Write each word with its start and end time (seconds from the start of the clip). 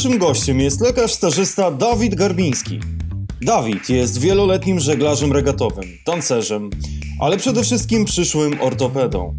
Dzisiejszym 0.00 0.18
gościem 0.20 0.60
jest 0.60 0.80
lekarz 0.80 1.12
stażysta 1.12 1.70
Dawid 1.70 2.14
Garbiński. 2.14 2.80
Dawid 3.42 3.88
jest 3.88 4.18
wieloletnim 4.18 4.80
żeglarzem 4.80 5.32
regatowym, 5.32 5.84
tancerzem, 6.04 6.70
ale 7.20 7.36
przede 7.36 7.62
wszystkim 7.62 8.04
przyszłym 8.04 8.60
ortopedą. 8.60 9.34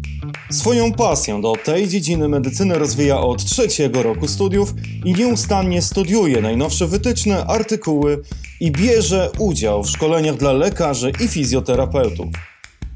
Swoją 0.50 0.92
pasję 0.92 1.40
do 1.40 1.52
tej 1.64 1.88
dziedziny 1.88 2.28
medycyny 2.28 2.78
rozwija 2.78 3.20
od 3.20 3.44
trzeciego 3.44 4.02
roku 4.02 4.28
studiów 4.28 4.74
i 5.04 5.14
nieustannie 5.14 5.82
studiuje 5.82 6.40
najnowsze 6.40 6.86
wytyczne, 6.86 7.44
artykuły 7.44 8.22
i 8.60 8.70
bierze 8.70 9.30
udział 9.38 9.84
w 9.84 9.90
szkoleniach 9.90 10.36
dla 10.36 10.52
lekarzy 10.52 11.12
i 11.24 11.28
fizjoterapeutów. 11.28 12.26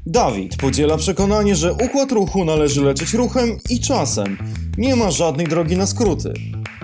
Dawid 0.05 0.57
podziela 0.57 0.97
przekonanie, 0.97 1.55
że 1.55 1.73
układ 1.73 2.11
ruchu 2.11 2.45
należy 2.45 2.83
leczyć 2.83 3.13
ruchem 3.13 3.57
i 3.69 3.79
czasem. 3.79 4.37
Nie 4.77 4.95
ma 4.95 5.11
żadnej 5.11 5.47
drogi 5.47 5.77
na 5.77 5.87
skróty, 5.87 6.33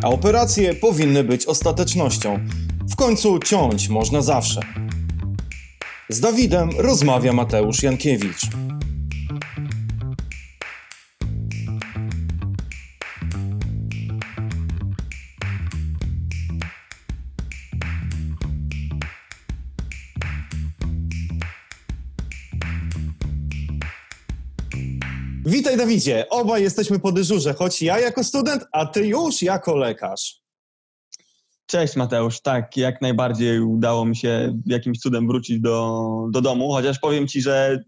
a 0.03 0.07
operacje 0.07 0.73
powinny 0.73 1.23
być 1.23 1.45
ostatecznością. 1.45 2.39
W 2.89 2.95
końcu 2.95 3.39
ciąć 3.39 3.89
można 3.89 4.21
zawsze. 4.21 4.61
Z 6.09 6.19
Dawidem 6.19 6.69
rozmawia 6.77 7.33
Mateusz 7.33 7.83
Jankiewicz. 7.83 8.41
Witaj 25.63 25.77
Dawidzie, 25.77 26.25
obaj 26.29 26.63
jesteśmy 26.63 26.99
po 26.99 27.11
dyżurze, 27.11 27.53
choć 27.53 27.81
ja 27.81 27.99
jako 27.99 28.23
student, 28.23 28.65
a 28.71 28.85
ty 28.85 29.07
już 29.07 29.41
jako 29.41 29.75
lekarz. 29.75 30.41
Cześć 31.65 31.95
Mateusz, 31.95 32.41
tak, 32.41 32.77
jak 32.77 33.01
najbardziej 33.01 33.59
udało 33.59 34.05
mi 34.05 34.15
się 34.15 34.59
jakimś 34.65 34.99
cudem 34.99 35.27
wrócić 35.27 35.59
do, 35.61 36.07
do 36.31 36.41
domu, 36.41 36.71
chociaż 36.71 36.99
powiem 36.99 37.27
Ci, 37.27 37.41
że 37.41 37.83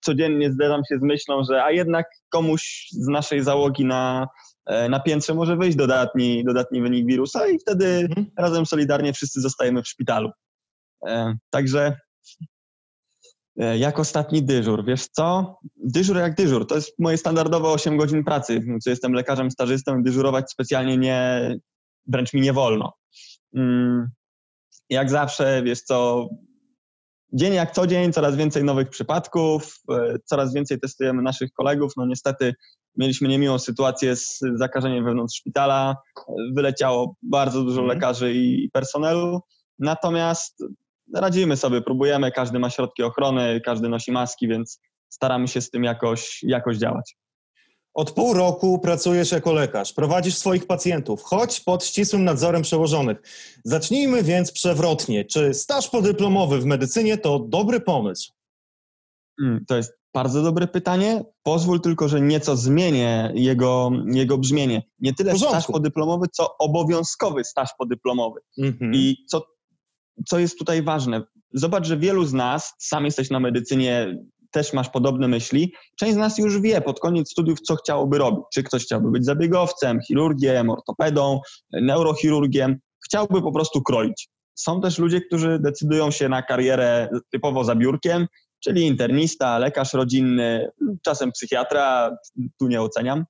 codziennie 0.00 0.52
zderzam 0.52 0.80
się 0.88 0.98
z 0.98 1.02
myślą, 1.02 1.42
że 1.50 1.64
a 1.64 1.70
jednak 1.70 2.06
komuś 2.28 2.88
z 2.90 3.06
naszej 3.08 3.42
załogi 3.42 3.84
na, 3.84 4.28
e, 4.66 4.88
na 4.88 5.00
piętrze 5.00 5.34
może 5.34 5.56
wyjść 5.56 5.76
dodatni, 5.76 6.44
dodatni 6.44 6.82
wynik 6.82 7.06
wirusa 7.06 7.48
i 7.48 7.58
wtedy 7.58 7.86
mhm. 7.86 8.26
razem 8.38 8.66
solidarnie 8.66 9.12
wszyscy 9.12 9.40
zostajemy 9.40 9.82
w 9.82 9.88
szpitalu. 9.88 10.30
E, 11.06 11.34
także 11.50 11.96
jak 13.56 13.98
ostatni 13.98 14.42
dyżur, 14.42 14.84
wiesz 14.84 15.06
co? 15.06 15.58
Dyżur 15.76 16.16
jak 16.16 16.34
dyżur, 16.34 16.66
to 16.66 16.74
jest 16.74 16.98
moje 16.98 17.18
standardowe 17.18 17.68
8 17.68 17.96
godzin 17.96 18.24
pracy, 18.24 18.60
co 18.82 18.90
jestem 18.90 19.12
lekarzem 19.12 19.50
stażystą, 19.50 20.02
dyżurować 20.02 20.50
specjalnie 20.50 20.98
nie, 20.98 21.54
wręcz 22.06 22.34
mi 22.34 22.40
nie 22.40 22.52
wolno. 22.52 22.92
Mm, 23.56 24.10
jak 24.90 25.10
zawsze, 25.10 25.62
wiesz 25.64 25.80
co, 25.80 26.28
dzień 27.32 27.54
jak 27.54 27.70
co 27.70 27.86
dzień, 27.86 28.12
coraz 28.12 28.36
więcej 28.36 28.64
nowych 28.64 28.88
przypadków, 28.88 29.80
e, 29.90 30.16
coraz 30.24 30.54
więcej 30.54 30.80
testujemy 30.80 31.22
naszych 31.22 31.52
kolegów. 31.52 31.92
No 31.96 32.06
niestety 32.06 32.54
mieliśmy 32.96 33.28
niemiłą 33.28 33.58
sytuację 33.58 34.16
z 34.16 34.40
zakażeniem 34.54 35.04
wewnątrz 35.04 35.36
szpitala, 35.36 35.96
wyleciało 36.54 37.16
bardzo 37.22 37.62
dużo 37.62 37.80
mhm. 37.80 37.98
lekarzy 37.98 38.32
i 38.34 38.70
personelu, 38.72 39.40
natomiast 39.78 40.64
radzimy 41.14 41.56
sobie, 41.56 41.82
próbujemy, 41.82 42.32
każdy 42.32 42.58
ma 42.58 42.70
środki 42.70 43.02
ochrony, 43.02 43.60
każdy 43.64 43.88
nosi 43.88 44.12
maski, 44.12 44.48
więc 44.48 44.80
staramy 45.08 45.48
się 45.48 45.60
z 45.60 45.70
tym 45.70 45.84
jakoś, 45.84 46.42
jakoś 46.42 46.76
działać. 46.76 47.16
Od 47.94 48.12
pół 48.12 48.34
roku 48.34 48.78
pracujesz 48.78 49.32
jako 49.32 49.52
lekarz, 49.52 49.92
prowadzisz 49.92 50.36
swoich 50.36 50.66
pacjentów, 50.66 51.22
choć 51.22 51.60
pod 51.60 51.84
ścisłym 51.84 52.24
nadzorem 52.24 52.62
przełożonych. 52.62 53.18
Zacznijmy 53.64 54.22
więc 54.22 54.52
przewrotnie. 54.52 55.24
Czy 55.24 55.54
staż 55.54 55.88
podyplomowy 55.88 56.60
w 56.60 56.64
medycynie 56.64 57.18
to 57.18 57.38
dobry 57.38 57.80
pomysł? 57.80 58.32
Hmm, 59.40 59.64
to 59.68 59.76
jest 59.76 59.92
bardzo 60.14 60.42
dobre 60.42 60.66
pytanie. 60.66 61.24
Pozwól 61.42 61.80
tylko, 61.80 62.08
że 62.08 62.20
nieco 62.20 62.56
zmienię 62.56 63.32
jego, 63.34 63.90
jego 64.06 64.38
brzmienie. 64.38 64.82
Nie 65.00 65.14
tyle 65.14 65.38
staż 65.38 65.66
podyplomowy, 65.66 66.26
co 66.32 66.58
obowiązkowy 66.58 67.44
staż 67.44 67.70
podyplomowy. 67.78 68.40
Mhm. 68.58 68.94
I 68.94 69.16
co, 69.28 69.46
co 70.26 70.38
jest 70.38 70.58
tutaj 70.58 70.82
ważne? 70.82 71.22
Zobacz, 71.54 71.86
że 71.86 71.96
wielu 71.96 72.24
z 72.24 72.32
nas, 72.32 72.74
sam 72.78 73.04
jesteś 73.04 73.30
na 73.30 73.40
medycynie 73.40 74.16
też 74.50 74.72
masz 74.72 74.88
podobne 74.88 75.28
myśli. 75.28 75.72
Część 75.98 76.14
z 76.14 76.16
nas 76.16 76.38
już 76.38 76.60
wie 76.60 76.80
pod 76.80 77.00
koniec 77.00 77.30
studiów, 77.30 77.60
co 77.60 77.76
chciałoby 77.76 78.18
robić. 78.18 78.44
Czy 78.54 78.62
ktoś 78.62 78.84
chciałby 78.84 79.10
być 79.10 79.24
zabiegowcem, 79.24 80.00
chirurgiem, 80.00 80.70
ortopedą, 80.70 81.40
neurochirurgiem. 81.72 82.78
Chciałby 83.04 83.42
po 83.42 83.52
prostu 83.52 83.82
kroić. 83.82 84.28
Są 84.54 84.80
też 84.80 84.98
ludzie, 84.98 85.20
którzy 85.20 85.58
decydują 85.58 86.10
się 86.10 86.28
na 86.28 86.42
karierę 86.42 87.08
typowo 87.30 87.64
za 87.64 87.74
biurkiem, 87.74 88.26
czyli 88.64 88.86
internista, 88.86 89.58
lekarz 89.58 89.92
rodzinny, 89.92 90.70
czasem 91.04 91.32
psychiatra, 91.32 92.16
tu 92.58 92.68
nie 92.68 92.82
oceniam. 92.82 93.24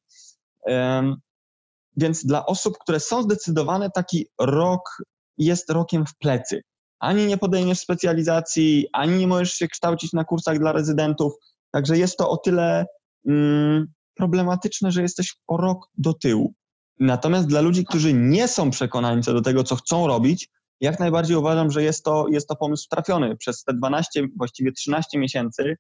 Więc 1.97 2.27
dla 2.27 2.47
osób, 2.47 2.79
które 2.79 3.01
są 3.01 3.23
zdecydowane, 3.23 3.91
taki 3.91 4.27
rok 4.41 5.03
jest 5.39 5.71
rokiem 5.71 6.07
w 6.07 6.19
plecy 6.19 6.63
ani 7.03 7.27
nie 7.27 7.39
podejmiesz 7.39 7.79
specjalizacji, 7.79 8.87
ani 8.93 9.19
nie 9.19 9.27
możesz 9.27 9.53
się 9.53 9.69
kształcić 9.69 10.13
na 10.13 10.25
kursach 10.25 10.59
dla 10.59 10.73
rezydentów. 10.73 11.33
Także 11.71 11.99
jest 11.99 12.17
to 12.17 12.31
o 12.31 12.37
tyle 12.37 12.87
mm, 13.29 13.87
problematyczne, 14.15 14.93
że 14.93 15.03
jesteś 15.03 15.35
o 15.47 15.57
rok 15.57 15.89
do 15.99 16.15
tyłu. 16.15 16.55
Natomiast 17.01 17.47
dla 17.49 17.61
ludzi, 17.61 17.85
którzy 17.85 18.13
nie 18.13 18.49
są 18.49 18.71
przekonani 18.71 19.23
co 19.23 19.33
do 19.33 19.41
tego, 19.43 19.65
co 19.65 19.77
chcą 19.77 20.07
robić, 20.07 20.49
jak 20.81 21.01
najbardziej 21.01 21.37
uważam, 21.37 21.71
że 21.71 21.83
jest 21.83 22.05
to, 22.05 22.27
jest 22.29 22.49
to 22.49 22.57
pomysł 22.57 22.89
trafiony. 22.91 23.37
Przez 23.37 23.65
te 23.65 23.75
12, 23.75 24.27
właściwie 24.37 24.73
13 24.73 25.19
miesięcy 25.19 25.77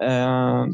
e, 0.00 0.66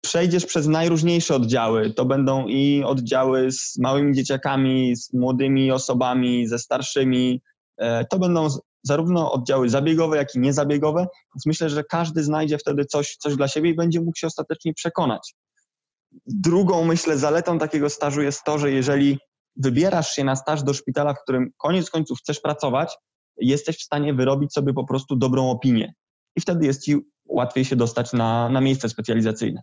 przejdziesz 0.00 0.46
przez 0.46 0.66
najróżniejsze 0.66 1.34
oddziały. 1.34 1.94
To 1.94 2.04
będą 2.04 2.46
i 2.48 2.82
oddziały 2.84 3.52
z 3.52 3.78
małymi 3.78 4.14
dzieciakami, 4.14 4.96
z 4.96 5.12
młodymi 5.12 5.72
osobami, 5.72 6.46
ze 6.46 6.58
starszymi. 6.58 7.42
E, 7.78 8.04
to 8.04 8.18
będą 8.18 8.48
zarówno 8.82 9.32
oddziały 9.32 9.68
zabiegowe, 9.68 10.16
jak 10.16 10.34
i 10.34 10.38
niezabiegowe, 10.38 11.06
więc 11.34 11.46
myślę, 11.46 11.70
że 11.70 11.84
każdy 11.84 12.24
znajdzie 12.24 12.58
wtedy 12.58 12.84
coś, 12.84 13.16
coś 13.16 13.36
dla 13.36 13.48
siebie 13.48 13.70
i 13.70 13.74
będzie 13.74 14.00
mógł 14.00 14.18
się 14.18 14.26
ostatecznie 14.26 14.74
przekonać. 14.74 15.34
Drugą, 16.26 16.84
myślę, 16.84 17.18
zaletą 17.18 17.58
takiego 17.58 17.90
stażu 17.90 18.22
jest 18.22 18.44
to, 18.44 18.58
że 18.58 18.70
jeżeli 18.70 19.18
wybierasz 19.56 20.10
się 20.12 20.24
na 20.24 20.36
staż 20.36 20.62
do 20.62 20.74
szpitala, 20.74 21.14
w 21.14 21.22
którym 21.22 21.50
koniec 21.56 21.90
końców 21.90 22.18
chcesz 22.18 22.40
pracować, 22.40 22.96
jesteś 23.36 23.78
w 23.78 23.82
stanie 23.82 24.14
wyrobić 24.14 24.52
sobie 24.52 24.72
po 24.72 24.84
prostu 24.84 25.16
dobrą 25.16 25.50
opinię. 25.50 25.94
I 26.36 26.40
wtedy 26.40 26.66
jest 26.66 26.84
ci 26.84 26.96
łatwiej 27.28 27.64
się 27.64 27.76
dostać 27.76 28.12
na, 28.12 28.48
na 28.48 28.60
miejsce 28.60 28.88
specjalizacyjne. 28.88 29.62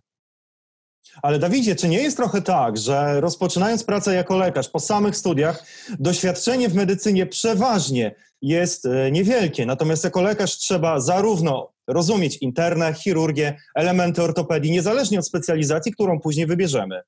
Ale 1.22 1.38
Dawidzie, 1.38 1.76
czy 1.76 1.88
nie 1.88 2.02
jest 2.02 2.16
trochę 2.16 2.42
tak, 2.42 2.76
że 2.76 3.20
rozpoczynając 3.20 3.84
pracę 3.84 4.14
jako 4.14 4.36
lekarz 4.36 4.68
po 4.68 4.80
samych 4.80 5.16
studiach, 5.16 5.66
doświadczenie 5.98 6.68
w 6.68 6.74
medycynie 6.74 7.26
przeważnie 7.26 8.14
jest 8.42 8.86
e, 8.86 9.10
niewielkie, 9.10 9.66
natomiast 9.66 10.04
jako 10.04 10.22
lekarz 10.22 10.56
trzeba 10.56 11.00
zarówno 11.00 11.72
rozumieć 11.86 12.36
internę, 12.36 12.94
chirurgię, 12.94 13.56
elementy 13.74 14.22
ortopedii, 14.22 14.70
niezależnie 14.70 15.18
od 15.18 15.26
specjalizacji, 15.26 15.92
którą 15.92 16.20
później 16.20 16.46
wybierzemy. 16.46 17.02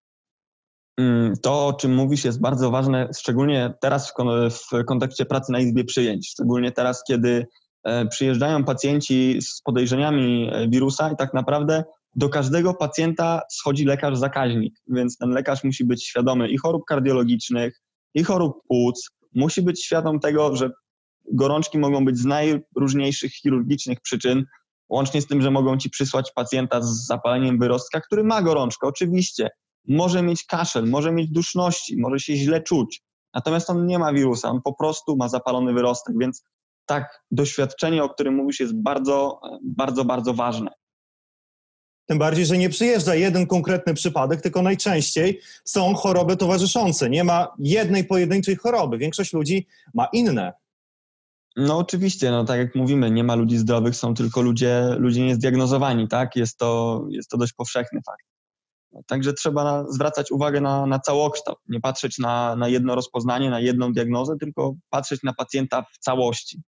Mm, 0.98 1.34
to, 1.42 1.66
o 1.66 1.72
czym 1.72 1.94
mówisz, 1.94 2.24
jest 2.24 2.40
bardzo 2.40 2.70
ważne, 2.70 3.08
szczególnie 3.18 3.74
teraz 3.80 4.12
w 4.50 4.84
kontekście 4.84 5.24
pracy 5.24 5.52
na 5.52 5.60
izbie 5.60 5.84
przyjęć, 5.84 6.28
szczególnie 6.30 6.72
teraz, 6.72 7.04
kiedy 7.04 7.46
e, 7.84 8.06
przyjeżdżają 8.06 8.64
pacjenci 8.64 9.38
z 9.42 9.60
podejrzeniami 9.62 10.50
e, 10.52 10.68
wirusa 10.68 11.10
i 11.10 11.16
tak 11.16 11.34
naprawdę 11.34 11.84
do 12.16 12.28
każdego 12.28 12.74
pacjenta 12.74 13.42
schodzi 13.50 13.84
lekarz 13.84 14.18
zakaźnik, 14.18 14.74
więc 14.88 15.18
ten 15.18 15.30
lekarz 15.30 15.64
musi 15.64 15.84
być 15.84 16.06
świadomy 16.06 16.48
i 16.48 16.58
chorób 16.58 16.84
kardiologicznych, 16.84 17.82
i 18.14 18.24
chorób 18.24 18.62
płuc, 18.68 19.10
musi 19.34 19.62
być 19.62 19.84
świadom 19.84 20.20
tego, 20.20 20.56
że 20.56 20.70
gorączki 21.32 21.78
mogą 21.78 22.04
być 22.04 22.18
z 22.18 22.24
najróżniejszych 22.24 23.32
chirurgicznych 23.32 24.00
przyczyn, 24.00 24.44
łącznie 24.88 25.22
z 25.22 25.26
tym, 25.26 25.42
że 25.42 25.50
mogą 25.50 25.78
ci 25.78 25.90
przysłać 25.90 26.32
pacjenta 26.34 26.82
z 26.82 27.06
zapaleniem 27.06 27.58
wyrostka, 27.58 28.00
który 28.00 28.24
ma 28.24 28.42
gorączkę, 28.42 28.86
oczywiście. 28.86 29.50
Może 29.88 30.22
mieć 30.22 30.44
kaszel, 30.44 30.86
może 30.86 31.12
mieć 31.12 31.30
duszności, 31.30 31.96
może 31.96 32.20
się 32.20 32.36
źle 32.36 32.62
czuć. 32.62 33.02
Natomiast 33.34 33.70
on 33.70 33.86
nie 33.86 33.98
ma 33.98 34.12
wirusa, 34.12 34.48
on 34.48 34.62
po 34.62 34.74
prostu 34.74 35.16
ma 35.16 35.28
zapalony 35.28 35.72
wyrostek, 35.72 36.18
więc 36.18 36.44
tak, 36.86 37.24
doświadczenie, 37.30 38.04
o 38.04 38.08
którym 38.08 38.34
mówisz, 38.34 38.60
jest 38.60 38.82
bardzo, 38.82 39.40
bardzo, 39.62 40.04
bardzo 40.04 40.34
ważne. 40.34 40.70
Tym 42.06 42.18
bardziej, 42.18 42.46
że 42.46 42.58
nie 42.58 42.68
przyjeżdża 42.68 43.14
jeden 43.14 43.46
konkretny 43.46 43.94
przypadek, 43.94 44.40
tylko 44.40 44.62
najczęściej 44.62 45.40
są 45.64 45.94
choroby 45.94 46.36
towarzyszące. 46.36 47.10
Nie 47.10 47.24
ma 47.24 47.54
jednej 47.58 48.04
pojedynczej 48.04 48.56
choroby. 48.56 48.98
Większość 48.98 49.32
ludzi 49.32 49.66
ma 49.94 50.06
inne. 50.12 50.52
No 51.56 51.78
oczywiście, 51.78 52.30
no 52.30 52.44
tak 52.44 52.58
jak 52.58 52.74
mówimy, 52.74 53.10
nie 53.10 53.24
ma 53.24 53.34
ludzi 53.34 53.58
zdrowych, 53.58 53.96
są 53.96 54.14
tylko 54.14 54.42
ludzie, 54.42 54.96
ludzie 54.98 55.26
niezdiagnozowani, 55.26 56.08
tak? 56.08 56.36
Jest 56.36 56.58
to, 56.58 57.02
jest 57.10 57.30
to 57.30 57.38
dość 57.38 57.52
powszechny 57.52 58.00
fakt. 58.06 58.26
Także 59.06 59.32
trzeba 59.32 59.84
zwracać 59.88 60.30
uwagę 60.30 60.60
na, 60.60 60.86
na 60.86 60.98
całokształt, 60.98 61.58
nie 61.68 61.80
patrzeć 61.80 62.18
na, 62.18 62.56
na 62.56 62.68
jedno 62.68 62.94
rozpoznanie, 62.94 63.50
na 63.50 63.60
jedną 63.60 63.92
diagnozę, 63.92 64.36
tylko 64.40 64.74
patrzeć 64.90 65.22
na 65.22 65.32
pacjenta 65.32 65.82
w 65.82 65.98
całości. 65.98 66.62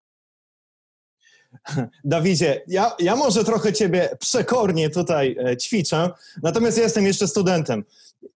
Dawidzie, 2.04 2.64
ja, 2.68 2.92
ja 3.00 3.16
może 3.16 3.44
trochę 3.44 3.74
ciebie 3.74 4.10
przekornie 4.20 4.90
tutaj 4.90 5.38
e, 5.46 5.58
ćwiczę, 5.58 6.10
natomiast 6.44 6.78
ja 6.78 6.84
jestem 6.84 7.06
jeszcze 7.06 7.28
studentem. 7.28 7.84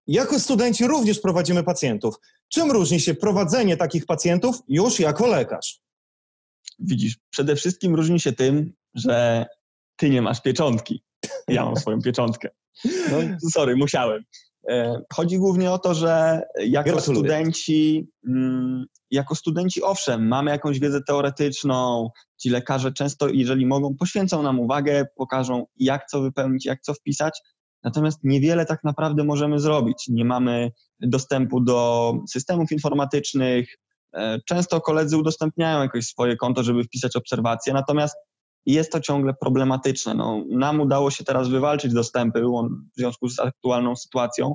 Jako 0.07 0.41
studenci 0.41 0.87
również 0.87 1.21
prowadzimy 1.21 1.63
pacjentów. 1.63 2.15
Czym 2.49 2.71
różni 2.71 3.01
się 3.01 3.15
prowadzenie 3.15 3.77
takich 3.77 4.07
pacjentów 4.07 4.57
już 4.69 5.01
jako 5.01 5.27
lekarz? 5.27 5.86
Widzisz, 6.79 7.17
przede 7.31 7.57
wszystkim 7.57 7.95
różni 7.95 8.21
się 8.21 8.33
tym, 8.33 8.73
że 8.95 9.47
ty 9.97 10.11
nie 10.11 10.23
masz 10.23 10.43
pieczątki. 10.43 11.03
Ja 11.49 11.65
mam 11.65 11.77
swoją 11.77 12.03
pieczątkę. 12.03 12.49
No, 12.85 13.51
sorry, 13.51 13.77
musiałem. 13.77 14.23
E, 14.69 15.03
chodzi 15.13 15.39
głównie 15.39 15.73
o 15.73 15.79
to, 15.79 15.95
że 15.95 16.43
jako 16.59 16.91
Gratuluję. 16.91 17.21
studenci, 17.21 18.11
mm, 18.29 18.87
jako 19.11 19.35
studenci, 19.35 19.83
owszem, 19.83 20.29
mamy 20.29 20.51
jakąś 20.51 20.79
wiedzę 20.79 21.01
teoretyczną, 21.03 22.11
ci 22.41 22.51
lekarze 22.51 22.93
często, 22.93 23.29
jeżeli 23.29 23.67
mogą, 23.67 23.97
poświęcą 23.97 24.43
nam 24.43 24.61
uwagę, 24.61 25.07
pokażą, 25.17 25.67
jak 25.77 26.07
co 26.07 26.21
wypełnić, 26.21 26.67
jak 26.67 26.81
co 26.81 26.95
wpisać, 26.95 27.41
natomiast 27.85 28.19
niewiele 28.25 28.67
tak 28.67 28.85
naprawdę 28.85 29.25
możemy 29.25 29.61
zrobić. 29.61 30.05
Nie 30.09 30.25
mamy 30.25 30.73
dostępu 31.01 31.61
do 31.61 32.13
systemów 32.29 32.73
informatycznych. 32.73 33.77
E, 34.17 34.41
często 34.47 34.81
koledzy 34.81 35.17
udostępniają 35.17 35.83
jakoś 35.83 36.07
swoje 36.07 36.37
konto, 36.37 36.63
żeby 36.63 36.85
wpisać 36.85 37.17
obserwacje, 37.17 37.73
natomiast 37.73 38.17
jest 38.67 38.93
to 38.93 39.01
ciągle 39.01 39.35
problematyczne. 39.35 40.15
No, 40.15 40.45
nam 40.49 40.81
udało 40.81 41.11
się 41.11 41.25
teraz 41.25 41.49
wywalczyć 41.49 41.93
dostępy 41.93 42.41
w 42.41 42.99
związku 42.99 43.29
z 43.29 43.41
aktualną 43.41 43.97
sytuacją, 43.97 44.55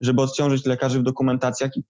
żeby 0.00 0.22
odciążyć 0.22 0.66
lekarzy 0.66 0.98
w 0.98 1.02
dokumentacjach 1.02 1.76
i 1.76 1.82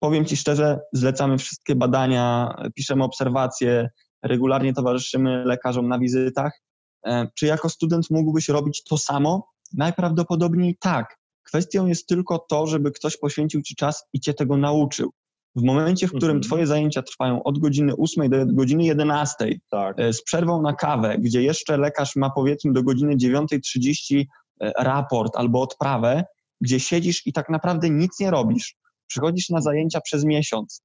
powiem 0.00 0.24
Ci 0.24 0.36
szczerze, 0.36 0.80
zlecamy 0.92 1.38
wszystkie 1.38 1.74
badania, 1.74 2.54
piszemy 2.74 3.04
obserwacje, 3.04 3.88
regularnie 4.22 4.74
towarzyszymy 4.74 5.44
lekarzom 5.44 5.88
na 5.88 5.98
wizytach. 5.98 6.60
E, 7.06 7.28
czy 7.34 7.46
jako 7.46 7.68
student 7.68 8.10
mógłbyś 8.10 8.48
robić 8.48 8.84
to 8.84 8.98
samo? 8.98 9.48
Najprawdopodobniej 9.72 10.76
tak. 10.80 11.16
Kwestią 11.42 11.86
jest 11.86 12.06
tylko 12.06 12.38
to, 12.38 12.66
żeby 12.66 12.92
ktoś 12.92 13.16
poświęcił 13.16 13.62
Ci 13.62 13.76
czas 13.76 14.04
i 14.12 14.20
Cię 14.20 14.34
tego 14.34 14.56
nauczył. 14.56 15.12
W 15.56 15.62
momencie, 15.62 16.06
w 16.06 16.10
którym 16.10 16.36
mhm. 16.36 16.42
Twoje 16.42 16.66
zajęcia 16.66 17.02
trwają 17.02 17.42
od 17.42 17.58
godziny 17.58 17.92
8 17.98 18.30
do 18.30 18.46
godziny 18.46 18.84
11, 18.84 19.58
tak. 19.70 19.98
E, 19.98 20.12
z 20.12 20.22
przerwą 20.22 20.62
na 20.62 20.72
kawę, 20.72 21.16
gdzie 21.18 21.42
jeszcze 21.42 21.76
lekarz 21.76 22.16
ma 22.16 22.30
powiedzmy 22.30 22.72
do 22.72 22.82
godziny 22.82 23.16
9.30 23.16 24.24
e, 24.60 24.72
raport 24.78 25.36
albo 25.36 25.62
odprawę, 25.62 26.24
gdzie 26.60 26.80
siedzisz 26.80 27.26
i 27.26 27.32
tak 27.32 27.48
naprawdę 27.48 27.90
nic 27.90 28.20
nie 28.20 28.30
robisz, 28.30 28.76
przychodzisz 29.06 29.50
na 29.50 29.60
zajęcia 29.60 30.00
przez 30.00 30.24
miesiąc, 30.24 30.82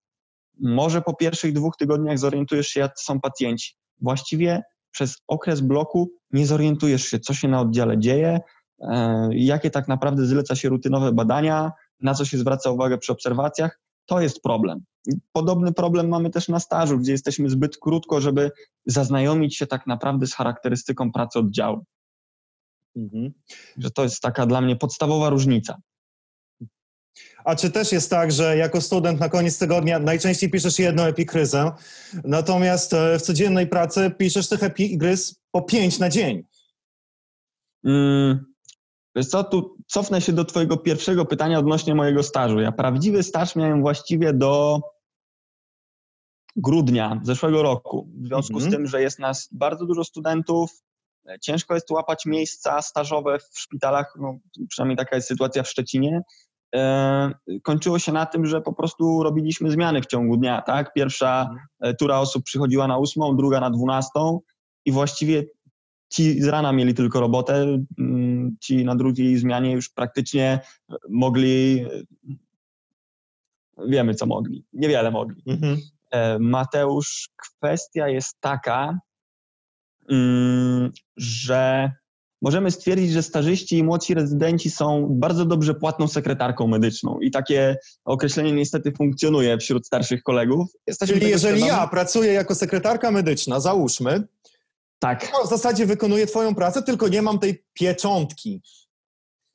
może 0.60 1.02
po 1.02 1.16
pierwszych 1.16 1.54
dwóch 1.54 1.75
tygodniach 1.78 2.19
zorientujesz 2.19 2.68
się, 2.68 2.80
jak 2.80 3.00
są 3.00 3.19
pacjenci. 3.19 3.75
Właściwie 4.02 4.64
przez 4.92 5.18
okres 5.28 5.62
bloku 5.62 6.12
nie 6.31 6.48
zorientujesz 6.48 7.06
się, 7.06 7.19
co 7.19 7.34
się 7.34 7.48
na 7.48 7.62
oddziale 7.62 8.00
dzieje, 8.00 8.40
e, 8.80 9.30
jakie 9.31 9.69
tak 9.69 9.88
naprawdę 9.88 10.25
zleca 10.25 10.56
się 10.56 10.69
rutynowe 10.69 11.12
badania, 11.12 11.72
na 12.02 12.14
co 12.14 12.25
się 12.25 12.38
zwraca 12.38 12.72
uwagę 12.72 12.98
przy 12.98 13.12
obserwacjach. 13.12 13.80
To 14.07 14.21
jest 14.21 14.42
problem. 14.42 14.83
Podobny 15.31 15.74
problem 15.74 16.09
mamy 16.09 16.30
też 16.30 16.48
na 16.48 16.59
stażu, 16.59 16.98
gdzie 16.98 17.12
jesteśmy 17.12 17.50
zbyt 17.50 17.77
krótko, 17.77 18.21
żeby 18.21 18.51
zaznajomić 18.86 19.57
się 19.57 19.68
tak 19.68 19.88
naprawdę 19.88 20.27
z 20.27 20.33
charakterystyką 20.33 21.12
pracy 21.12 21.39
oddziału. 21.39 21.86
Mhm. 22.95 23.33
Że 23.77 23.92
to 23.92 24.04
jest 24.04 24.21
taka 24.21 24.45
dla 24.45 24.62
mnie 24.62 24.75
podstawowa 24.75 25.30
różnica. 25.30 25.77
A 27.45 27.56
czy 27.56 27.71
też 27.71 27.92
jest 27.92 28.09
tak, 28.09 28.31
że 28.31 28.57
jako 28.57 28.81
student 28.81 29.19
na 29.19 29.30
koniec 29.30 29.59
tygodnia 29.59 30.00
najczęściej 30.00 30.50
piszesz 30.50 30.80
jedną 30.80 31.04
epikryzę, 31.04 31.71
natomiast 32.24 32.94
e, 32.94 33.19
w 33.19 33.21
codziennej 33.21 33.68
pracy 33.68 34.12
piszesz 34.18 34.50
tych 34.50 34.63
epikryz 34.63 35.36
po 35.51 35.62
pięć 35.62 36.00
na 36.00 36.09
dzień? 36.09 36.44
Mm, 37.86 38.45
wiesz 39.15 39.27
co, 39.27 39.44
tu 39.44 39.76
cofnę 39.88 40.22
się 40.22 40.34
do 40.34 40.45
twojego 40.45 40.78
pierwszego 40.78 41.25
pytania 41.25 41.60
odnośnie 41.60 41.95
mojego 41.95 42.24
stażu. 42.24 42.60
Ja 42.60 42.72
prawdziwy 42.72 43.24
staż 43.24 43.56
miałem 43.56 43.81
właściwie 43.81 44.34
do 44.34 44.81
grudnia 46.56 47.19
zeszłego 47.24 47.63
roku. 47.63 48.10
W 48.22 48.28
związku 48.28 48.54
-hmm. 48.54 48.68
z 48.68 48.72
tym, 48.72 48.88
że 48.88 49.01
jest 49.01 49.19
nas 49.19 49.50
bardzo 49.51 49.86
dużo 49.86 50.04
studentów, 50.04 50.72
e, 51.30 51.39
ciężko 51.39 51.74
jest 51.74 51.92
łapać 51.92 52.25
miejsca 52.25 52.81
stażowe 52.81 53.39
w 53.39 53.60
szpitalach, 53.60 54.13
no, 54.19 54.38
przynajmniej 54.69 54.98
taka 54.98 55.16
jest 55.16 55.28
sytuacja 55.28 55.63
w 55.63 55.69
Szczecinie, 55.69 56.22
E, 56.75 57.31
kończyło 57.63 58.00
się 58.00 58.12
na 58.12 58.25
tym, 58.25 58.45
że 58.45 58.62
po 58.62 58.74
prostu 58.74 59.24
robiliśmy 59.24 59.72
zmiany 59.72 60.01
w 60.01 60.06
ciągu 60.06 60.38
dnia, 60.38 60.62
tak? 60.62 60.94
Pierwsza 60.94 61.42
mhm. 61.42 61.60
e, 61.80 61.94
tura 61.94 62.19
osób 62.19 62.44
przychodziła 62.44 62.88
na 62.88 62.98
ósmą, 62.98 63.38
druga 63.38 63.60
na 63.60 63.69
dwunastą 63.69 64.40
i 64.86 64.92
właściwie 64.92 65.44
ci 66.10 66.42
z 66.42 66.48
rana 66.48 66.74
mieli 66.74 66.94
tylko 66.94 67.19
robotę, 67.19 67.78
ci 68.59 68.86
na 68.86 68.95
drugiej 68.95 69.38
zmianie 69.38 69.71
już 69.71 69.89
praktycznie 69.89 70.59
mogli, 71.09 71.86
wiemy 73.88 74.15
co 74.15 74.25
mogli, 74.25 74.65
niewiele 74.74 75.12
mogli. 75.12 75.44
Mhm. 75.45 75.77
E, 76.12 76.39
Mateusz, 76.39 77.30
kwestia 77.38 78.07
jest 78.07 78.38
taka, 78.39 79.00
mm, 80.09 80.92
że 81.18 81.92
możemy 82.42 82.71
stwierdzić, 82.71 83.12
że 83.12 83.24
stażyści 83.24 83.77
i 83.77 83.83
młodsi 83.83 84.13
rezydenci 84.13 84.69
są 84.69 85.07
bardzo 85.09 85.45
dobrze 85.45 85.74
płatną 85.74 86.07
sekretarką 86.07 86.68
medyczną 86.68 87.19
i 87.19 87.31
takie 87.31 87.77
określenie 88.06 88.51
niestety 88.51 88.92
funkcjonuje 88.92 89.57
wśród 89.57 89.88
starszych 89.88 90.24
kolegów. 90.24 90.68
Jesteśmy 90.88 91.15
Czyli 91.15 91.30
jeżeli 91.30 91.57
świadomi. 91.57 91.81
ja 91.81 91.88
pracuję 91.88 92.33
jako 92.33 92.56
sekretarka 92.56 93.12
medyczna, 93.12 93.59
załóżmy, 93.59 94.27
tak. 94.99 95.31
to 95.31 95.44
w 95.44 95.49
zasadzie 95.49 95.85
wykonuję 95.85 96.27
twoją 96.27 96.55
pracę, 96.55 96.83
tylko 96.83 97.07
nie 97.07 97.21
mam 97.21 97.39
tej 97.39 97.65
pieczątki. 97.73 98.61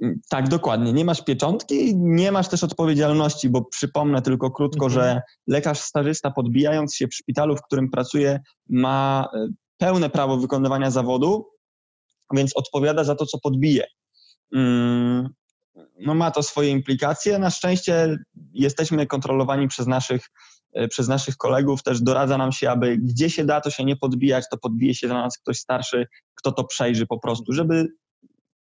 Mm, 0.03 0.21
tak, 0.29 0.49
dokładnie. 0.49 0.93
Nie 0.93 1.05
masz 1.05 1.25
pieczątki, 1.25 1.97
nie 1.97 2.33
masz 2.33 2.49
też 2.49 2.65
odpowiedzialności, 2.65 3.49
bo 3.49 3.65
przypomnę 3.65 4.23
tylko 4.23 4.51
krótko, 4.51 4.87
mhm. 4.87 4.93
że 4.93 5.23
lekarz 5.47 5.81
stażysta 5.81 6.31
podbijając 6.31 6.95
się 6.95 7.09
w 7.09 7.15
szpitalu, 7.15 7.57
w 7.57 7.63
którym 7.63 7.91
pracuje, 7.91 8.41
ma 8.69 9.29
e, 9.35 9.49
pełne 9.79 10.11
prawo 10.11 10.37
wykonywania 10.37 10.91
zawodu, 10.91 11.47
więc 12.35 12.57
odpowiada 12.57 13.05
za 13.05 13.15
to, 13.15 13.27
co 13.27 13.39
podbije. 13.39 13.87
Mm, 14.55 15.29
no 16.01 16.15
ma 16.15 16.31
to 16.31 16.43
swoje 16.43 16.71
implikacje. 16.71 17.39
Na 17.39 17.51
szczęście 17.51 18.17
jesteśmy 18.53 19.07
kontrolowani 19.07 19.69
przez 19.69 19.87
naszych, 19.87 20.31
przez 20.91 21.09
naszych 21.09 21.37
kolegów. 21.37 21.83
Też 21.83 22.03
doradza 22.03 22.39
nam 22.39 22.53
się, 22.53 22.71
aby 22.71 22.97
gdzie 22.97 23.31
się 23.31 23.45
da, 23.45 23.61
to 23.61 23.71
się 23.71 23.85
nie 23.85 23.97
podbijać, 23.97 24.45
to 24.51 24.59
podbije 24.59 24.95
się 24.95 25.07
dla 25.07 25.23
nas 25.23 25.39
ktoś 25.39 25.59
starszy, 25.59 26.07
kto 26.35 26.53
to 26.53 26.65
przejrzy 26.65 27.07
po 27.07 27.19
prostu, 27.19 27.53
żeby 27.53 27.89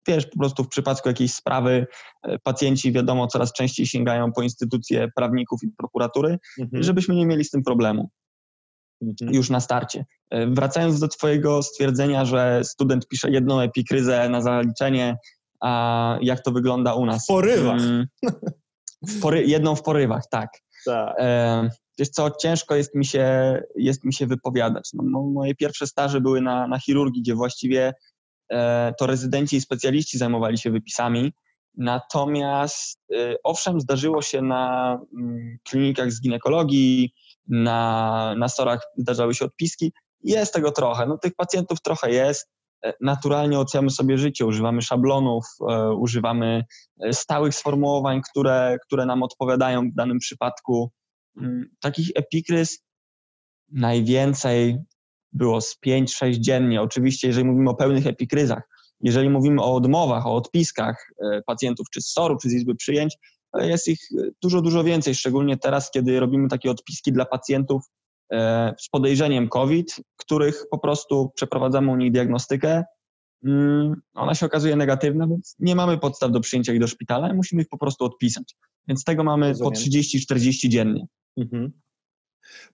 wiesz, 0.08 0.26
po 0.26 0.40
prostu 0.40 0.64
w 0.64 0.68
przypadku 0.68 1.10
jakiejś 1.10 1.34
sprawy 1.34 1.88
e, 2.24 2.40
pacjenci, 2.40 2.92
wiadomo, 2.92 3.28
coraz 3.28 3.54
częściej 3.54 3.86
sięgają 3.86 4.32
po 4.32 4.42
instytucje 4.42 5.08
prawników 5.16 5.64
i 5.64 5.68
prokuratury, 5.78 6.38
mhm. 6.60 6.84
żebyśmy 6.84 7.16
nie 7.16 7.26
mieli 7.26 7.44
z 7.44 7.50
tym 7.50 7.64
problemu. 7.64 8.10
Mhm. 9.02 9.34
już 9.34 9.50
na 9.50 9.60
starcie. 9.60 10.06
E, 10.30 10.48
wracając 10.48 11.00
do 11.00 11.08
Twojego 11.08 11.64
stwierdzenia, 11.64 12.26
że 12.26 12.62
student 12.64 13.08
pisze 13.08 13.32
jedną 13.32 13.60
epikryzę 13.60 14.30
na 14.30 14.42
zaliczenie, 14.42 15.18
a 15.62 16.18
jak 16.22 16.44
to 16.44 16.52
wygląda 16.52 16.94
u 16.94 17.06
nas? 17.06 17.24
W 17.24 17.28
porywach. 17.28 17.82
Mm, 17.82 18.08
w 19.08 19.20
pory, 19.22 19.44
jedną 19.46 19.76
w 19.76 19.82
porywach, 19.82 20.24
tak. 20.32 20.50
tak. 20.86 21.16
E, 21.20 21.70
wiesz 22.00 22.10
co, 22.10 22.32
ciężko 22.42 22.76
jest 22.76 22.96
mi 22.96 23.06
się, 23.06 23.58
jest 23.76 24.04
mi 24.04 24.14
się 24.14 24.28
wypowiadać. 24.28 24.90
No, 24.94 25.22
moje 25.22 25.56
pierwsze 25.56 25.88
staże 25.88 26.22
były 26.22 26.42
na, 26.42 26.68
na 26.68 26.80
chirurgii, 26.80 27.22
gdzie 27.22 27.36
właściwie 27.36 27.94
e, 28.52 28.94
to 29.00 29.08
rezydenci 29.08 29.56
i 29.56 29.62
specjaliści 29.62 30.18
zajmowali 30.18 30.58
się 30.58 30.72
wypisami. 30.72 31.34
Natomiast 31.78 33.00
e, 33.14 33.36
owszem, 33.44 33.82
zdarzyło 33.82 34.22
się 34.22 34.42
na 34.42 34.94
mm, 35.18 35.58
klinikach 35.64 36.12
z 36.12 36.22
ginekologii, 36.22 37.14
na, 37.48 38.36
na 38.38 38.50
storach 38.50 38.82
zdarzały 38.98 39.34
się 39.34 39.46
odpiski. 39.46 39.94
Jest 40.24 40.54
tego 40.54 40.72
trochę. 40.72 41.06
No, 41.06 41.18
tych 41.18 41.36
pacjentów 41.36 41.82
trochę 41.82 42.12
jest. 42.12 42.50
E, 42.86 42.94
naturalnie 43.02 43.60
oceniamy 43.60 43.90
sobie 43.90 44.18
życie, 44.18 44.46
używamy 44.46 44.82
szablonów, 44.82 45.46
e, 45.70 45.94
używamy 45.94 46.64
e, 47.04 47.14
stałych 47.14 47.56
sformułowań, 47.56 48.22
które, 48.32 48.78
które 48.86 49.06
nam 49.06 49.24
odpowiadają 49.24 49.90
w 49.92 49.94
danym 49.94 50.20
przypadku. 50.20 50.92
Mm, 51.38 51.70
takich 51.80 52.10
epikryz 52.16 52.84
najwięcej 53.72 54.78
było 55.32 55.62
z 55.62 55.78
5-6 55.86 56.40
dziennie. 56.40 56.82
Oczywiście, 56.82 57.28
jeżeli 57.28 57.46
mówimy 57.46 57.70
o 57.70 57.76
pełnych 57.76 58.08
epikryzach, 58.08 58.64
jeżeli 59.02 59.30
mówimy 59.30 59.62
o 59.62 59.76
odmowach, 59.76 60.28
o 60.28 60.36
odpiskach 60.36 61.12
pacjentów 61.46 61.88
czy 61.94 62.02
z 62.02 62.12
SOR-u, 62.12 62.38
czy 62.38 62.50
z 62.50 62.54
izby 62.54 62.76
przyjęć, 62.76 63.18
jest 63.60 63.88
ich 63.88 64.00
dużo, 64.44 64.62
dużo 64.62 64.84
więcej, 64.84 65.16
szczególnie 65.16 65.58
teraz, 65.58 65.92
kiedy 65.92 66.20
robimy 66.20 66.50
takie 66.50 66.72
odpiski 66.72 67.12
dla 67.12 67.26
pacjentów 67.26 67.84
e, 68.32 68.74
z 68.80 68.90
podejrzeniem 68.90 69.50
COVID, 69.50 69.96
których 70.18 70.66
po 70.72 70.80
prostu 70.80 71.32
przeprowadzamy 71.36 71.92
u 71.92 71.96
nich 71.96 72.12
diagnostykę 72.12 72.84
mm, 73.46 74.02
ona 74.14 74.36
się 74.36 74.46
okazuje 74.46 74.76
negatywna, 74.76 75.28
więc 75.28 75.56
nie 75.60 75.76
mamy 75.76 75.98
podstaw 75.98 76.32
do 76.32 76.40
przyjęcia 76.40 76.74
ich 76.74 76.80
do 76.80 76.88
szpitala, 76.88 77.34
musimy 77.34 77.62
ich 77.62 77.70
po 77.70 77.78
prostu 77.78 78.06
odpisać. 78.06 78.56
Więc 78.88 79.04
tego 79.04 79.24
mamy 79.24 79.50
Rozumiem. 79.50 79.74
po 79.74 79.80
30-40 79.80 80.70
dziennie. 80.70 81.06
Mhm. 81.38 81.72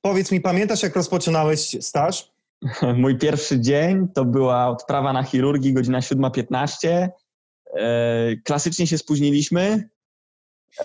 Powiedz 0.01 0.31
mi, 0.31 0.41
pamiętasz 0.41 0.83
jak 0.83 0.95
rozpoczynałeś 0.95 1.77
staż? 1.81 2.31
Mój 2.97 3.17
pierwszy 3.17 3.59
dzień 3.59 4.07
to 4.13 4.25
była 4.25 4.67
odprawa 4.67 5.13
na 5.13 5.23
chirurgii, 5.23 5.73
godzina 5.73 5.99
7.15. 5.99 7.09
E, 7.73 8.35
klasycznie 8.43 8.87
się 8.87 8.97
spóźniliśmy. 8.97 9.89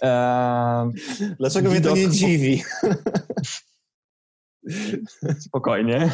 E, 0.02 0.90
Dlaczego 1.38 1.71
widok... 1.71 1.93
mnie 1.93 2.02
to 2.02 2.09
nie 2.09 2.14
dziwi? 2.14 2.62
Spokojnie. 5.47 6.12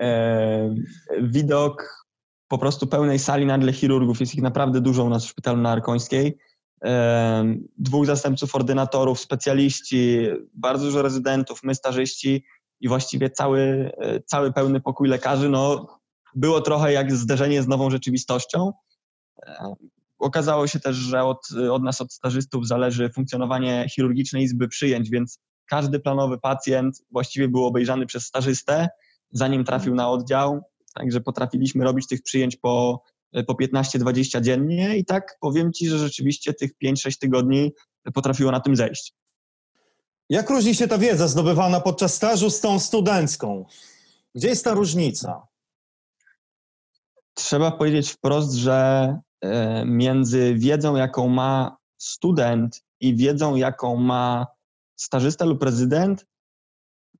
E, 0.00 0.74
widok 1.22 2.06
po 2.48 2.58
prostu 2.58 2.86
pełnej 2.86 3.18
sali 3.18 3.46
nagle 3.46 3.72
chirurgów, 3.72 4.20
jest 4.20 4.34
ich 4.34 4.42
naprawdę 4.42 4.80
dużo 4.80 5.04
u 5.04 5.08
nas 5.08 5.24
w 5.24 5.28
szpitalu 5.28 5.62
na 5.62 5.70
Arkońskiej. 5.70 6.38
Dwóch 7.78 8.06
zastępców 8.06 8.54
ordynatorów, 8.54 9.20
specjaliści, 9.20 10.26
bardzo 10.54 10.84
dużo 10.84 11.02
rezydentów, 11.02 11.62
my 11.62 11.74
stażyści 11.74 12.44
i 12.80 12.88
właściwie 12.88 13.30
cały, 13.30 13.90
cały 14.26 14.52
pełny 14.52 14.80
pokój 14.80 15.08
lekarzy. 15.08 15.48
No, 15.48 15.86
było 16.34 16.60
trochę 16.60 16.92
jak 16.92 17.12
zderzenie 17.12 17.62
z 17.62 17.68
nową 17.68 17.90
rzeczywistością. 17.90 18.72
Okazało 20.18 20.66
się 20.66 20.80
też, 20.80 20.96
że 20.96 21.22
od, 21.22 21.48
od 21.70 21.82
nas, 21.82 22.00
od 22.00 22.12
stażystów, 22.12 22.66
zależy 22.66 23.10
funkcjonowanie 23.10 23.86
chirurgicznej 23.90 24.42
izby 24.42 24.68
przyjęć, 24.68 25.10
więc 25.10 25.40
każdy 25.66 26.00
planowy 26.00 26.38
pacjent 26.38 27.02
właściwie 27.10 27.48
był 27.48 27.64
obejrzany 27.64 28.06
przez 28.06 28.26
stażystę, 28.26 28.88
zanim 29.30 29.64
trafił 29.64 29.94
na 29.94 30.10
oddział. 30.10 30.60
Także 30.94 31.20
potrafiliśmy 31.20 31.84
robić 31.84 32.06
tych 32.06 32.22
przyjęć 32.22 32.56
po, 32.56 33.02
po 33.44 33.54
15-20 33.54 34.40
dziennie 34.40 34.96
i 34.96 35.04
tak 35.04 35.36
powiem 35.40 35.72
Ci, 35.72 35.88
że 35.88 35.98
rzeczywiście 35.98 36.54
tych 36.54 36.70
5-6 36.84 37.18
tygodni 37.18 37.72
potrafiło 38.14 38.50
na 38.50 38.60
tym 38.60 38.76
zejść. 38.76 39.14
Jak 40.28 40.50
różni 40.50 40.74
się 40.74 40.88
ta 40.88 40.98
wiedza 40.98 41.28
zdobywana 41.28 41.80
podczas 41.80 42.14
stażu 42.14 42.50
z 42.50 42.60
tą 42.60 42.78
studencką? 42.78 43.64
Gdzie 44.34 44.48
jest 44.48 44.64
ta 44.64 44.74
różnica? 44.74 45.46
Trzeba 47.34 47.70
powiedzieć 47.70 48.10
wprost, 48.10 48.52
że 48.52 49.18
E, 49.40 49.84
między 49.84 50.54
wiedzą, 50.54 50.96
jaką 50.96 51.28
ma 51.28 51.76
student 51.98 52.84
i 53.00 53.16
wiedzą, 53.16 53.56
jaką 53.56 53.96
ma 53.96 54.46
stażysta 54.96 55.44
lub 55.44 55.60
prezydent, 55.60 56.26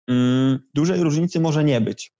mm, 0.09 0.59
dużej 0.75 1.03
różnicy 1.03 1.41
może 1.41 1.65
nie 1.65 1.81
być. 1.81 2.13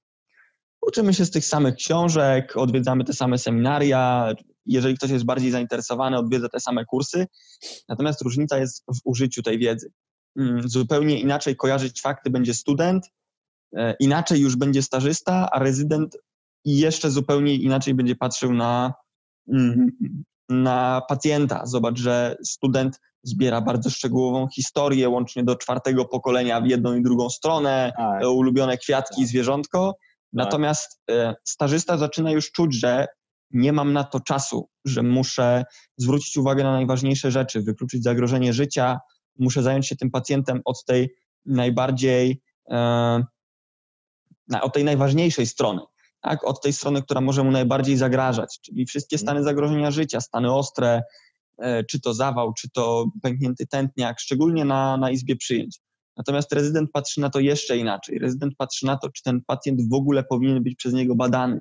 Uczymy 0.83 1.15
się 1.15 1.25
z 1.25 1.31
tych 1.31 1.45
samych 1.45 1.75
książek, 1.75 2.57
odwiedzamy 2.57 3.05
te 3.05 3.13
same 3.13 3.39
seminaria. 3.39 4.35
Jeżeli 4.67 4.97
ktoś 4.97 5.11
jest 5.11 5.25
bardziej 5.25 5.51
zainteresowany, 5.51 6.19
odwiedza 6.19 6.49
te 6.49 6.61
same 6.61 6.85
kursy. 6.85 7.27
Natomiast 7.89 8.23
różnica 8.23 8.59
jest 8.59 8.85
w 8.85 9.01
użyciu 9.05 9.43
tej 9.43 9.59
wiedzy. 9.59 9.93
Mm, 10.39 10.69
zupełnie 10.69 11.21
inaczej 11.21 11.57
kojarzyć 11.57 12.01
fakty 12.01 12.31
będzie 12.31 12.55
student, 12.55 13.11
e, 13.77 13.95
inaczej 14.01 14.41
już 14.41 14.57
będzie 14.57 14.83
stażysta, 14.83 15.49
a 15.53 15.59
rezydent 15.59 16.17
jeszcze 16.65 17.11
zupełnie 17.11 17.55
inaczej 17.55 17.95
będzie 17.95 18.17
patrzył 18.17 18.55
na 18.55 18.95
Mhm. 19.53 19.91
na 20.49 21.03
pacjenta. 21.09 21.67
Zobacz, 21.67 21.99
że 21.99 22.37
student 22.45 23.01
zbiera 23.23 23.61
bardzo 23.61 23.91
szczegółową 23.91 24.49
historię, 24.49 25.09
łącznie 25.09 25.45
do 25.45 25.57
czwartego 25.57 26.05
pokolenia 26.05 26.61
w 26.61 26.67
jedną 26.67 26.95
i 26.95 27.03
drugą 27.03 27.31
stronę, 27.31 27.93
tak. 27.97 28.23
ulubione 28.25 28.79
kwiatki, 28.79 29.23
tak. 29.23 29.29
zwierzątko. 29.29 29.97
Tak. 30.27 30.45
Natomiast 30.45 31.03
e, 31.11 31.35
stażysta 31.45 31.99
zaczyna 31.99 32.31
już 32.31 32.53
czuć, 32.53 32.75
że 32.75 33.07
nie 33.51 33.73
mam 33.73 33.93
na 33.93 34.05
to 34.05 34.21
czasu, 34.21 34.69
że 34.85 35.03
muszę 35.03 35.65
zwrócić 35.97 36.37
uwagę 36.37 36.65
na 36.65 36.73
najważniejsze 36.73 37.31
rzeczy, 37.31 37.63
wykluczyć 37.63 38.03
zagrożenie 38.03 38.53
życia, 38.53 38.99
muszę 39.39 39.63
zająć 39.63 39.89
się 39.89 39.97
tym 39.97 40.11
pacjentem 40.11 40.61
od 40.65 40.85
tej 40.85 41.15
najbardziej, 41.47 42.43
e, 42.71 43.25
od 44.63 44.75
tej 44.75 44.85
najważniejszej 44.85 45.47
strony 45.47 45.81
tak, 46.27 46.45
od 46.45 46.63
tej 46.63 46.73
strony, 46.73 47.03
która 47.03 47.21
może 47.21 47.45
mu 47.45 47.51
najbardziej 47.51 47.97
zagrażać, 47.97 48.61
czyli 48.61 48.87
wszystkie 48.87 49.19
stany 49.19 49.43
zagrożenia 49.43 49.91
życia, 49.91 50.21
stany 50.21 50.53
ostre, 50.53 51.03
e, 51.59 51.85
czy 51.85 52.01
to 52.01 52.15
zawał, 52.15 52.53
czy 52.53 52.71
to 52.71 53.07
pęknięty 53.23 53.67
tętniak, 53.67 54.21
szczególnie 54.21 54.65
na, 54.65 54.97
na 54.97 55.11
izbie 55.11 55.37
przyjęć. 55.37 55.81
Natomiast 56.17 56.53
rezydent 56.53 56.91
patrzy 56.93 57.21
na 57.21 57.31
to 57.31 57.41
jeszcze 57.41 57.77
inaczej. 57.77 58.19
Rezydent 58.19 58.55
patrzy 58.59 58.87
na 58.87 58.97
to, 58.97 59.11
czy 59.11 59.23
ten 59.23 59.41
pacjent 59.47 59.89
w 59.91 59.95
ogóle 59.95 60.25
powinien 60.25 60.63
być 60.63 60.77
przez 60.77 60.93
niego 60.93 61.15
badany, 61.15 61.61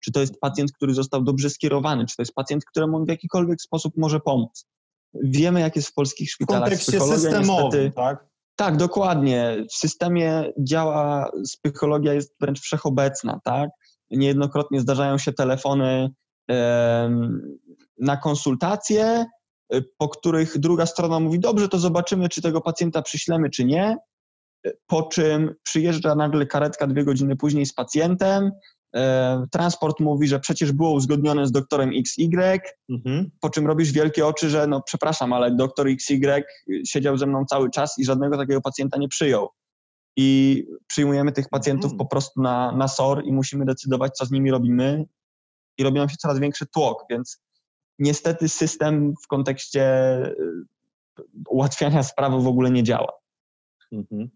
czy 0.00 0.12
to 0.12 0.20
jest 0.20 0.40
pacjent, 0.40 0.72
który 0.72 0.94
został 0.94 1.22
dobrze 1.22 1.50
skierowany, 1.50 2.06
czy 2.06 2.16
to 2.16 2.22
jest 2.22 2.34
pacjent, 2.34 2.64
któremu 2.64 2.96
on 2.96 3.04
w 3.04 3.08
jakikolwiek 3.08 3.62
sposób 3.62 3.92
może 3.96 4.20
pomóc. 4.20 4.66
Wiemy, 5.14 5.60
jak 5.60 5.76
jest 5.76 5.88
w 5.88 5.94
polskich 5.94 6.30
szpitalach. 6.30 6.62
W 6.62 6.64
kontekście 6.64 7.00
systemowym, 7.00 7.64
niestety, 7.64 7.92
tak? 7.96 8.26
Tak, 8.56 8.76
dokładnie. 8.76 9.64
W 9.70 9.76
systemie 9.76 10.52
działa, 10.58 11.30
psychologia 11.64 12.14
jest 12.14 12.34
wręcz 12.40 12.60
wszechobecna, 12.60 13.40
tak? 13.44 13.70
Niejednokrotnie 14.10 14.80
zdarzają 14.80 15.18
się 15.18 15.32
telefony 15.32 16.10
na 17.98 18.16
konsultacje, 18.16 19.26
po 19.98 20.08
których 20.08 20.58
druga 20.58 20.86
strona 20.86 21.20
mówi: 21.20 21.40
Dobrze, 21.40 21.68
to 21.68 21.78
zobaczymy, 21.78 22.28
czy 22.28 22.42
tego 22.42 22.60
pacjenta 22.60 23.02
przyślemy, 23.02 23.50
czy 23.50 23.64
nie. 23.64 23.96
Po 24.86 25.02
czym 25.02 25.54
przyjeżdża 25.62 26.14
nagle 26.14 26.46
karetka 26.46 26.86
dwie 26.86 27.04
godziny 27.04 27.36
później 27.36 27.66
z 27.66 27.74
pacjentem. 27.74 28.50
Transport 29.52 30.00
mówi, 30.00 30.28
że 30.28 30.40
przecież 30.40 30.72
było 30.72 30.92
uzgodnione 30.92 31.46
z 31.46 31.52
doktorem 31.52 31.90
XY, 31.96 32.60
mhm. 32.90 33.30
po 33.40 33.50
czym 33.50 33.66
robisz 33.66 33.92
wielkie 33.92 34.26
oczy, 34.26 34.50
że 34.50 34.66
no 34.66 34.82
przepraszam, 34.82 35.32
ale 35.32 35.54
doktor 35.54 35.88
XY 35.88 36.44
siedział 36.86 37.16
ze 37.16 37.26
mną 37.26 37.44
cały 37.44 37.70
czas 37.70 37.94
i 37.98 38.04
żadnego 38.04 38.36
takiego 38.36 38.60
pacjenta 38.60 38.98
nie 38.98 39.08
przyjął 39.08 39.48
i 40.16 40.62
przyjmujemy 40.86 41.32
tych 41.32 41.48
pacjentów 41.48 41.92
mhm. 41.92 41.98
po 41.98 42.06
prostu 42.06 42.42
na, 42.42 42.72
na 42.72 42.88
SOR 42.88 43.22
i 43.24 43.32
musimy 43.32 43.64
decydować, 43.64 44.16
co 44.16 44.26
z 44.26 44.30
nimi 44.30 44.50
robimy 44.50 45.04
i 45.78 45.82
robi 45.82 45.98
nam 45.98 46.08
się 46.08 46.16
coraz 46.16 46.38
większy 46.38 46.66
tłok, 46.66 47.04
więc 47.10 47.40
niestety 47.98 48.48
system 48.48 49.14
w 49.24 49.26
kontekście 49.26 49.82
y, 51.18 51.22
ułatwiania 51.48 52.02
sprawy 52.02 52.42
w 52.42 52.46
ogóle 52.46 52.70
nie 52.70 52.82
działa. 52.82 53.12
Mhm. 53.92 54.30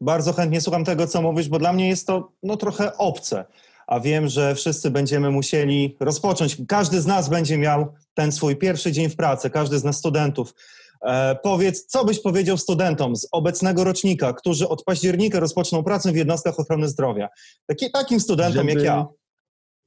Bardzo 0.00 0.32
chętnie 0.32 0.60
słucham 0.60 0.84
tego, 0.84 1.06
co 1.06 1.22
mówisz, 1.22 1.48
bo 1.48 1.58
dla 1.58 1.72
mnie 1.72 1.88
jest 1.88 2.06
to 2.06 2.32
no, 2.42 2.56
trochę 2.56 2.96
obce, 2.96 3.44
a 3.86 4.00
wiem, 4.00 4.28
że 4.28 4.54
wszyscy 4.54 4.90
będziemy 4.90 5.30
musieli 5.30 5.96
rozpocząć. 6.00 6.56
Każdy 6.68 7.00
z 7.00 7.06
nas 7.06 7.28
będzie 7.28 7.58
miał 7.58 7.94
ten 8.14 8.32
swój 8.32 8.56
pierwszy 8.56 8.92
dzień 8.92 9.08
w 9.08 9.16
pracy, 9.16 9.50
każdy 9.50 9.78
z 9.78 9.84
nas 9.84 9.96
studentów 9.96 10.54
E, 11.02 11.36
powiedz, 11.42 11.86
co 11.86 12.04
byś 12.04 12.20
powiedział 12.20 12.58
studentom 12.58 13.16
z 13.16 13.28
obecnego 13.32 13.84
rocznika, 13.84 14.32
którzy 14.32 14.68
od 14.68 14.84
października 14.84 15.40
rozpoczną 15.40 15.84
pracę 15.84 16.12
w 16.12 16.16
jednostkach 16.16 16.60
ochrony 16.60 16.88
zdrowia? 16.88 17.28
Taki, 17.66 17.90
takim 17.90 18.20
studentom 18.20 18.68
żeby, 18.68 18.72
jak 18.72 18.84
ja. 18.84 19.06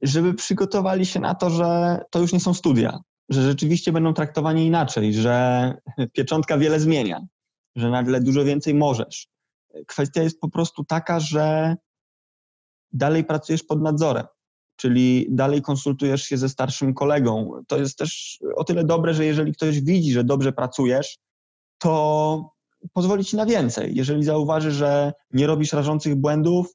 Żeby 0.02 0.34
przygotowali 0.34 1.06
się 1.06 1.20
na 1.20 1.34
to, 1.34 1.50
że 1.50 2.00
to 2.10 2.18
już 2.18 2.32
nie 2.32 2.40
są 2.40 2.54
studia, 2.54 2.98
że 3.28 3.42
rzeczywiście 3.42 3.92
będą 3.92 4.14
traktowani 4.14 4.66
inaczej, 4.66 5.14
że 5.14 5.74
pieczątka 6.12 6.58
wiele 6.58 6.80
zmienia, 6.80 7.20
że 7.76 7.90
nagle 7.90 8.20
dużo 8.20 8.44
więcej 8.44 8.74
możesz. 8.74 9.28
Kwestia 9.86 10.22
jest 10.22 10.40
po 10.40 10.50
prostu 10.50 10.84
taka, 10.84 11.20
że 11.20 11.76
dalej 12.92 13.24
pracujesz 13.24 13.62
pod 13.62 13.82
nadzorem 13.82 14.26
czyli 14.76 15.26
dalej 15.30 15.62
konsultujesz 15.62 16.22
się 16.22 16.36
ze 16.36 16.48
starszym 16.48 16.94
kolegą. 16.94 17.62
To 17.68 17.78
jest 17.78 17.98
też 17.98 18.38
o 18.56 18.64
tyle 18.64 18.84
dobre, 18.84 19.14
że 19.14 19.24
jeżeli 19.24 19.52
ktoś 19.52 19.80
widzi, 19.80 20.12
że 20.12 20.24
dobrze 20.24 20.52
pracujesz, 20.52 21.18
to 21.78 22.50
pozwoli 22.92 23.24
ci 23.24 23.36
na 23.36 23.46
więcej. 23.46 23.94
Jeżeli 23.94 24.24
zauważy, 24.24 24.72
że 24.72 25.12
nie 25.30 25.46
robisz 25.46 25.72
rażących 25.72 26.14
błędów, 26.14 26.74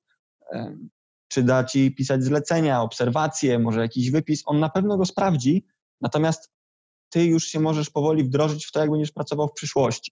czy 1.31 1.43
da 1.43 1.63
ci 1.63 1.95
pisać 1.95 2.23
zlecenia, 2.23 2.81
obserwacje, 2.81 3.59
może 3.59 3.81
jakiś 3.81 4.11
wypis, 4.11 4.43
on 4.45 4.59
na 4.59 4.69
pewno 4.69 4.97
go 4.97 5.05
sprawdzi, 5.05 5.65
natomiast 6.01 6.51
ty 7.09 7.25
już 7.25 7.45
się 7.45 7.59
możesz 7.59 7.89
powoli 7.89 8.23
wdrożyć 8.23 8.65
w 8.65 8.71
to, 8.71 8.79
jak 8.79 8.91
będziesz 8.91 9.11
pracował 9.11 9.47
w 9.47 9.53
przyszłości. 9.53 10.11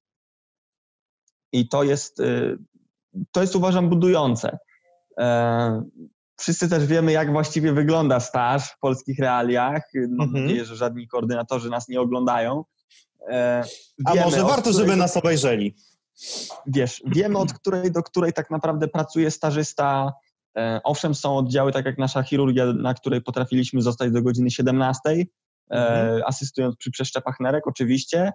I 1.51 1.69
to 1.69 1.83
jest, 1.83 2.19
y, 2.19 2.57
to 3.31 3.41
jest 3.41 3.55
uważam 3.55 3.89
budujące. 3.89 4.57
E, 5.19 5.83
Wszyscy 6.39 6.69
też 6.69 6.85
wiemy, 6.85 7.11
jak 7.11 7.31
właściwie 7.31 7.73
wygląda 7.73 8.19
staż 8.19 8.69
w 8.69 8.79
polskich 8.79 9.19
realiach. 9.19 9.83
Mam 10.09 10.27
mhm. 10.27 10.43
nadzieję, 10.43 10.65
że 10.65 10.75
żadni 10.75 11.07
koordynatorzy 11.07 11.69
nas 11.69 11.87
nie 11.87 12.01
oglądają. 12.01 12.63
E, 13.29 13.63
wiemy, 14.07 14.21
A 14.21 14.25
może 14.25 14.43
warto, 14.43 14.73
żeby 14.73 14.95
nas 14.95 15.17
obejrzeli? 15.17 15.75
Wiesz, 16.65 17.01
wiemy 17.05 17.37
od 17.37 17.53
której 17.53 17.91
do 17.91 18.03
której 18.03 18.33
tak 18.33 18.51
naprawdę 18.51 18.87
pracuje 18.87 19.31
stażysta. 19.31 20.13
E, 20.57 20.79
owszem, 20.83 21.15
są 21.15 21.37
oddziały, 21.37 21.71
tak 21.71 21.85
jak 21.85 21.97
nasza 21.97 22.23
chirurgia, 22.23 22.65
na 22.65 22.93
której 22.93 23.21
potrafiliśmy 23.21 23.81
zostać 23.81 24.11
do 24.11 24.21
godziny 24.21 24.51
17, 24.51 24.99
e, 25.09 25.25
mhm. 25.69 26.21
asystując 26.25 26.75
przy 26.75 26.91
przeszczepach 26.91 27.39
nerek 27.39 27.67
oczywiście. 27.67 28.31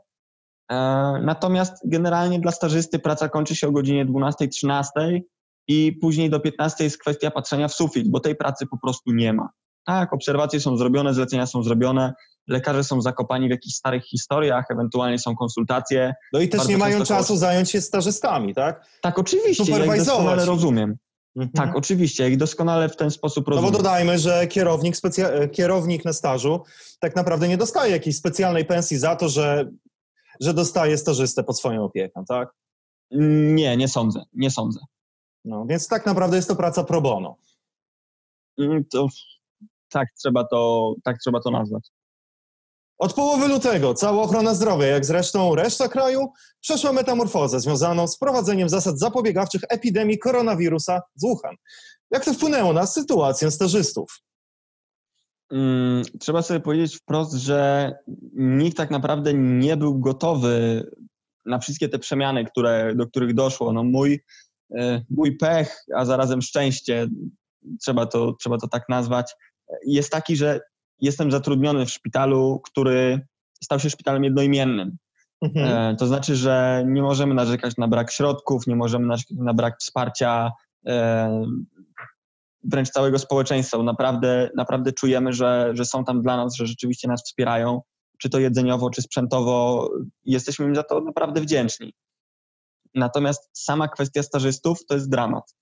Natomiast 1.23 1.73
generalnie 1.85 2.40
dla 2.40 2.52
stażysty 2.52 2.99
praca 2.99 3.28
kończy 3.28 3.56
się 3.56 3.68
o 3.68 3.73
godzinie 3.73 4.06
12-13 4.06 5.21
i 5.68 5.92
później 6.00 6.30
do 6.30 6.40
15 6.40 6.85
jest 6.85 6.99
kwestia 6.99 7.30
patrzenia 7.30 7.68
w 7.68 7.75
sufit, 7.75 8.11
bo 8.11 8.21
tej 8.21 8.37
pracy 8.37 8.66
po 8.66 8.78
prostu 8.78 9.12
nie 9.12 9.33
ma. 9.33 9.49
Tak, 9.87 10.12
obserwacje 10.12 10.61
są 10.61 10.76
zrobione, 10.76 11.14
zlecenia 11.14 11.47
są 11.47 11.62
zrobione, 11.62 12.12
lekarze 12.49 12.85
są 12.85 13.00
zakopani 13.00 13.49
w 13.49 13.50
jakichś 13.50 13.75
starych 13.75 14.04
historiach, 14.04 14.64
ewentualnie 14.71 15.18
są 15.18 15.37
konsultacje. 15.37 16.14
No 16.33 16.40
i 16.40 16.49
też 16.49 16.59
Bardzo 16.59 16.71
nie 16.71 16.78
mają 16.78 17.04
czasu 17.04 17.37
zająć 17.37 17.71
się 17.71 17.80
stażystami, 17.80 18.54
tak? 18.54 18.87
Tak, 19.02 19.18
oczywiście, 19.18 19.73
ja 19.73 19.97
doskonale 19.97 20.44
rozumiem. 20.44 20.97
Mhm. 21.37 21.50
Tak, 21.53 21.76
oczywiście, 21.76 22.31
ich 22.31 22.37
doskonale 22.37 22.88
w 22.88 22.97
ten 22.97 23.11
sposób 23.11 23.47
No 23.47 23.50
rozumiem. 23.50 23.73
bo 23.73 23.79
dodajmy, 23.79 24.19
że 24.19 24.47
kierownik, 24.47 24.97
specja- 24.97 25.49
kierownik 25.49 26.05
na 26.05 26.12
stażu 26.12 26.61
tak 27.00 27.17
naprawdę 27.17 27.49
nie 27.49 27.57
dostaje 27.57 27.93
jakiejś 27.93 28.17
specjalnej 28.17 28.64
pensji 28.64 28.99
za 28.99 29.17
to, 29.17 29.29
że, 29.29 29.71
że 30.41 30.55
dostaje 30.55 30.99
stażystę 30.99 31.45
pod 31.45 31.59
swoją 31.59 31.85
opieką, 31.85 32.25
tak? 32.29 32.49
Nie, 33.11 33.76
nie 33.76 33.88
sądzę, 33.88 34.23
nie 34.33 34.50
sądzę. 34.50 34.81
No, 35.45 35.67
więc 35.67 35.88
tak 35.88 36.07
naprawdę 36.07 36.37
jest 36.37 36.49
to 36.49 36.57
praca 36.57 36.85
pro 36.85 37.00
bono. 37.00 37.37
Mm, 38.59 38.85
To, 38.85 39.07
tak, 39.88 40.09
trzeba 40.19 40.45
to, 40.45 40.95
tak 41.05 41.19
trzeba 41.19 41.41
to 41.41 41.50
nazwać. 41.50 41.88
Od 43.04 43.14
połowy 43.14 43.49
lutego 43.49 43.94
cała 43.94 44.23
ochrona 44.23 44.54
zdrowia, 44.54 44.87
jak 44.87 45.04
zresztą 45.04 45.54
reszta 45.54 45.88
kraju, 45.88 46.32
przeszła 46.61 46.92
metamorfozę 46.92 47.61
związaną 47.61 48.08
z 48.08 48.16
wprowadzeniem 48.16 48.68
zasad 48.68 48.99
zapobiegawczych 48.99 49.61
epidemii 49.68 50.18
koronawirusa 50.18 51.00
z 51.14 51.23
Wuhan. 51.23 51.54
Jak 52.11 52.25
to 52.25 52.34
wpłynęło 52.34 52.73
na 52.73 52.87
sytuację 52.87 53.50
stażystów? 53.50 54.23
Mm, 55.52 56.02
Trzeba 56.20 56.42
sobie 56.42 56.61
powiedzieć 56.61 56.96
wprost, 56.96 57.32
że 57.32 57.92
nikt 58.34 58.76
tak 58.76 58.90
naprawdę 58.90 59.34
nie 59.34 59.76
był 59.76 59.99
gotowy 60.00 60.84
na 61.46 61.58
wszystkie 61.58 61.88
te 61.88 61.99
przemiany, 61.99 62.44
które, 62.44 62.94
do 62.94 63.06
których 63.06 63.34
doszło. 63.34 63.73
No 63.73 63.84
mój, 63.84 64.25
e, 64.78 65.02
mój 65.11 65.37
pech, 65.37 65.84
a 65.96 66.04
zarazem 66.04 66.42
szczęście, 66.42 67.08
trzeba 67.82 68.06
to, 68.06 68.32
trzeba 68.40 68.58
to 68.58 68.68
tak 68.68 68.88
nazwać, 68.88 69.34
jest 69.87 70.11
taki, 70.11 70.37
że 70.37 70.61
jestem 71.01 71.31
zatrudniony 71.31 71.87
w 71.87 71.91
szpitalu, 71.91 72.61
który 72.65 73.27
stał 73.63 73.81
się 73.81 73.91
szpitalem 73.91 74.25
jednoimiennym. 74.25 74.97
Mhm. 75.43 75.93
E, 75.93 75.97
To 75.97 76.07
znaczy, 76.07 76.37
że 76.37 76.85
nie 76.87 77.03
możemy 77.03 77.35
narzekać 77.35 77.77
na 77.77 77.89
brak 77.89 78.11
środków, 78.11 78.67
nie 78.67 78.77
możemy 78.77 79.07
narzekać 79.07 79.37
na 79.41 79.55
brak 79.55 79.77
wsparcia 79.81 80.53
e, 80.87 81.45
wręcz 82.65 82.91
całego 82.91 83.19
społeczeństwa. 83.19 83.83
Naprawdę, 83.83 84.51
naprawdę 84.57 84.93
czujemy, 84.93 85.33
że, 85.33 85.71
że 85.73 85.85
są 85.85 86.05
tam 86.05 86.23
dla 86.23 86.37
nas, 86.37 86.55
że 86.55 86.67
rzeczywiście 86.67 87.09
nas 87.09 87.23
wspierają, 87.25 87.81
czy 88.19 88.31
to 88.31 88.39
jedzeniowo, 88.39 88.91
czy 88.91 89.03
sprzętowo. 89.03 89.89
Jesteśmy 90.25 90.67
im 90.67 90.75
za 90.75 90.83
to 90.83 91.01
naprawdę 91.01 91.41
wdzięczni. 91.41 91.93
Natomiast 92.95 93.51
sama 93.53 93.89
kwestia 93.89 94.23
stażystów 94.23 94.87
to 94.87 94.95
jest 94.95 95.11
dramat. 95.11 95.55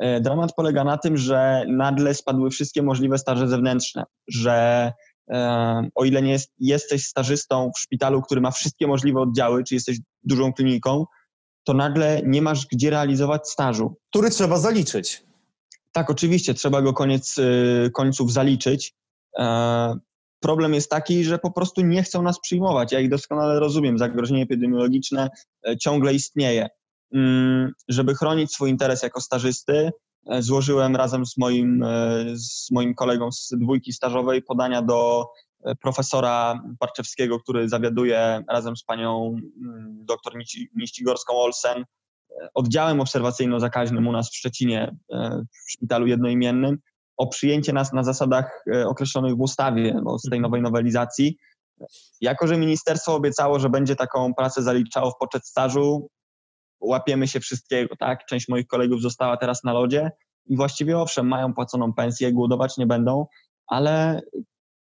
E, 0.00 0.20
Dramat 0.20 0.54
polega 0.54 0.84
na 0.84 0.98
tym, 0.98 1.16
że 1.16 1.64
nagle 1.68 2.14
spadły 2.14 2.50
wszystkie 2.50 2.82
możliwe 2.82 3.18
staże 3.18 3.48
zewnętrzne, 3.48 4.04
że 4.28 4.92
e, 5.30 5.88
o 5.94 6.04
ile 6.04 6.22
nie 6.22 6.32
jest, 6.32 6.52
jesteś 6.58 7.04
stażystą 7.04 7.70
w 7.76 7.80
szpitalu, 7.80 8.22
który 8.22 8.40
ma 8.40 8.50
wszystkie 8.50 8.86
możliwe 8.86 9.20
oddziały, 9.20 9.64
czy 9.64 9.74
jesteś 9.74 9.98
dużą 10.22 10.52
kliniką, 10.52 11.04
to 11.64 11.74
nagle 11.74 12.22
nie 12.24 12.42
masz 12.42 12.66
gdzie 12.66 12.90
realizować 12.90 13.48
stażu. 13.48 13.96
Który 14.10 14.30
trzeba 14.30 14.58
zaliczyć. 14.58 15.22
Tak, 15.92 16.10
oczywiście, 16.10 16.54
trzeba 16.54 16.82
go 16.82 16.92
koniec 16.92 17.38
y, 17.38 17.90
końców 17.94 18.32
zaliczyć. 18.32 18.94
E, 19.38 19.94
Problem 20.40 20.74
jest 20.74 20.90
taki, 20.90 21.24
że 21.24 21.38
po 21.38 21.50
prostu 21.50 21.80
nie 21.80 22.02
chcą 22.02 22.22
nas 22.22 22.40
przyjmować. 22.40 22.92
Ja 22.92 23.00
ich 23.00 23.08
doskonale 23.08 23.60
rozumiem. 23.60 23.98
Zagrożenie 23.98 24.42
epidemiologiczne 24.42 25.30
e, 25.68 25.76
ciągle 25.76 26.14
istnieje. 26.14 26.68
Mm, 27.14 27.72
Żeby 27.88 28.14
chronić 28.14 28.52
swój 28.52 28.70
interes 28.70 29.02
jako 29.02 29.20
stażysty, 29.20 29.90
e, 30.30 30.42
złożyłem 30.42 30.96
razem 30.96 31.26
z 31.26 31.38
moim, 31.38 31.82
e, 31.82 32.24
z 32.34 32.70
moim 32.70 32.94
kolegą 32.94 33.32
z 33.32 33.54
dwójki 33.58 33.92
stażowej 33.92 34.42
podania 34.42 34.82
do 34.82 35.26
e, 35.64 35.74
profesora 35.74 36.62
Parczewskiego, 36.78 37.40
który 37.40 37.68
zawiaduje 37.68 38.42
razem 38.48 38.76
z 38.76 38.84
panią 38.84 39.36
mm, 39.62 40.04
doktor 40.04 40.32
Nici- 40.36 40.68
Niścigorską-Olsen 40.76 41.84
oddziałem 42.54 43.00
obserwacyjno-zakaźnym 43.00 44.08
u 44.08 44.12
nas 44.12 44.30
w 44.30 44.36
Szczecinie, 44.36 44.96
w 45.66 45.70
szpitalu 45.70 46.06
jednoimiennym, 46.06 46.78
o 47.16 47.26
przyjęcie 47.26 47.72
nas 47.72 47.92
na 47.92 48.04
zasadach 48.04 48.64
określonych 48.86 49.36
w 49.36 49.40
ustawie, 49.40 50.00
bo 50.04 50.18
z 50.18 50.22
tej 50.30 50.40
nowej 50.40 50.62
nowelizacji. 50.62 51.36
Jako, 52.20 52.46
że 52.46 52.56
ministerstwo 52.56 53.14
obiecało, 53.14 53.58
że 53.58 53.70
będzie 53.70 53.96
taką 53.96 54.34
pracę 54.34 54.62
zaliczało 54.62 55.10
w 55.10 55.18
poczet 55.18 55.46
stażu, 55.46 56.08
łapiemy 56.80 57.28
się 57.28 57.40
wszystkiego, 57.40 57.96
tak? 57.96 58.26
Część 58.26 58.48
moich 58.48 58.66
kolegów 58.66 59.02
została 59.02 59.36
teraz 59.36 59.64
na 59.64 59.72
lodzie 59.72 60.10
i 60.46 60.56
właściwie 60.56 60.98
owszem, 60.98 61.28
mają 61.28 61.54
płaconą 61.54 61.92
pensję, 61.92 62.32
głodować 62.32 62.76
nie 62.76 62.86
będą, 62.86 63.26
ale 63.66 64.22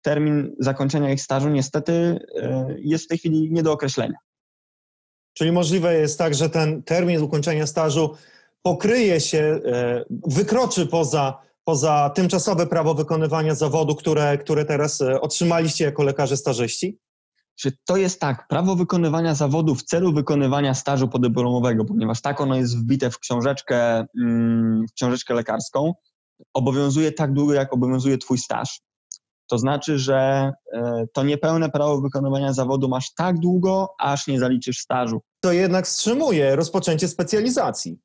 termin 0.01 0.55
zakończenia 0.59 1.11
ich 1.11 1.21
stażu 1.21 1.49
niestety 1.49 2.19
e, 2.35 2.75
jest 2.77 3.05
w 3.05 3.07
tej 3.07 3.17
chwili 3.17 3.51
nie 3.51 3.63
do 3.63 3.71
określenia. 3.71 4.17
Czyli 5.33 5.51
możliwe 5.51 5.93
jest 5.93 6.17
tak, 6.17 6.35
że 6.35 6.49
ten 6.49 6.83
termin 6.83 7.21
ukończenia 7.21 7.67
stażu 7.67 8.15
pokryje 8.61 9.19
się, 9.19 9.59
e, 9.65 10.05
wykroczy 10.27 10.87
poza, 10.87 11.41
poza 11.63 12.11
tymczasowe 12.15 12.67
prawo 12.67 12.93
wykonywania 12.93 13.55
zawodu, 13.55 13.95
które, 13.95 14.37
które 14.37 14.65
teraz 14.65 15.01
e, 15.01 15.21
otrzymaliście 15.21 15.85
jako 15.85 16.03
lekarze 16.03 16.37
stażyści? 16.37 16.99
Czy 17.59 17.71
to 17.85 17.97
jest 17.97 18.19
tak, 18.19 18.47
prawo 18.47 18.75
wykonywania 18.75 19.35
zawodu 19.35 19.75
w 19.75 19.83
celu 19.83 20.13
wykonywania 20.13 20.73
stażu 20.73 21.07
podyplomowego, 21.07 21.85
ponieważ 21.85 22.21
tak 22.21 22.41
ono 22.41 22.55
jest 22.55 22.77
wbite 22.77 23.09
w 23.09 23.19
książeczkę, 23.19 24.05
mm, 24.21 24.85
w 24.87 24.93
książeczkę 24.93 25.33
lekarską, 25.33 25.93
obowiązuje 26.53 27.11
tak 27.11 27.33
długo, 27.33 27.53
jak 27.53 27.73
obowiązuje 27.73 28.17
twój 28.17 28.37
staż. 28.37 28.81
To 29.47 29.57
znaczy, 29.57 29.99
że 29.99 30.51
e, 30.73 31.05
to 31.13 31.23
niepełne 31.23 31.69
prawo 31.69 32.01
wykonywania 32.01 32.53
zawodu 32.53 32.89
masz 32.89 33.13
tak 33.13 33.39
długo, 33.39 33.93
aż 33.99 34.27
nie 34.27 34.39
zaliczysz 34.39 34.77
stażu. 34.77 35.21
To 35.39 35.51
jednak 35.51 35.85
wstrzymuje 35.85 36.55
rozpoczęcie 36.55 37.07
specjalizacji. 37.07 37.99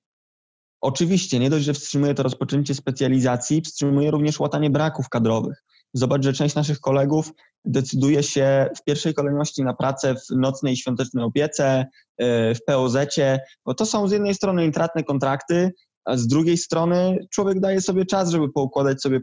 Oczywiście, 0.80 1.38
nie 1.38 1.50
dość, 1.50 1.64
że 1.64 1.74
wstrzymuje 1.74 2.14
to 2.14 2.22
rozpoczęcie 2.22 2.74
specjalizacji, 2.74 3.60
wstrzymuje 3.60 4.10
również 4.10 4.40
łatanie 4.40 4.70
braków 4.70 5.08
kadrowych. 5.08 5.64
Zobacz, 5.94 6.22
że 6.24 6.32
część 6.32 6.54
naszych 6.54 6.80
kolegów 6.80 7.32
decyduje 7.64 8.22
się 8.22 8.70
w 8.76 8.84
pierwszej 8.84 9.14
kolejności 9.14 9.62
na 9.64 9.74
pracę 9.74 10.14
w 10.14 10.36
nocnej 10.36 10.72
i 10.72 10.76
świątecznej 10.76 11.24
opiece, 11.24 11.86
e, 12.18 12.54
w 12.54 12.64
POZ-cie, 12.64 13.40
bo 13.66 13.74
to 13.74 13.86
są 13.86 14.08
z 14.08 14.12
jednej 14.12 14.34
strony 14.34 14.64
intratne 14.64 15.04
kontrakty, 15.04 15.72
a 16.04 16.16
z 16.16 16.26
drugiej 16.26 16.56
strony 16.56 17.18
człowiek 17.32 17.60
daje 17.60 17.80
sobie 17.80 18.06
czas, 18.06 18.30
żeby 18.30 18.52
poukładać 18.52 19.02
sobie 19.02 19.20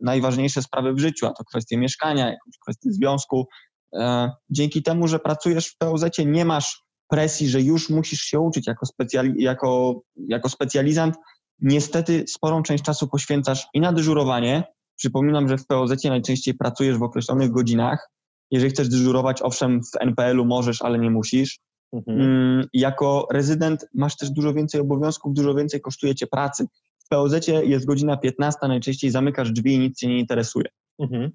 najważniejsze 0.00 0.62
sprawy 0.62 0.92
w 0.94 0.98
życiu, 0.98 1.26
a 1.26 1.32
to 1.32 1.44
kwestie 1.44 1.78
mieszkania, 1.78 2.24
jakąś 2.30 2.58
kwestię 2.62 2.92
związku. 2.92 3.46
E, 3.94 4.30
Dzięki 4.50 4.82
temu, 4.82 5.08
że 5.08 5.18
pracujesz 5.18 5.66
w 5.68 5.76
POZ-cie, 5.78 6.24
nie 6.24 6.44
masz 6.44 6.82
presji, 7.08 7.48
że 7.48 7.60
już 7.60 7.90
musisz 7.90 8.20
się 8.20 8.40
uczyć 8.40 8.66
jako, 8.66 8.86
specjali- 8.86 9.34
jako, 9.36 10.00
jako 10.28 10.48
specjalizant. 10.48 11.14
Niestety 11.60 12.24
sporą 12.28 12.62
część 12.62 12.84
czasu 12.84 13.08
poświęcasz 13.08 13.66
i 13.74 13.80
na 13.80 13.92
dyżurowanie. 13.92 14.64
Przypominam, 14.96 15.48
że 15.48 15.58
w 15.58 15.66
POZ 15.66 16.04
najczęściej 16.04 16.54
pracujesz 16.54 16.98
w 16.98 17.02
określonych 17.02 17.50
godzinach. 17.50 18.10
Jeżeli 18.50 18.70
chcesz 18.70 18.88
dyżurować, 18.88 19.42
owszem, 19.42 19.80
w 19.80 20.00
NPL-u 20.00 20.44
możesz, 20.44 20.82
ale 20.82 20.98
nie 20.98 21.10
musisz. 21.10 21.60
Mhm. 21.92 22.20
Mm, 22.20 22.66
Jako 22.72 23.26
rezydent 23.32 23.86
masz 23.94 24.16
też 24.16 24.30
dużo 24.30 24.54
więcej 24.54 24.80
obowiązków, 24.80 25.34
dużo 25.34 25.54
więcej 25.54 25.80
kosztuje 25.80 26.14
cię 26.14 26.26
pracy. 26.26 26.66
W 27.04 27.08
POZ 27.08 27.32
jest 27.64 27.86
godzina 27.86 28.16
15, 28.16 28.68
najczęściej 28.68 29.10
zamykasz 29.10 29.52
drzwi 29.52 29.74
i 29.74 29.78
nic 29.78 29.98
cię 29.98 30.08
nie 30.08 30.18
interesuje. 30.18 30.66
Mhm. 30.98 31.30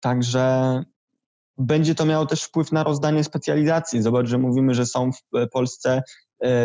Także 0.00 0.84
będzie 1.58 1.94
to 1.94 2.06
miało 2.06 2.26
też 2.26 2.42
wpływ 2.42 2.72
na 2.72 2.84
rozdanie 2.84 3.24
specjalizacji. 3.24 4.02
Zobacz, 4.02 4.28
że 4.28 4.38
mówimy, 4.38 4.74
że 4.74 4.86
są 4.86 5.10
w 5.12 5.48
Polsce 5.52 6.02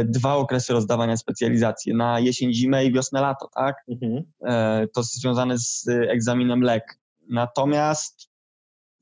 dwa 0.05 0.35
okresy 0.35 0.73
rozdawania 0.73 1.17
specjalizacji, 1.17 1.93
na 1.95 2.19
jesień, 2.19 2.53
zimę 2.53 2.85
i 2.85 2.93
wiosnę, 2.93 3.21
lato, 3.21 3.49
tak? 3.55 3.75
Mhm. 3.87 4.23
E, 4.45 4.87
To 4.87 5.03
związane 5.03 5.57
z 5.57 5.87
e, 5.87 6.09
egzaminem 6.11 6.61
LEK. 6.61 6.99
Natomiast 7.29 8.29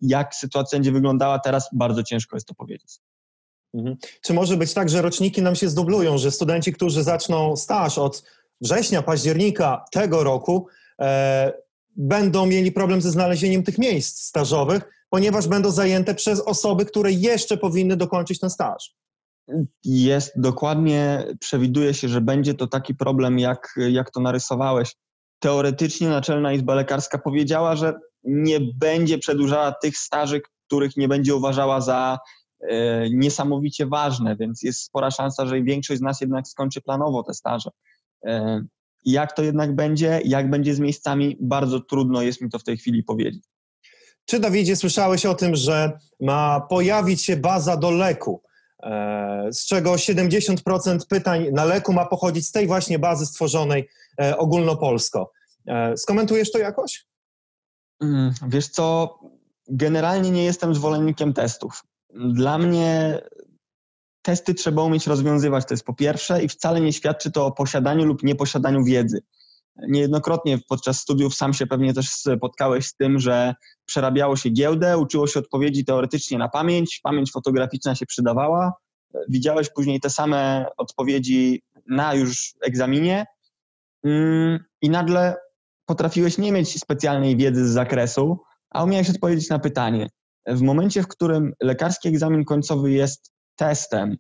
jak 0.01 0.35
sytuacja 0.35 0.75
będzie 0.75 0.91
wyglądała 0.91 1.39
teraz, 1.39 1.69
bardzo 1.73 2.03
ciężko 2.03 2.35
jest 2.35 2.47
to 2.47 2.53
powiedzieć. 2.53 2.99
Mhm. 3.73 3.97
Czy 4.21 4.33
może 4.33 4.57
być 4.57 4.73
tak, 4.73 4.89
że 4.89 5.01
roczniki 5.01 5.41
nam 5.41 5.55
się 5.55 5.69
zdublują, 5.69 6.17
że 6.17 6.31
studenci, 6.31 6.73
którzy 6.73 7.03
zaczną 7.03 7.55
staż 7.55 7.97
od 7.97 8.23
września, 8.61 9.01
października 9.01 9.85
tego 9.91 10.23
roku, 10.23 10.67
e, 11.01 11.53
będą 11.95 12.45
mieli 12.45 12.71
problem 12.71 13.01
ze 13.01 13.11
znalezieniem 13.11 13.63
tych 13.63 13.77
miejsc 13.77 14.21
stażowych, 14.21 14.89
ponieważ 15.09 15.47
będą 15.47 15.71
zajęte 15.71 16.15
przez 16.15 16.41
osoby, 16.41 16.85
które 16.85 17.11
jeszcze 17.11 17.57
powinny 17.57 17.97
dokończyć 17.97 18.39
ten 18.39 18.49
staż? 18.49 18.95
Jest 19.83 20.31
dokładnie, 20.35 21.25
przewiduje 21.39 21.93
się, 21.93 22.07
że 22.07 22.21
będzie 22.21 22.53
to 22.53 22.67
taki 22.67 22.95
problem, 22.95 23.39
jak, 23.39 23.75
jak 23.89 24.11
to 24.11 24.19
narysowałeś. 24.19 24.95
Teoretycznie 25.39 26.09
Naczelna 26.09 26.53
Izba 26.53 26.75
Lekarska 26.75 27.17
powiedziała, 27.17 27.75
że 27.75 27.93
nie 28.23 28.59
będzie 28.75 29.17
przedłużała 29.17 29.71
tych 29.71 29.97
staży, 29.97 30.41
których 30.67 30.97
nie 30.97 31.07
będzie 31.07 31.35
uważała 31.35 31.81
za 31.81 32.19
e, 32.69 33.09
niesamowicie 33.09 33.85
ważne, 33.85 34.35
więc 34.35 34.63
jest 34.63 34.81
spora 34.81 35.11
szansa, 35.11 35.45
że 35.45 35.61
większość 35.61 35.99
z 35.99 36.03
nas 36.03 36.21
jednak 36.21 36.47
skończy 36.47 36.81
planowo 36.81 37.23
te 37.23 37.33
staże. 37.33 37.69
E, 38.25 38.61
Jak 39.05 39.33
to 39.33 39.43
jednak 39.43 39.75
będzie, 39.75 40.21
jak 40.25 40.49
będzie 40.49 40.75
z 40.75 40.79
miejscami, 40.79 41.37
bardzo 41.41 41.79
trudno 41.79 42.21
jest 42.21 42.41
mi 42.41 42.49
to 42.49 42.59
w 42.59 42.63
tej 42.63 42.77
chwili 42.77 43.03
powiedzieć. 43.03 43.43
Czy 44.25 44.39
Dawidzie 44.39 44.75
słyszałeś 44.75 45.25
o 45.25 45.35
tym, 45.35 45.55
że 45.55 45.99
ma 46.19 46.61
pojawić 46.69 47.21
się 47.21 47.37
baza 47.37 47.77
do 47.77 47.91
leku, 47.91 48.41
z 49.51 49.65
czego 49.65 49.91
70% 49.91 50.99
pytań 51.09 51.47
na 51.51 51.65
leku 51.65 51.93
ma 51.93 52.05
pochodzić 52.05 52.47
z 52.47 52.51
tej 52.51 52.67
właśnie 52.67 52.99
bazy 52.99 53.25
stworzonej 53.25 53.89
e, 54.21 54.37
ogólnopolsko? 54.37 55.31
E, 55.67 55.97
skomentujesz 55.97 56.51
to 56.51 56.59
jakoś? 56.59 57.05
Mm, 58.01 58.33
wiesz 58.47 58.67
co, 58.67 59.19
generalnie 59.67 60.31
nie 60.31 60.45
jestem 60.45 60.75
zwolennikiem 60.75 61.33
testów. 61.33 61.83
Dla 62.13 62.57
mnie 62.57 63.21
testy 64.21 64.53
trzeba 64.53 64.83
umieć 64.83 65.07
rozwiązywać, 65.07 65.65
to 65.65 65.73
jest 65.73 65.85
po 65.85 65.93
pierwsze, 65.93 66.43
i 66.43 66.49
wcale 66.49 66.81
nie 66.81 66.93
świadczy 66.93 67.31
to 67.31 67.45
o 67.45 67.51
posiadaniu 67.51 68.05
lub 68.05 68.23
nieposiadaniu 68.23 68.83
wiedzy. 68.83 69.21
Niejednokrotnie 69.87 70.59
podczas 70.69 70.99
studiów 70.99 71.35
sam 71.35 71.53
się 71.53 71.67
pewnie 71.67 71.93
też 71.93 72.09
spotkałeś 72.09 72.85
z 72.85 72.95
tym, 72.95 73.19
że 73.19 73.55
przerabiało 73.85 74.35
się 74.35 74.49
giełdę, 74.49 74.97
uczyło 74.97 75.27
się 75.27 75.39
odpowiedzi 75.39 75.85
teoretycznie 75.85 76.37
na 76.37 76.49
pamięć, 76.49 76.99
pamięć 77.03 77.31
fotograficzna 77.31 77.95
się 77.95 78.05
przydawała, 78.05 78.73
widziałeś 79.29 79.69
później 79.69 79.99
te 79.99 80.09
same 80.09 80.65
odpowiedzi 80.77 81.61
na 81.87 82.13
już 82.13 82.53
egzaminie 82.61 83.25
mm, 84.03 84.59
i 84.81 84.89
nagle 84.89 85.35
potrafiłeś 85.85 86.37
nie 86.37 86.51
mieć 86.51 86.79
specjalnej 86.79 87.37
wiedzy 87.37 87.67
z 87.67 87.71
zakresu, 87.71 88.39
a 88.69 88.83
umiałeś 88.83 89.09
odpowiedzieć 89.09 89.49
na 89.49 89.59
pytanie. 89.59 90.09
W 90.47 90.61
momencie, 90.61 91.03
w 91.03 91.07
którym 91.07 91.53
lekarski 91.61 92.09
egzamin 92.09 92.45
końcowy 92.45 92.91
jest 92.91 93.33
testem, 93.55 94.17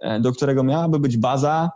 e, 0.00 0.20
do 0.20 0.32
którego 0.32 0.62
miałaby 0.62 0.98
być 0.98 1.16
baza, 1.16 1.70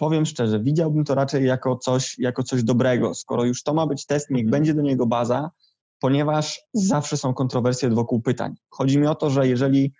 powiem 0.00 0.26
szczerze, 0.26 0.60
widziałbym 0.60 1.04
to 1.04 1.14
raczej 1.14 1.46
jako 1.46 1.76
coś, 1.76 2.18
jako 2.18 2.42
coś 2.42 2.62
dobrego. 2.62 3.14
Skoro 3.14 3.44
już 3.44 3.62
to 3.62 3.74
ma 3.74 3.86
być 3.86 4.06
test, 4.06 4.30
niech 4.30 4.44
mhm. 4.44 4.50
będzie 4.50 4.74
do 4.74 4.82
niego 4.82 5.06
baza, 5.06 5.50
ponieważ 5.98 6.60
zawsze 6.74 7.16
są 7.16 7.34
kontrowersje 7.34 7.90
wokół 7.90 8.22
pytań. 8.22 8.54
Chodzi 8.70 8.98
mi 8.98 9.06
o 9.06 9.14
to, 9.14 9.30
że 9.30 9.48
jeżeli 9.48 9.92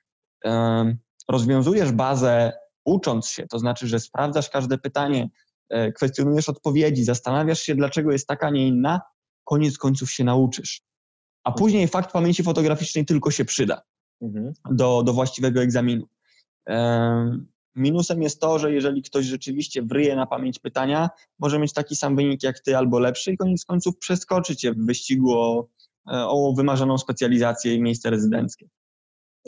rozwiązujesz 1.28 1.92
bazę 1.92 2.52
ucząc 2.84 3.26
się, 3.26 3.46
to 3.46 3.58
znaczy, 3.58 3.86
że 3.86 4.00
sprawdzasz 4.00 4.50
każde 4.50 4.78
pytanie, 4.78 5.30
e, 5.68 5.92
kwestionujesz 5.92 6.48
odpowiedzi, 6.48 7.04
zastanawiasz 7.04 7.60
się, 7.60 7.74
dlaczego 7.74 8.12
jest 8.12 8.26
taka, 8.26 8.46
a 8.46 8.50
nie 8.50 8.68
inna, 8.68 9.00
koniec 9.44 9.78
końców 9.78 10.10
się 10.10 10.24
nauczysz. 10.24 10.82
A 11.44 11.52
później 11.52 11.88
fakt 11.88 12.12
pamięci 12.12 12.42
fotograficznej 12.42 13.04
tylko 13.04 13.30
się 13.30 13.44
przyda 13.44 13.82
mhm. 14.22 14.52
do, 14.70 15.02
do 15.02 15.12
właściwego 15.12 15.62
egzaminu. 15.62 16.06
Minusem 17.76 18.22
jest 18.22 18.40
to, 18.40 18.58
że 18.58 18.72
jeżeli 18.72 19.02
ktoś 19.02 19.24
rzeczywiście 19.24 19.82
wryje 19.82 20.16
na 20.16 20.26
pamięć 20.26 20.58
pytania, 20.58 21.10
może 21.38 21.58
mieć 21.58 21.72
taki 21.72 21.96
sam 21.96 22.16
wynik 22.16 22.42
jak 22.42 22.60
ty 22.60 22.76
albo 22.76 22.98
lepszy 22.98 23.32
i 23.32 23.36
koniec 23.36 23.64
końców 23.64 23.98
przeskoczy 23.98 24.56
cię 24.56 24.72
w 24.72 24.86
wyścigu 24.86 25.32
o, 25.32 25.68
o 26.06 26.52
wymarzoną 26.56 26.98
specjalizację 26.98 27.74
i 27.74 27.82
miejsce 27.82 28.10
rezydenckie. 28.10 28.68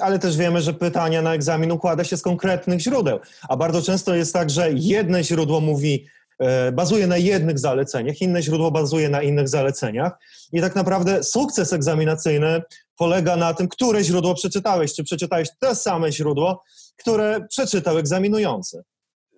Ale 0.01 0.19
też 0.19 0.37
wiemy, 0.37 0.61
że 0.61 0.75
pytania 0.75 1.23
na 1.23 1.35
egzamin 1.35 1.73
układa 1.73 2.05
się 2.05 2.17
z 2.17 2.23
konkretnych 2.23 2.81
źródeł, 2.81 3.19
a 3.49 3.57
bardzo 3.57 3.83
często 3.83 4.15
jest 4.15 4.33
tak, 4.33 4.51
że 4.51 4.73
jedno 4.73 5.23
źródło 5.23 5.61
mówi, 5.61 6.07
e, 6.39 6.73
bazuje 6.73 7.07
na 7.07 7.17
jednych 7.17 7.59
zaleceniach, 7.59 8.21
inne 8.21 8.43
źródło 8.43 8.71
bazuje 8.71 9.09
na 9.09 9.23
innych 9.23 9.49
zaleceniach 9.49 10.13
i 10.53 10.61
tak 10.61 10.75
naprawdę 10.75 11.25
sukces 11.25 11.73
egzaminacyjny 11.73 12.63
polega 12.97 13.37
na 13.37 13.55
tym, 13.55 13.69
które 13.69 14.05
źródło 14.05 14.35
przeczytałeś. 14.35 14.95
Czy 14.95 15.05
przeczytałeś 15.05 15.49
te 15.61 15.75
same 15.75 16.13
źródło, 16.13 16.63
które 16.97 17.47
przeczytał 17.49 17.99
egzaminujący. 17.99 18.83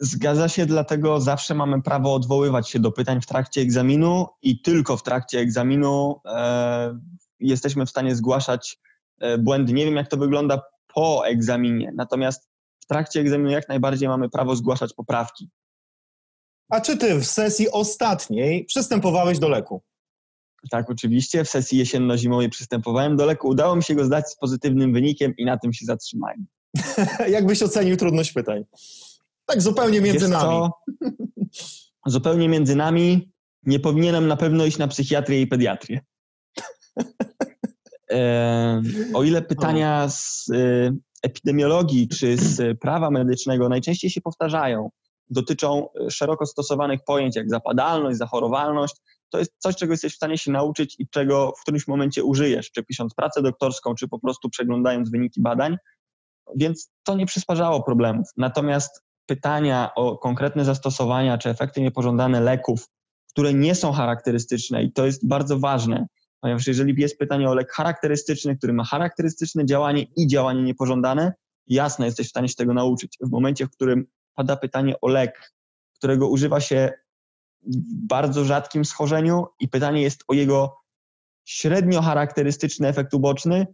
Zgadza 0.00 0.48
się, 0.48 0.66
dlatego 0.66 1.20
zawsze 1.20 1.54
mamy 1.54 1.82
prawo 1.82 2.14
odwoływać 2.14 2.70
się 2.70 2.78
do 2.78 2.92
pytań 2.92 3.20
w 3.20 3.26
trakcie 3.26 3.60
egzaminu 3.60 4.26
i 4.42 4.62
tylko 4.62 4.96
w 4.96 5.02
trakcie 5.02 5.38
egzaminu 5.38 6.20
e, 6.26 6.98
jesteśmy 7.40 7.86
w 7.86 7.90
stanie 7.90 8.16
zgłaszać 8.16 8.78
e, 9.20 9.38
błędy. 9.38 9.72
Nie 9.72 9.84
wiem, 9.84 9.96
jak 9.96 10.08
to 10.08 10.16
wygląda 10.16 10.62
po 10.94 11.26
egzaminie, 11.26 11.92
natomiast 11.94 12.48
w 12.80 12.86
trakcie 12.86 13.20
egzaminu 13.20 13.50
jak 13.50 13.68
najbardziej 13.68 14.08
mamy 14.08 14.30
prawo 14.30 14.56
zgłaszać 14.56 14.92
poprawki. 14.92 15.50
A 16.70 16.80
czy 16.80 16.96
ty 16.96 17.20
w 17.20 17.26
sesji 17.26 17.70
ostatniej 17.70 18.64
przystępowałeś 18.64 19.38
do 19.38 19.48
leku? 19.48 19.82
Tak, 20.70 20.90
oczywiście. 20.90 21.44
W 21.44 21.48
sesji 21.48 21.78
jesienno-zimowej 21.78 22.48
przystępowałem 22.48 23.16
do 23.16 23.26
leku. 23.26 23.48
Udało 23.48 23.76
mi 23.76 23.82
się 23.82 23.94
go 23.94 24.04
zdać 24.04 24.28
z 24.28 24.36
pozytywnym 24.36 24.92
wynikiem 24.92 25.34
i 25.36 25.44
na 25.44 25.58
tym 25.58 25.72
się 25.72 25.86
zatrzymałem. 25.86 26.46
Jak 27.28 27.46
byś 27.46 27.62
ocenił 27.62 27.96
trudność 27.96 28.32
pytań? 28.32 28.64
Tak 29.46 29.62
zupełnie 29.62 30.00
między 30.00 30.28
nami. 30.28 30.42
Co? 30.44 30.70
Zupełnie 32.06 32.48
między 32.48 32.76
nami. 32.76 33.32
Nie 33.62 33.80
powinienem 33.80 34.26
na 34.26 34.36
pewno 34.36 34.64
iść 34.66 34.78
na 34.78 34.88
psychiatrię 34.88 35.40
i 35.40 35.46
pediatrię. 35.46 36.00
E, 38.10 38.82
o 39.14 39.22
ile 39.22 39.42
pytania 39.42 40.08
z 40.08 40.50
e, 40.52 40.90
epidemiologii 41.22 42.08
czy 42.08 42.36
z 42.36 42.78
prawa 42.80 43.10
medycznego 43.10 43.68
najczęściej 43.68 44.10
się 44.10 44.20
powtarzają, 44.20 44.90
dotyczą 45.30 45.88
szeroko 46.10 46.46
stosowanych 46.46 47.00
pojęć 47.06 47.36
jak 47.36 47.50
zapadalność, 47.50 48.18
zachorowalność, 48.18 48.94
to 49.30 49.38
jest 49.38 49.52
coś, 49.58 49.76
czego 49.76 49.92
jesteś 49.92 50.12
w 50.12 50.16
stanie 50.16 50.38
się 50.38 50.50
nauczyć 50.50 50.96
i 50.98 51.08
czego 51.08 51.52
w 51.58 51.62
którymś 51.62 51.88
momencie 51.88 52.24
użyjesz, 52.24 52.70
czy 52.70 52.82
pisząc 52.82 53.14
pracę 53.14 53.42
doktorską, 53.42 53.94
czy 53.94 54.08
po 54.08 54.18
prostu 54.18 54.48
przeglądając 54.48 55.10
wyniki 55.10 55.42
badań, 55.42 55.76
więc 56.56 56.90
to 57.04 57.14
nie 57.14 57.26
przysparzało 57.26 57.82
problemów. 57.82 58.28
Natomiast 58.36 59.02
pytania 59.26 59.90
o 59.94 60.18
konkretne 60.18 60.64
zastosowania 60.64 61.38
czy 61.38 61.50
efekty 61.50 61.80
niepożądane 61.80 62.40
leków, 62.40 62.88
które 63.30 63.54
nie 63.54 63.74
są 63.74 63.92
charakterystyczne 63.92 64.82
i 64.82 64.92
to 64.92 65.06
jest 65.06 65.28
bardzo 65.28 65.58
ważne, 65.58 66.06
ponieważ 66.40 66.66
jeżeli 66.66 66.94
jest 67.00 67.18
pytanie 67.18 67.50
o 67.50 67.54
lek 67.54 67.72
charakterystyczny, 67.72 68.56
który 68.56 68.72
ma 68.72 68.84
charakterystyczne 68.84 69.66
działanie 69.66 70.06
i 70.16 70.26
działanie 70.26 70.62
niepożądane, 70.62 71.32
jasne, 71.66 72.06
jesteś 72.06 72.26
w 72.26 72.30
stanie 72.30 72.48
się 72.48 72.54
tego 72.54 72.74
nauczyć. 72.74 73.18
W 73.20 73.30
momencie, 73.30 73.66
w 73.66 73.70
którym 73.70 74.06
pada 74.34 74.56
pytanie 74.56 74.94
o 75.00 75.08
lek, 75.08 75.52
którego 75.94 76.28
używa 76.28 76.60
się 76.60 76.92
w 77.62 78.06
bardzo 78.06 78.44
rzadkim 78.44 78.84
schorzeniu 78.84 79.46
i 79.60 79.68
pytanie 79.68 80.02
jest 80.02 80.24
o 80.28 80.34
jego 80.34 80.76
średnio 81.44 82.02
charakterystyczny 82.02 82.88
efekt 82.88 83.14
uboczny, 83.14 83.66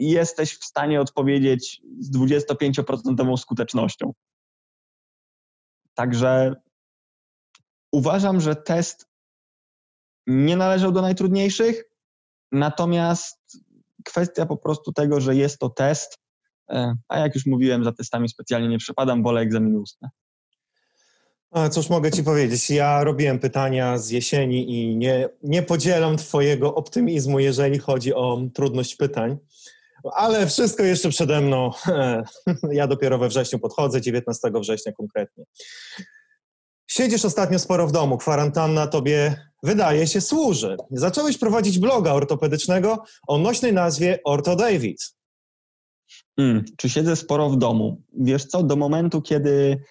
jesteś 0.00 0.58
w 0.58 0.64
stanie 0.64 1.00
odpowiedzieć 1.00 1.82
z 1.98 2.16
25% 2.16 3.36
skutecznością. 3.36 4.12
Także 5.94 6.54
uważam, 7.92 8.40
że 8.40 8.56
test 8.56 9.06
nie 10.26 10.56
należał 10.56 10.92
do 10.92 11.02
najtrudniejszych, 11.02 11.84
natomiast 12.52 13.40
kwestia 14.04 14.46
po 14.46 14.56
prostu 14.56 14.92
tego, 14.92 15.20
że 15.20 15.36
jest 15.36 15.58
to 15.58 15.68
test, 15.68 16.18
e, 16.70 16.94
a 17.08 17.18
jak 17.18 17.34
już 17.34 17.46
mówiłem, 17.46 17.84
za 17.84 17.92
testami 17.92 18.28
specjalnie 18.28 18.68
nie 18.68 18.78
przepadam, 18.78 19.22
wolę 19.22 19.40
egzaminy 19.40 19.80
ustne. 19.80 20.10
A 21.50 21.68
cóż 21.68 21.90
mogę 21.90 22.10
Ci 22.10 22.24
powiedzieć? 22.24 22.70
Ja 22.70 23.04
robiłem 23.04 23.38
pytania 23.38 23.98
z 23.98 24.10
jesieni 24.10 24.70
i 24.70 24.96
nie, 24.96 25.28
nie 25.42 25.62
podzielam 25.62 26.16
Twojego 26.16 26.74
optymizmu, 26.74 27.40
jeżeli 27.40 27.78
chodzi 27.78 28.14
o 28.14 28.40
trudność 28.54 28.96
pytań. 28.96 29.38
Ale 30.14 30.46
wszystko 30.46 30.82
jeszcze 30.82 31.08
przede 31.08 31.40
mną. 31.40 31.70
Ja 32.72 32.86
dopiero 32.86 33.18
we 33.18 33.28
wrześniu 33.28 33.58
podchodzę, 33.58 34.00
19 34.00 34.50
września 34.60 34.92
konkretnie. 34.92 35.44
Siedzisz 36.86 37.24
ostatnio 37.24 37.58
sporo 37.58 37.86
w 37.86 37.92
domu, 37.92 38.18
kwarantanna 38.18 38.86
tobie 38.86 39.36
wydaje 39.62 40.06
się 40.06 40.20
służy. 40.20 40.76
Zacząłeś 40.90 41.38
prowadzić 41.38 41.78
bloga 41.78 42.12
ortopedycznego 42.12 43.04
o 43.28 43.38
nośnej 43.38 43.72
nazwie 43.72 44.18
Orto 44.24 44.56
David. 44.56 45.14
Hmm, 46.38 46.64
czy 46.76 46.88
siedzę 46.88 47.16
sporo 47.16 47.50
w 47.50 47.58
domu? 47.58 48.02
Wiesz 48.12 48.44
co, 48.44 48.62
do 48.62 48.76
momentu, 48.76 49.22
kiedy 49.22 49.82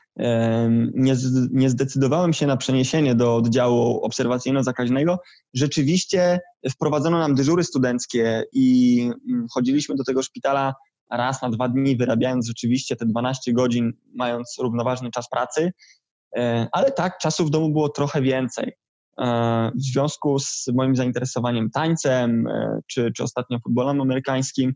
nie, 0.93 1.15
nie 1.51 1.69
zdecydowałem 1.69 2.33
się 2.33 2.47
na 2.47 2.57
przeniesienie 2.57 3.15
do 3.15 3.35
oddziału 3.35 4.05
obserwacyjno-zakaźnego, 4.05 5.17
rzeczywiście 5.53 6.39
wprowadzono 6.71 7.19
nam 7.19 7.35
dyżury 7.35 7.63
studenckie 7.63 8.43
i 8.53 9.01
mm, 9.29 9.45
chodziliśmy 9.53 9.95
do 9.95 10.03
tego 10.03 10.23
szpitala 10.23 10.73
raz 11.11 11.41
na 11.41 11.49
dwa 11.49 11.69
dni, 11.69 11.97
wyrabiając 11.97 12.47
rzeczywiście 12.47 12.95
te 12.95 13.05
12 13.05 13.53
godzin, 13.53 13.93
mając 14.15 14.55
równoważny 14.59 15.11
czas 15.11 15.29
pracy. 15.29 15.71
E, 16.35 16.67
ale 16.71 16.91
tak, 16.91 17.17
czasu 17.17 17.45
w 17.45 17.49
domu 17.49 17.69
było 17.69 17.89
trochę 17.89 18.21
więcej. 18.21 18.73
E, 19.19 19.71
w 19.75 19.81
związku 19.81 20.39
z 20.39 20.67
moim 20.75 20.95
zainteresowaniem 20.95 21.69
tańcem, 21.69 22.47
e, 22.47 22.79
czy, 22.87 23.11
czy 23.11 23.23
ostatnio 23.23 23.59
futbolem 23.59 24.01
amerykańskim, 24.01 24.73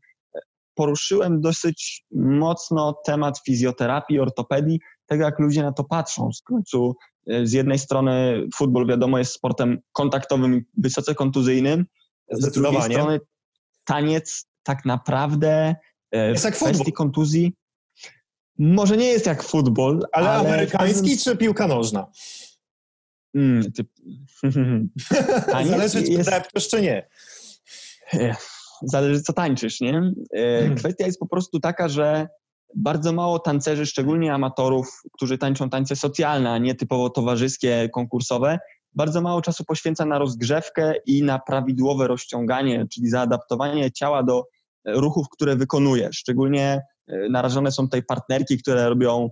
poruszyłem 0.75 1.41
dosyć 1.41 2.05
mocno 2.15 3.01
temat 3.05 3.39
fizjoterapii, 3.45 4.19
ortopedii, 4.19 4.79
tego 5.05 5.23
jak 5.23 5.39
ludzie 5.39 5.63
na 5.63 5.71
to 5.71 5.83
patrzą. 5.83 6.29
W 6.41 6.43
końcu 6.43 6.95
z 7.43 7.51
jednej 7.51 7.79
strony 7.79 8.43
futbol 8.55 8.87
wiadomo 8.87 9.17
jest 9.17 9.33
sportem 9.33 9.79
kontaktowym 9.93 10.55
i 10.55 10.61
wysoce 10.77 11.15
kontuzyjnym, 11.15 11.85
z 12.31 12.51
drugiej 12.51 12.81
strony 12.81 13.19
taniec 13.83 14.45
tak 14.63 14.85
naprawdę 14.85 15.75
jest 16.11 16.45
jak 16.45 16.55
kwestii 16.55 16.77
futbol. 16.77 16.93
kontuzji 16.93 17.53
może 18.59 18.97
nie 18.97 19.05
jest 19.05 19.25
jak 19.25 19.43
futbol, 19.43 20.07
ale, 20.11 20.29
ale 20.29 20.49
amerykański 20.49 21.17
czy 21.17 21.37
piłka 21.37 21.67
nożna? 21.67 22.11
Mm, 23.35 23.71
ty... 23.71 23.85
Zależy, 25.69 26.03
czy 26.03 26.11
jest... 26.11 26.31
czy 26.69 26.81
nie. 26.81 27.07
Zależy, 28.83 29.21
co 29.21 29.33
tańczysz, 29.33 29.81
nie? 29.81 30.11
E, 30.33 30.59
hmm. 30.59 30.75
Kwestia 30.75 31.05
jest 31.05 31.19
po 31.19 31.27
prostu 31.27 31.59
taka, 31.59 31.87
że 31.89 32.27
bardzo 32.75 33.13
mało 33.13 33.39
tancerzy, 33.39 33.85
szczególnie 33.85 34.33
amatorów, 34.33 35.01
którzy 35.13 35.37
tańczą 35.37 35.69
tańce 35.69 35.95
socjalne, 35.95 36.51
a 36.51 36.57
nie 36.57 36.75
typowo 36.75 37.09
towarzyskie, 37.09 37.89
konkursowe, 37.93 38.59
bardzo 38.95 39.21
mało 39.21 39.41
czasu 39.41 39.65
poświęca 39.65 40.05
na 40.05 40.19
rozgrzewkę 40.19 40.93
i 41.05 41.23
na 41.23 41.39
prawidłowe 41.39 42.07
rozciąganie, 42.07 42.85
czyli 42.93 43.09
zaadaptowanie 43.09 43.91
ciała 43.91 44.23
do 44.23 44.39
e, 44.39 44.43
ruchów, 44.91 45.27
które 45.29 45.55
wykonuje. 45.55 46.09
Szczególnie 46.13 46.81
e, 47.07 47.29
narażone 47.29 47.71
są 47.71 47.83
tutaj 47.83 48.03
partnerki, 48.03 48.57
które 48.57 48.89
robią 48.89 49.29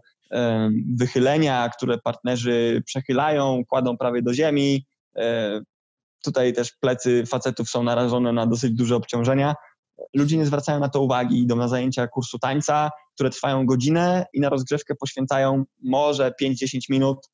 wychylenia, 0.98 1.70
które 1.70 1.98
partnerzy 1.98 2.84
przechylają, 2.86 3.62
kładą 3.70 3.98
prawie 3.98 4.22
do 4.22 4.34
ziemi. 4.34 4.86
E, 6.22 6.24
tutaj 6.24 6.54
też 6.54 6.72
plecy 6.72 7.26
facetów 7.26 7.70
są 7.70 7.84
narażone 7.84 8.34
na 8.34 8.48
dosyć 8.48 8.72
duże 8.72 8.96
obciążenia. 8.96 9.56
Ludzie 10.16 10.38
nie 10.38 10.46
zwracają 10.46 10.80
na 10.80 10.90
to 10.90 11.02
uwagi, 11.02 11.42
idą 11.42 11.56
na 11.56 11.68
zajęcia 11.68 12.08
kursu 12.08 12.40
tańca, 12.40 12.90
które 13.14 13.30
trwają 13.30 13.66
godzinę 13.66 14.26
i 14.34 14.40
na 14.40 14.50
rozgrzewkę 14.50 14.96
poświęcają 14.96 15.64
może 15.84 16.32
5-10 16.42 16.80
minut, 16.90 17.30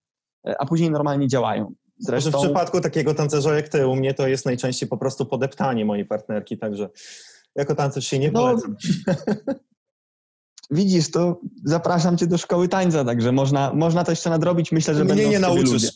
a 0.59 0.65
później 0.65 0.91
normalnie 0.91 1.27
działają. 1.27 1.73
Zresztą... 1.99 2.31
W 2.31 2.43
przypadku 2.43 2.81
takiego 2.81 3.13
tancerza 3.13 3.55
jak 3.55 3.69
ty, 3.69 3.87
u 3.87 3.95
mnie 3.95 4.13
to 4.13 4.27
jest 4.27 4.45
najczęściej 4.45 4.89
po 4.89 4.97
prostu 4.97 5.25
podeptanie 5.25 5.85
mojej 5.85 6.05
partnerki, 6.05 6.57
także 6.57 6.89
jako 7.55 7.75
tancerz 7.75 8.07
się 8.07 8.19
nie 8.19 8.31
no, 8.31 8.39
polecam. 8.39 8.75
Widzisz, 10.71 11.11
to 11.11 11.41
zapraszam 11.65 12.17
cię 12.17 12.27
do 12.27 12.37
szkoły 12.37 12.67
tańca, 12.67 13.05
także 13.05 13.31
można, 13.31 13.73
można 13.73 14.03
to 14.03 14.11
jeszcze 14.11 14.29
nadrobić. 14.29 14.71
Myślę, 14.71 14.95
że 14.95 15.05
Mnie 15.05 15.13
będą 15.13 15.29
nie 15.29 15.39
nauczysz. 15.39 15.91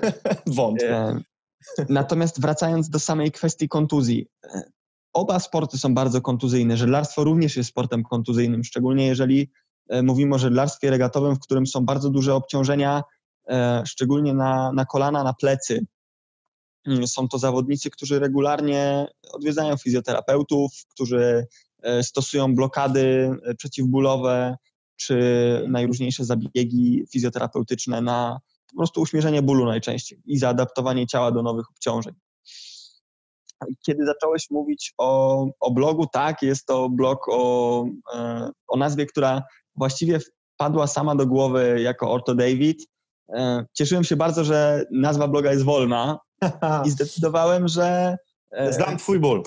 Wątpię. 0.46 1.22
Natomiast 1.88 2.40
wracając 2.40 2.88
do 2.88 2.98
samej 2.98 3.32
kwestii 3.32 3.68
kontuzji. 3.68 4.26
E, 4.44 4.62
oba 5.12 5.40
sporty 5.40 5.78
są 5.78 5.94
bardzo 5.94 6.20
kontuzyjne. 6.20 6.76
Żeglarstwo 6.76 7.24
również 7.24 7.56
jest 7.56 7.68
sportem 7.70 8.02
kontuzyjnym, 8.02 8.64
szczególnie 8.64 9.06
jeżeli 9.06 9.50
e, 9.88 10.02
mówimy 10.02 10.34
o 10.34 10.38
żeglarstwie 10.38 10.90
regatowym, 10.90 11.36
w 11.36 11.40
którym 11.40 11.66
są 11.66 11.84
bardzo 11.84 12.10
duże 12.10 12.34
obciążenia 12.34 13.02
E, 13.48 13.82
szczególnie 13.86 14.34
na, 14.34 14.72
na 14.72 14.84
kolana, 14.84 15.24
na 15.24 15.34
plecy. 15.34 15.86
Mm, 16.86 17.06
są 17.06 17.28
to 17.28 17.38
zawodnicy, 17.38 17.90
którzy 17.90 18.18
regularnie 18.18 19.06
odwiedzają 19.32 19.76
fizjoterapeutów, 19.76 20.72
którzy 20.88 21.46
stosują 22.02 22.54
blokady 22.54 23.30
przeciwbólowe 23.58 24.56
czy 24.96 25.16
najróżniejsze 25.68 26.24
zabiegi 26.24 27.04
fizjoterapeutyczne 27.12 28.00
na 28.00 28.40
po 28.72 28.76
prostu 28.76 29.00
uśmierzenie 29.00 29.42
bólu 29.42 29.64
najczęściej 29.64 30.22
i 30.26 30.38
zaadaptowanie 30.38 31.06
ciała 31.06 31.32
do 31.32 31.42
nowych 31.42 31.70
obciążeń. 31.70 32.14
Kiedy 33.86 34.06
zacząłeś 34.06 34.50
mówić 34.50 34.94
o, 34.98 35.46
o 35.60 35.70
blogu, 35.70 36.06
tak, 36.12 36.42
jest 36.42 36.66
to 36.66 36.88
blog 36.88 37.28
o, 37.28 37.84
o 38.68 38.76
nazwie, 38.76 39.06
która 39.06 39.42
właściwie 39.76 40.18
wpadła 40.54 40.86
sama 40.86 41.14
do 41.14 41.26
głowy 41.26 41.80
jako 41.82 42.12
Orto 42.12 42.34
David. 42.34 42.86
E, 43.34 43.64
cieszyłem 43.74 44.04
się 44.04 44.16
bardzo, 44.16 44.44
że 44.44 44.84
nazwa 44.90 45.28
bloga 45.28 45.52
jest 45.52 45.64
wolna 45.64 46.18
i 46.86 46.90
zdecydowałem, 46.90 47.68
że... 47.68 48.16
E, 48.50 48.72
Znam 48.72 48.98
twój 48.98 49.18
ból. 49.18 49.42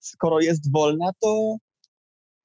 Skoro 0.00 0.40
jest 0.40 0.72
wolna, 0.72 1.10
to 1.22 1.56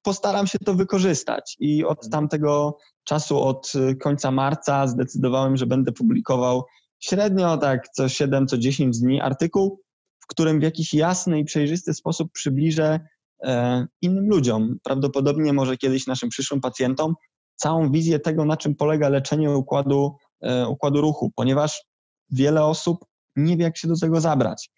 postaram 0.02 0.48
się 0.48 0.60
to 0.60 0.74
wykorzystać 0.74 1.56
i 1.60 1.86
od 1.86 1.98
mhm. 1.98 2.12
tamtego 2.12 2.78
czasu, 3.04 3.44
od 3.44 3.74
końca 4.02 4.32
marca 4.32 4.88
zdecydowałem, 4.88 5.58
że 5.58 5.66
będę 5.66 5.92
publikował 5.92 6.64
średnio 7.00 7.58
tak 7.58 7.90
co 7.90 8.10
7, 8.10 8.48
co 8.48 8.58
10 8.58 9.00
dni 9.00 9.22
artykuł, 9.22 9.82
w 10.20 10.28
którym 10.28 10.60
w 10.60 10.64
jakiś 10.64 10.94
jasny 10.94 11.40
i 11.40 11.46
przejrzysty 11.46 11.94
sposób 11.94 12.32
przybliżę 12.32 13.00
e, 13.44 13.88
innym 14.02 14.30
ludziom, 14.30 14.78
prawdopodobnie 14.84 15.54
może 15.54 15.78
kiedyś 15.78 16.08
naszym 16.08 16.30
przyszłym 16.30 16.62
pacjentom, 16.62 17.16
całą 17.56 17.92
wizję 17.92 18.20
tego, 18.20 18.46
na 18.46 18.58
czym 18.58 18.76
polega 18.76 19.10
leczenie 19.10 19.52
układu 19.52 20.16
E, 20.42 20.68
układu 20.68 21.02
ruchu, 21.02 21.32
ponieważ 21.36 21.86
wiele 22.32 22.64
osób 22.64 23.06
nie 23.36 23.58
wie, 23.58 23.64
jak 23.64 23.78
się 23.78 23.88
do 23.88 24.00
tego 24.00 24.22
zabrać. 24.22 24.70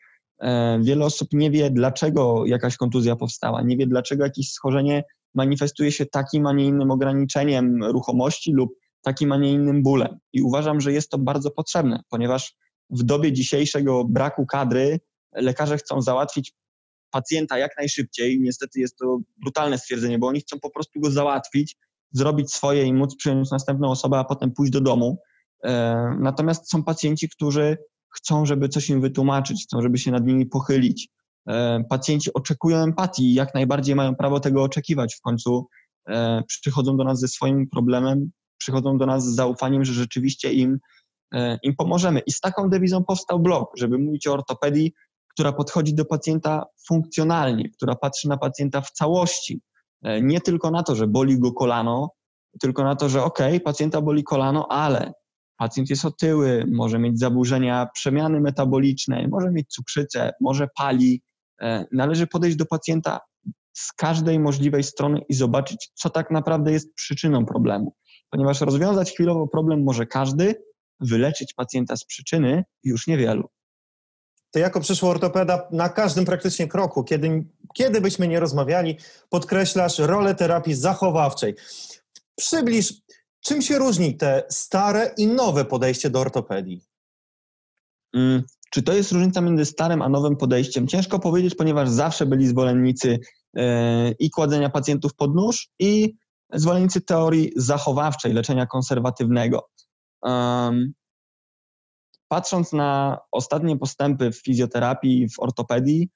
E, 0.41 0.79
wiele 0.81 1.05
osób 1.05 1.29
nie 1.33 1.51
wie, 1.51 1.69
dlaczego 1.69 2.45
jakaś 2.45 2.77
kontuzja 2.77 3.15
powstała, 3.15 3.61
nie 3.61 3.77
wie, 3.77 3.87
dlaczego 3.87 4.23
jakieś 4.23 4.51
schorzenie 4.51 5.03
manifestuje 5.33 5.91
się 5.91 6.05
takim, 6.05 6.47
a 6.47 6.53
nie 6.53 6.65
innym 6.65 6.91
ograniczeniem 6.91 7.83
ruchomości 7.83 8.51
lub 8.51 8.69
takim, 9.01 9.31
a 9.31 9.37
nie 9.37 9.51
innym 9.51 9.83
bólem. 9.83 10.17
I 10.33 10.41
uważam, 10.41 10.81
że 10.81 10.93
jest 10.93 11.09
to 11.09 11.17
bardzo 11.17 11.51
potrzebne, 11.51 12.03
ponieważ 12.09 12.55
w 12.89 13.03
dobie 13.03 13.33
dzisiejszego 13.33 14.03
braku 14.05 14.45
kadry 14.45 14.99
lekarze 15.33 15.77
chcą 15.77 16.01
załatwić 16.01 16.53
pacjenta 17.11 17.57
jak 17.57 17.77
najszybciej. 17.77 18.39
Niestety 18.39 18.79
jest 18.79 18.97
to 18.97 19.19
brutalne 19.41 19.77
stwierdzenie, 19.77 20.19
bo 20.19 20.27
oni 20.27 20.39
chcą 20.39 20.59
po 20.59 20.69
prostu 20.69 20.99
go 20.99 21.11
załatwić, 21.11 21.77
zrobić 22.11 22.53
swoje 22.53 22.83
i 22.83 22.93
móc 22.93 23.15
przyjąć 23.15 23.51
następną 23.51 23.91
osobę, 23.91 24.17
a 24.17 24.23
potem 24.23 24.51
pójść 24.51 24.71
do 24.71 24.81
domu. 24.81 25.17
E, 25.63 25.95
natomiast 26.19 26.71
są 26.71 26.83
pacjenci, 26.83 27.29
którzy 27.29 27.77
chcą, 28.11 28.45
żeby 28.45 28.69
coś 28.69 28.89
im 28.89 29.01
wytłumaczyć, 29.01 29.63
chcą, 29.63 29.81
żeby 29.81 29.97
się 29.97 30.11
nad 30.11 30.25
nimi 30.25 30.45
pochylić. 30.45 31.09
E, 31.47 31.83
pacjenci 31.89 32.33
oczekują 32.33 32.77
empatii 32.77 33.23
i 33.23 33.33
jak 33.33 33.53
najbardziej 33.53 33.95
mają 33.95 34.15
prawo 34.15 34.39
tego 34.39 34.63
oczekiwać. 34.63 35.15
W 35.15 35.21
końcu 35.21 35.67
e, 36.07 36.43
przychodzą 36.47 36.97
do 36.97 37.03
nas 37.03 37.19
ze 37.19 37.27
swoim 37.27 37.69
problemem, 37.69 38.31
przychodzą 38.57 38.97
do 38.97 39.05
nas 39.05 39.25
z 39.25 39.35
zaufaniem, 39.35 39.85
że 39.85 39.93
rzeczywiście 39.93 40.53
im, 40.53 40.79
im 41.63 41.75
pomożemy. 41.75 42.19
I 42.19 42.31
z 42.31 42.39
taką 42.39 42.69
dewizą 42.69 43.03
powstał 43.03 43.39
blog, 43.39 43.77
żeby 43.77 43.97
mówić 43.97 44.27
o 44.27 44.33
ortopedii, 44.33 44.93
która 45.29 45.53
podchodzi 45.53 45.95
do 45.95 46.05
pacjenta 46.05 46.65
funkcjonalnie, 46.87 47.69
która 47.69 47.95
patrzy 47.95 48.29
na 48.29 48.37
pacjenta 48.37 48.81
w 48.81 48.91
całości. 48.91 49.61
Nie 50.21 50.41
tylko 50.41 50.71
na 50.71 50.83
to, 50.83 50.95
że 50.95 51.07
boli 51.07 51.39
go 51.39 51.51
kolano, 51.51 52.09
tylko 52.59 52.83
na 52.83 52.95
to, 52.95 53.09
że 53.09 53.23
ok, 53.23 53.39
pacjenta 53.63 54.01
boli 54.01 54.23
kolano, 54.23 54.67
ale 54.71 55.13
pacjent 55.61 55.89
jest 55.89 56.05
otyły, 56.05 56.65
może 56.71 56.99
mieć 56.99 57.19
zaburzenia 57.19 57.87
przemiany 57.93 58.41
metabolicznej, 58.41 59.27
może 59.27 59.51
mieć 59.51 59.67
cukrzycę, 59.69 60.33
może 60.41 60.67
pali. 60.77 61.21
E, 61.61 61.85
należy 61.91 62.27
podejść 62.27 62.57
do 62.57 62.65
pacjenta 62.65 63.19
z 63.73 63.93
każdej 63.93 64.39
możliwej 64.39 64.83
strony 64.83 65.21
i 65.29 65.33
zobaczyć, 65.33 65.91
co 65.93 66.09
tak 66.09 66.31
naprawdę 66.31 66.71
jest 66.71 66.93
przyczyną 66.93 67.45
problemu. 67.45 67.95
Ponieważ 68.29 68.61
rozwiązać 68.61 69.11
chwilowo 69.11 69.47
problem 69.47 69.83
może 69.83 70.05
każdy, 70.05 70.55
wyleczyć 70.99 71.53
pacjenta 71.53 71.97
z 71.97 72.05
przyczyny 72.05 72.63
już 72.83 73.07
niewielu. 73.07 73.49
To 74.51 74.59
jako 74.59 74.79
przyszły 74.79 75.09
ortopeda 75.09 75.67
na 75.71 75.89
każdym 75.89 76.25
praktycznie 76.25 76.67
kroku, 76.67 77.03
kiedy, 77.03 77.45
kiedy 77.73 78.01
byśmy 78.01 78.27
nie 78.27 78.39
rozmawiali, 78.39 78.97
podkreślasz 79.29 79.99
rolę 79.99 80.35
terapii 80.35 80.73
zachowawczej. 80.73 81.55
Przybliż, 82.35 82.93
Czym 83.41 83.61
się 83.61 83.77
różni 83.77 84.17
te 84.17 84.43
stare 84.49 85.13
i 85.17 85.27
nowe 85.27 85.65
podejście 85.65 86.09
do 86.09 86.19
ortopedii? 86.19 86.81
Mm, 88.13 88.43
czy 88.71 88.83
to 88.83 88.93
jest 88.93 89.11
różnica 89.11 89.41
między 89.41 89.65
starym 89.65 90.01
a 90.01 90.09
nowym 90.09 90.37
podejściem? 90.37 90.87
Ciężko 90.87 91.19
powiedzieć, 91.19 91.55
ponieważ 91.55 91.89
zawsze 91.89 92.25
byli 92.25 92.47
zwolennicy 92.47 93.19
e, 93.57 94.11
i 94.11 94.29
kładzenia 94.29 94.69
pacjentów 94.69 95.15
pod 95.15 95.35
nóż, 95.35 95.69
i 95.79 96.15
zwolennicy 96.53 97.01
teorii 97.01 97.51
zachowawczej, 97.55 98.33
leczenia 98.33 98.65
konserwatywnego. 98.65 99.69
Um, 100.21 100.93
patrząc 102.27 102.73
na 102.73 103.17
ostatnie 103.31 103.77
postępy 103.77 104.31
w 104.31 104.41
fizjoterapii, 104.41 105.29
w 105.29 105.39
ortopedii, 105.39 106.09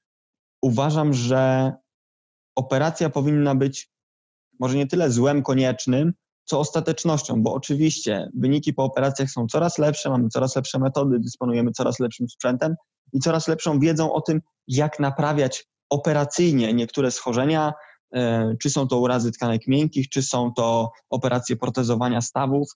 uważam, 0.61 1.13
że 1.13 1.73
operacja 2.55 3.09
powinna 3.09 3.55
być 3.55 3.91
może 4.59 4.77
nie 4.77 4.87
tyle 4.87 5.11
złem 5.11 5.43
koniecznym, 5.43 6.13
co 6.45 6.59
ostatecznością, 6.59 7.43
bo 7.43 7.53
oczywiście 7.53 8.29
wyniki 8.37 8.73
po 8.73 8.83
operacjach 8.83 9.29
są 9.29 9.47
coraz 9.47 9.77
lepsze, 9.77 10.09
mamy 10.09 10.29
coraz 10.29 10.55
lepsze 10.55 10.79
metody, 10.79 11.19
dysponujemy 11.19 11.71
coraz 11.71 11.99
lepszym 11.99 12.29
sprzętem 12.29 12.75
i 13.13 13.19
coraz 13.19 13.47
lepszą 13.47 13.79
wiedzą 13.79 14.13
o 14.13 14.21
tym, 14.21 14.41
jak 14.67 14.99
naprawiać 14.99 15.65
operacyjnie 15.89 16.73
niektóre 16.73 17.11
schorzenia, 17.11 17.73
e, 18.13 18.55
czy 18.61 18.69
są 18.69 18.87
to 18.87 18.99
urazy 18.99 19.31
tkanek 19.31 19.67
miękkich, 19.67 20.09
czy 20.09 20.23
są 20.23 20.53
to 20.53 20.91
operacje 21.09 21.55
protezowania 21.55 22.21
stawów. 22.21 22.69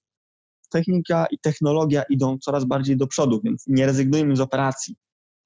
Technika 0.72 1.26
i 1.32 1.40
technologia 1.40 2.04
idą 2.04 2.38
coraz 2.38 2.66
bardziej 2.66 2.98
do 2.98 3.08
przodu, 3.08 3.42
więc 3.44 3.64
nie 3.68 3.86
rezygnujmy 3.86 4.36
z 4.36 4.40
operacji, 4.40 4.96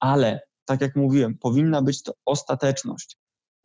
ale 0.00 0.40
tak 0.64 0.80
jak 0.80 0.96
mówiłem, 0.96 1.38
powinna 1.38 1.82
być 1.82 2.02
to 2.02 2.12
ostateczność. 2.26 3.16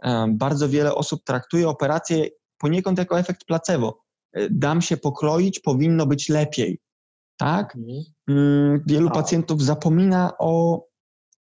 E, 0.03 0.25
bardzo 0.29 0.69
wiele 0.69 0.95
osób 0.95 1.23
traktuje 1.23 1.69
operację 1.69 2.25
poniekąd 2.57 2.97
jako 2.97 3.19
efekt 3.19 3.45
placebo 3.45 4.08
dam 4.51 4.81
się 4.81 4.97
pokroić, 4.97 5.59
powinno 5.59 6.05
być 6.05 6.29
lepiej. 6.29 6.79
Tak? 7.37 7.75
Mhm. 7.75 8.03
Mm, 8.29 8.83
wielu 8.87 9.09
pacjentów 9.09 9.63
zapomina 9.63 10.31
o 10.39 10.83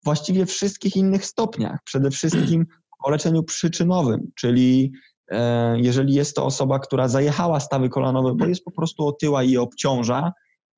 właściwie 0.04 0.46
wszystkich 0.46 0.96
innych 0.96 1.24
stopniach. 1.24 1.78
Przede 1.84 2.10
wszystkim 2.10 2.66
o 3.04 3.10
leczeniu 3.10 3.42
przyczynowym, 3.42 4.30
czyli 4.36 4.92
e, 5.30 5.80
jeżeli 5.80 6.14
jest 6.14 6.36
to 6.36 6.44
osoba, 6.44 6.78
która 6.78 7.08
zajechała 7.08 7.60
stawy 7.60 7.88
kolanowe, 7.88 8.34
bo 8.34 8.46
jest 8.46 8.64
po 8.64 8.70
prostu 8.70 9.06
otyła 9.06 9.42
i 9.42 9.56
obciąża, 9.56 10.32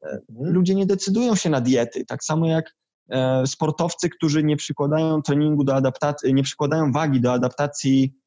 Mhm. 0.04 0.54
Ludzie 0.54 0.74
nie 0.74 0.86
decydują 0.86 1.34
się 1.34 1.50
na 1.50 1.60
diety, 1.60 2.04
tak 2.04 2.24
samo 2.24 2.46
jak 2.46 2.74
e, 3.10 3.46
sportowcy, 3.46 4.08
którzy 4.08 4.44
nie 4.44 4.56
przykładają 4.56 5.22
treningu 5.22 5.64
do 5.64 5.74
adaptacji, 5.74 6.34
nie 6.34 6.42
przykładają 6.42 6.92
wagi 6.92 7.20
do 7.20 7.32
adaptacji 7.32 8.04
e, 8.04 8.23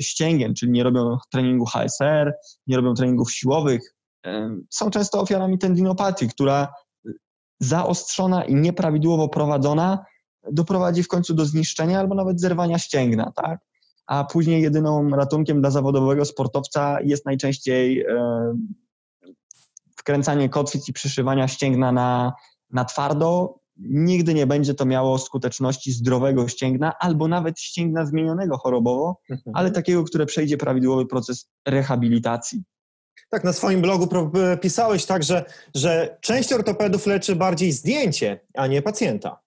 ścięgien, 0.00 0.54
czyli 0.54 0.72
nie 0.72 0.82
robią 0.82 1.18
treningu 1.30 1.64
HSR, 1.64 2.34
nie 2.66 2.76
robią 2.76 2.94
treningów 2.94 3.32
siłowych, 3.32 3.94
e, 4.26 4.56
są 4.70 4.90
często 4.90 5.20
ofiarami 5.20 5.58
tendinopatii, 5.58 6.28
która 6.28 6.72
zaostrzona 7.60 8.44
i 8.44 8.54
nieprawidłowo 8.54 9.28
prowadzona 9.28 10.04
doprowadzi 10.52 11.02
w 11.02 11.08
końcu 11.08 11.34
do 11.34 11.44
zniszczenia 11.44 12.00
albo 12.00 12.14
nawet 12.14 12.40
zerwania 12.40 12.78
ścięgna, 12.78 13.32
tak? 13.36 13.60
A 14.06 14.24
później 14.24 14.62
jedyną 14.62 15.08
ratunkiem 15.08 15.60
dla 15.60 15.70
zawodowego 15.70 16.24
sportowca 16.24 17.00
jest 17.00 17.26
najczęściej 17.26 18.06
wkręcanie 19.96 20.48
kotwic 20.48 20.88
i 20.88 20.92
przyszywania 20.92 21.48
ścięgna 21.48 21.92
na, 21.92 22.32
na 22.70 22.84
twardo, 22.84 23.58
nigdy 23.78 24.34
nie 24.34 24.46
będzie 24.46 24.74
to 24.74 24.86
miało 24.86 25.18
skuteczności 25.18 25.92
zdrowego 25.92 26.48
ścięgna 26.48 26.92
albo 27.00 27.28
nawet 27.28 27.60
ścięgna 27.60 28.06
zmienionego 28.06 28.58
chorobowo, 28.58 29.20
mhm. 29.30 29.56
ale 29.56 29.70
takiego, 29.70 30.04
które 30.04 30.26
przejdzie 30.26 30.56
prawidłowy 30.56 31.06
proces 31.06 31.48
rehabilitacji. 31.66 32.62
Tak, 33.30 33.44
na 33.44 33.52
swoim 33.52 33.82
blogu 33.82 34.08
pisałeś 34.60 35.06
także, 35.06 35.44
że 35.74 36.18
część 36.20 36.52
ortopedów 36.52 37.06
leczy 37.06 37.36
bardziej 37.36 37.72
zdjęcie, 37.72 38.40
a 38.54 38.66
nie 38.66 38.82
pacjenta. 38.82 39.40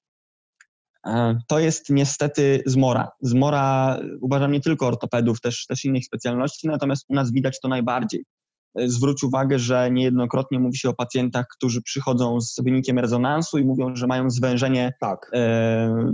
E, 1.08 1.40
to 1.48 1.60
jest 1.60 1.90
niestety 1.90 2.64
zmora. 2.66 3.12
Zmora 3.22 4.00
uważam 4.22 4.52
nie 4.52 4.62
tylko 4.62 4.88
ortopedów, 4.88 5.42
też, 5.42 5.66
też 5.66 5.86
innych 5.86 6.06
specjalności, 6.06 6.68
natomiast 6.68 7.06
u 7.10 7.16
nas 7.16 7.32
widać 7.32 7.60
to 7.60 7.68
najbardziej. 7.68 8.26
E, 8.76 8.90
zwróć 8.90 9.24
uwagę, 9.24 9.60
że 9.60 9.92
niejednokrotnie 9.92 10.60
mówi 10.60 10.78
się 10.78 10.90
o 10.90 10.94
pacjentach, 10.94 11.46
którzy 11.48 11.82
przychodzą 11.82 12.42
z 12.42 12.56
wynikiem 12.64 13.00
rezonansu 13.00 13.58
i 13.58 13.66
mówią, 13.66 13.96
że 13.96 14.08
mają 14.08 14.30
zwężenie 14.30 14.94
tak. 15.00 15.32
E, 15.34 16.14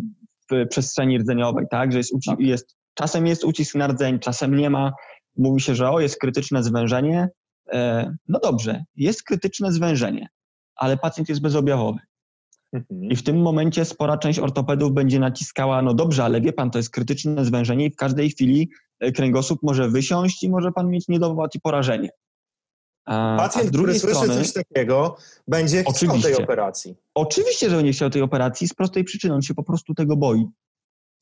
w 0.51 0.67
przestrzeni 0.69 1.19
rdzeniowej, 1.19 1.65
tak? 1.71 1.91
Że 1.91 1.97
jest, 1.97 2.13
tak. 2.25 2.39
jest, 2.39 2.75
czasem 2.93 3.27
jest 3.27 3.43
ucisk 3.43 3.75
na 3.75 3.87
rdzeń, 3.87 4.19
czasem 4.19 4.55
nie 4.55 4.69
ma. 4.69 4.93
Mówi 5.37 5.61
się, 5.61 5.75
że 5.75 5.89
o, 5.89 5.99
jest 5.99 6.19
krytyczne 6.19 6.63
zwężenie. 6.63 7.29
E, 7.73 8.11
no 8.27 8.39
dobrze, 8.43 8.83
jest 8.95 9.23
krytyczne 9.23 9.71
zwężenie, 9.71 10.27
ale 10.75 10.97
pacjent 10.97 11.29
jest 11.29 11.41
bezobjawowy. 11.41 11.99
Mhm. 12.73 13.03
I 13.03 13.15
w 13.15 13.23
tym 13.23 13.41
momencie 13.41 13.85
spora 13.85 14.17
część 14.17 14.39
ortopedów 14.39 14.93
będzie 14.93 15.19
naciskała, 15.19 15.81
no 15.81 15.93
dobrze, 15.93 16.23
ale 16.23 16.41
wie 16.41 16.53
pan, 16.53 16.71
to 16.71 16.79
jest 16.79 16.89
krytyczne 16.89 17.45
zwężenie 17.45 17.85
i 17.85 17.91
w 17.91 17.95
każdej 17.95 18.29
chwili 18.29 18.69
kręgosłup 19.15 19.59
może 19.63 19.89
wysiąść 19.89 20.43
i 20.43 20.49
może 20.49 20.71
pan 20.71 20.89
mieć 20.89 21.07
niedowład 21.07 21.55
i 21.55 21.59
porażenie. 21.59 22.09
Pacjent, 23.07 23.69
który 23.71 23.99
słyszy 23.99 24.15
strony, 24.15 24.35
coś 24.35 24.53
takiego, 24.53 25.17
będzie 25.47 25.83
chciał 25.83 26.21
tej 26.21 26.35
operacji. 26.35 26.95
Oczywiście, 27.15 27.69
że 27.69 27.75
będzie 27.75 27.91
chciał 27.91 28.09
tej 28.09 28.21
operacji 28.21 28.67
z 28.67 28.73
prostej 28.73 29.03
przyczyny. 29.03 29.35
On 29.35 29.41
się 29.41 29.53
po 29.53 29.63
prostu 29.63 29.93
tego 29.93 30.17
boi. 30.17 30.45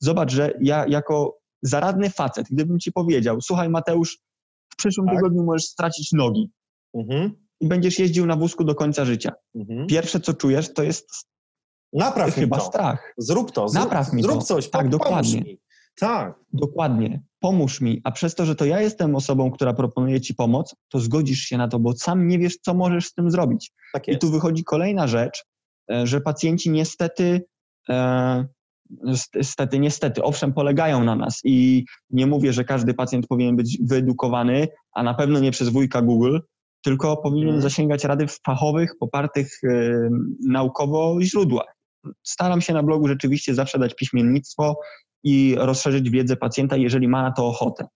Zobacz, 0.00 0.32
że 0.32 0.52
ja 0.60 0.86
jako 0.88 1.38
zaradny 1.62 2.10
facet, 2.10 2.46
gdybym 2.50 2.78
ci 2.78 2.92
powiedział, 2.92 3.40
słuchaj 3.40 3.68
Mateusz, 3.68 4.18
w 4.72 4.76
przyszłym 4.76 5.06
tak? 5.06 5.16
tygodniu 5.16 5.44
możesz 5.44 5.64
stracić 5.64 6.12
nogi 6.12 6.50
mhm. 6.94 7.30
i 7.60 7.68
będziesz 7.68 7.98
jeździł 7.98 8.26
na 8.26 8.36
wózku 8.36 8.64
do 8.64 8.74
końca 8.74 9.04
życia. 9.04 9.32
Mhm. 9.54 9.86
Pierwsze, 9.86 10.20
co 10.20 10.34
czujesz, 10.34 10.74
to 10.74 10.82
jest 10.82 11.26
Napraw 11.92 12.34
chyba 12.34 12.58
to. 12.58 12.64
strach. 12.64 13.14
Zrób 13.18 13.52
to. 13.52 13.68
Zrób, 13.68 13.84
Napraw 13.84 14.12
mi 14.12 14.22
zrób 14.22 14.38
to. 14.38 14.44
coś. 14.44 14.70
Tak, 14.70 14.88
dokładnie. 14.88 15.40
Mi. 15.40 15.58
Tak. 16.00 16.34
Dokładnie. 16.52 17.22
Pomóż 17.40 17.80
mi. 17.80 18.00
A 18.04 18.10
przez 18.10 18.34
to, 18.34 18.46
że 18.46 18.54
to 18.54 18.64
ja 18.64 18.80
jestem 18.80 19.16
osobą, 19.16 19.50
która 19.50 19.74
proponuje 19.74 20.20
ci 20.20 20.34
pomoc, 20.34 20.76
to 20.88 21.00
zgodzisz 21.00 21.38
się 21.38 21.56
na 21.58 21.68
to, 21.68 21.78
bo 21.78 21.92
sam 21.92 22.28
nie 22.28 22.38
wiesz, 22.38 22.56
co 22.56 22.74
możesz 22.74 23.06
z 23.06 23.14
tym 23.14 23.30
zrobić. 23.30 23.72
Tak 23.92 24.08
I 24.08 24.18
tu 24.18 24.30
wychodzi 24.30 24.64
kolejna 24.64 25.06
rzecz, 25.06 25.44
e, 25.92 26.06
że 26.06 26.20
pacjenci 26.20 26.70
niestety, 26.70 27.44
e, 27.88 28.46
niestety, 29.34 29.78
niestety, 29.78 30.22
owszem, 30.22 30.52
polegają 30.52 31.04
na 31.04 31.16
nas 31.16 31.40
i 31.44 31.84
nie 32.10 32.26
mówię, 32.26 32.52
że 32.52 32.64
każdy 32.64 32.94
pacjent 32.94 33.26
powinien 33.26 33.56
być 33.56 33.78
wyedukowany, 33.82 34.68
a 34.94 35.02
na 35.02 35.14
pewno 35.14 35.40
nie 35.40 35.50
przez 35.50 35.68
wujka 35.68 36.02
Google, 36.02 36.38
tylko 36.84 37.16
powinien 37.16 37.46
hmm. 37.46 37.62
zasięgać 37.62 38.04
rady 38.04 38.26
w 38.26 38.38
fachowych, 38.46 38.92
popartych 39.00 39.50
e, 39.64 39.90
naukowo 40.48 41.18
źródłach. 41.22 41.76
Staram 42.22 42.60
się 42.60 42.72
na 42.72 42.82
blogu 42.82 43.08
rzeczywiście 43.08 43.54
zawsze 43.54 43.78
dać 43.78 43.94
piśmiennictwo, 43.94 44.76
i 45.24 45.56
rozszerzyć 45.58 46.10
wiedzę 46.10 46.36
pacjenta, 46.36 46.76
jeżeli 46.76 47.08
ma 47.08 47.22
na 47.22 47.32
to 47.32 47.46
ochotę. 47.46 47.86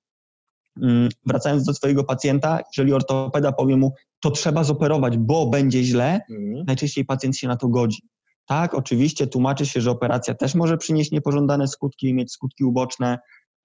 Mm, 0.83 1.09
wracając 1.27 1.65
do 1.65 1.75
swojego 1.75 2.05
pacjenta, 2.05 2.61
jeżeli 2.77 2.93
ortopeda 2.93 3.53
powie 3.53 3.77
mu, 3.77 3.95
to 4.21 4.31
trzeba 4.31 4.65
zoperować, 4.65 5.19
bo 5.19 5.47
będzie 5.47 5.85
źle, 5.85 6.21
mhm. 6.31 6.65
najczęściej 6.67 7.05
pacjent 7.05 7.37
się 7.37 7.49
na 7.49 7.57
to 7.57 7.69
godzi. 7.69 8.03
Tak, 8.47 8.75
oczywiście 8.75 9.27
tłumaczy 9.27 9.67
się, 9.67 9.81
że 9.81 9.91
operacja 9.91 10.35
też 10.35 10.55
może 10.55 10.79
przynieść 10.79 11.11
niepożądane 11.11 11.69
skutki 11.69 12.09
i 12.09 12.15
mieć 12.15 12.33
skutki 12.33 12.65
uboczne, 12.65 13.19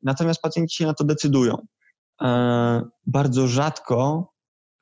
natomiast 0.03 0.41
pacjenci 0.41 0.75
się 0.77 0.85
na 0.85 0.93
to 0.93 1.03
decydują. 1.03 1.57
E, 2.21 2.81
bardzo 3.05 3.47
rzadko 3.47 4.29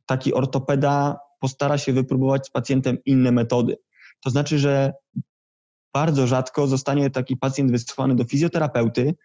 taki 0.06 0.34
ortopeda 0.34 1.20
postara 1.40 1.78
się 1.78 1.94
wypróbować 1.94 2.48
z 2.48 2.50
pacjentem 2.50 2.98
inne 3.06 3.32
metody. 3.32 3.78
To 4.24 4.30
znaczy, 4.30 4.60
że 4.60 4.94
bardzo 5.94 6.28
rzadko 6.28 6.68
zostanie 6.68 7.10
taki 7.10 7.38
pacjent 7.38 7.72
wysłany 7.72 8.16
do 8.16 8.24
fizjoterapeuty, 8.24 9.16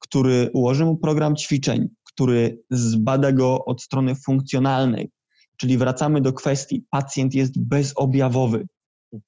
który 0.00 0.50
ułoży 0.52 0.84
mu 0.84 0.96
program 0.96 1.36
ćwiczeń, 1.36 1.88
który 2.04 2.62
zbada 2.70 3.32
go 3.32 3.64
od 3.64 3.82
strony 3.82 4.14
funkcjonalnej. 4.14 5.10
Czyli 5.56 5.78
wracamy 5.78 6.20
do 6.20 6.32
kwestii, 6.32 6.84
pacjent 6.90 7.34
jest 7.34 7.60
bezobjawowy. 7.60 8.66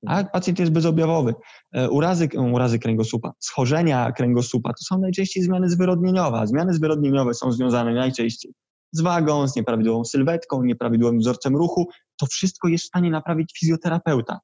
Tak, 0.06 0.32
pacjent 0.32 0.58
jest 0.58 0.72
bezobjawowy. 0.72 1.34
E, 1.72 1.90
urazy, 1.90 2.28
urazy 2.52 2.78
kręgosłupa, 2.78 3.32
schorzenia 3.38 4.12
kręgosłupa 4.12 4.70
to 4.70 4.84
są 4.84 4.98
najczęściej 4.98 5.42
zmiany 5.42 5.70
zwyrodnieniowe. 5.70 6.46
Zmiany 6.46 6.74
zwyrodnieniowe 6.74 7.34
są 7.34 7.52
związane 7.52 7.94
najczęściej 7.94 8.52
z 8.92 9.00
wagą, 9.00 9.48
z 9.48 9.56
nieprawidłową 9.56 10.04
sylwetką, 10.04 10.62
nieprawidłowym 10.62 11.18
wzorcem 11.18 11.56
ruchu. 11.56 11.88
To 12.16 12.26
wszystko 12.26 12.68
jest 12.68 12.84
w 12.84 12.88
stanie 12.88 13.10
naprawić 13.10 13.58
fizjoterapeuta. 13.58 14.40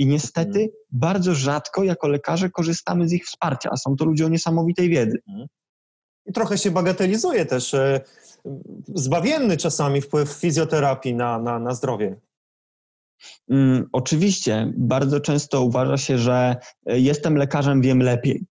I 0.00 0.06
niestety 0.06 0.58
mhm. 0.58 0.68
bardzo 0.92 1.34
rzadko 1.34 1.84
jako 1.84 2.08
lekarze 2.08 2.50
korzystamy 2.50 3.08
z 3.08 3.12
ich 3.12 3.26
wsparcia, 3.26 3.70
a 3.72 3.76
są 3.76 3.96
to 3.96 4.04
ludzie 4.04 4.26
o 4.26 4.28
niesamowitej 4.28 4.88
wiedzy. 4.88 5.22
Mhm. 5.28 5.48
I 6.26 6.32
trochę 6.32 6.58
się 6.58 6.70
bagatelizuje 6.70 7.46
też 7.46 7.74
e, 7.74 8.00
zbawienny 8.94 9.56
czasami 9.56 10.00
wpływ 10.00 10.28
fizjoterapii 10.28 11.14
na, 11.14 11.38
na, 11.38 11.58
na 11.58 11.74
zdrowie. 11.74 12.20
Mm, 13.50 13.88
oczywiście, 13.92 14.72
bardzo 14.76 15.20
często 15.20 15.62
uważa 15.62 15.96
się, 15.96 16.18
że 16.18 16.56
e, 16.86 17.00
jestem 17.00 17.36
lekarzem, 17.36 17.80
wiem 17.80 18.02
lepiej. 18.02 18.44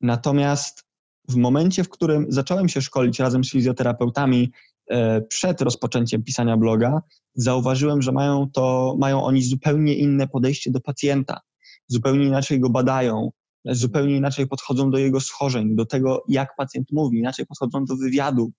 Natomiast 0.00 0.84
w 1.28 1.36
momencie, 1.36 1.84
w 1.84 1.88
którym 1.88 2.26
zacząłem 2.28 2.68
się 2.68 2.82
szkolić 2.82 3.18
razem 3.18 3.44
z 3.44 3.50
fizjoterapeutami 3.50 4.52
przed 5.28 5.60
rozpoczęciem 5.60 6.22
pisania 6.22 6.56
bloga, 6.56 7.02
zauważyłem, 7.34 8.02
że 8.02 8.12
mają, 8.12 8.50
to, 8.52 8.96
mają 8.98 9.24
oni 9.24 9.42
zupełnie 9.42 9.94
inne 9.94 10.28
podejście 10.28 10.70
do 10.70 10.80
pacjenta, 10.80 11.40
zupełnie 11.88 12.26
inaczej 12.26 12.60
go 12.60 12.70
badają, 12.70 13.30
zupełnie 13.64 14.16
inaczej 14.16 14.46
podchodzą 14.46 14.90
do 14.90 14.98
jego 14.98 15.20
schorzeń, 15.20 15.76
do 15.76 15.86
tego, 15.86 16.24
jak 16.28 16.56
pacjent 16.56 16.92
mówi, 16.92 17.18
inaczej 17.18 17.46
podchodzą 17.46 17.84
do 17.84 17.96
wywiadu. 17.96 18.52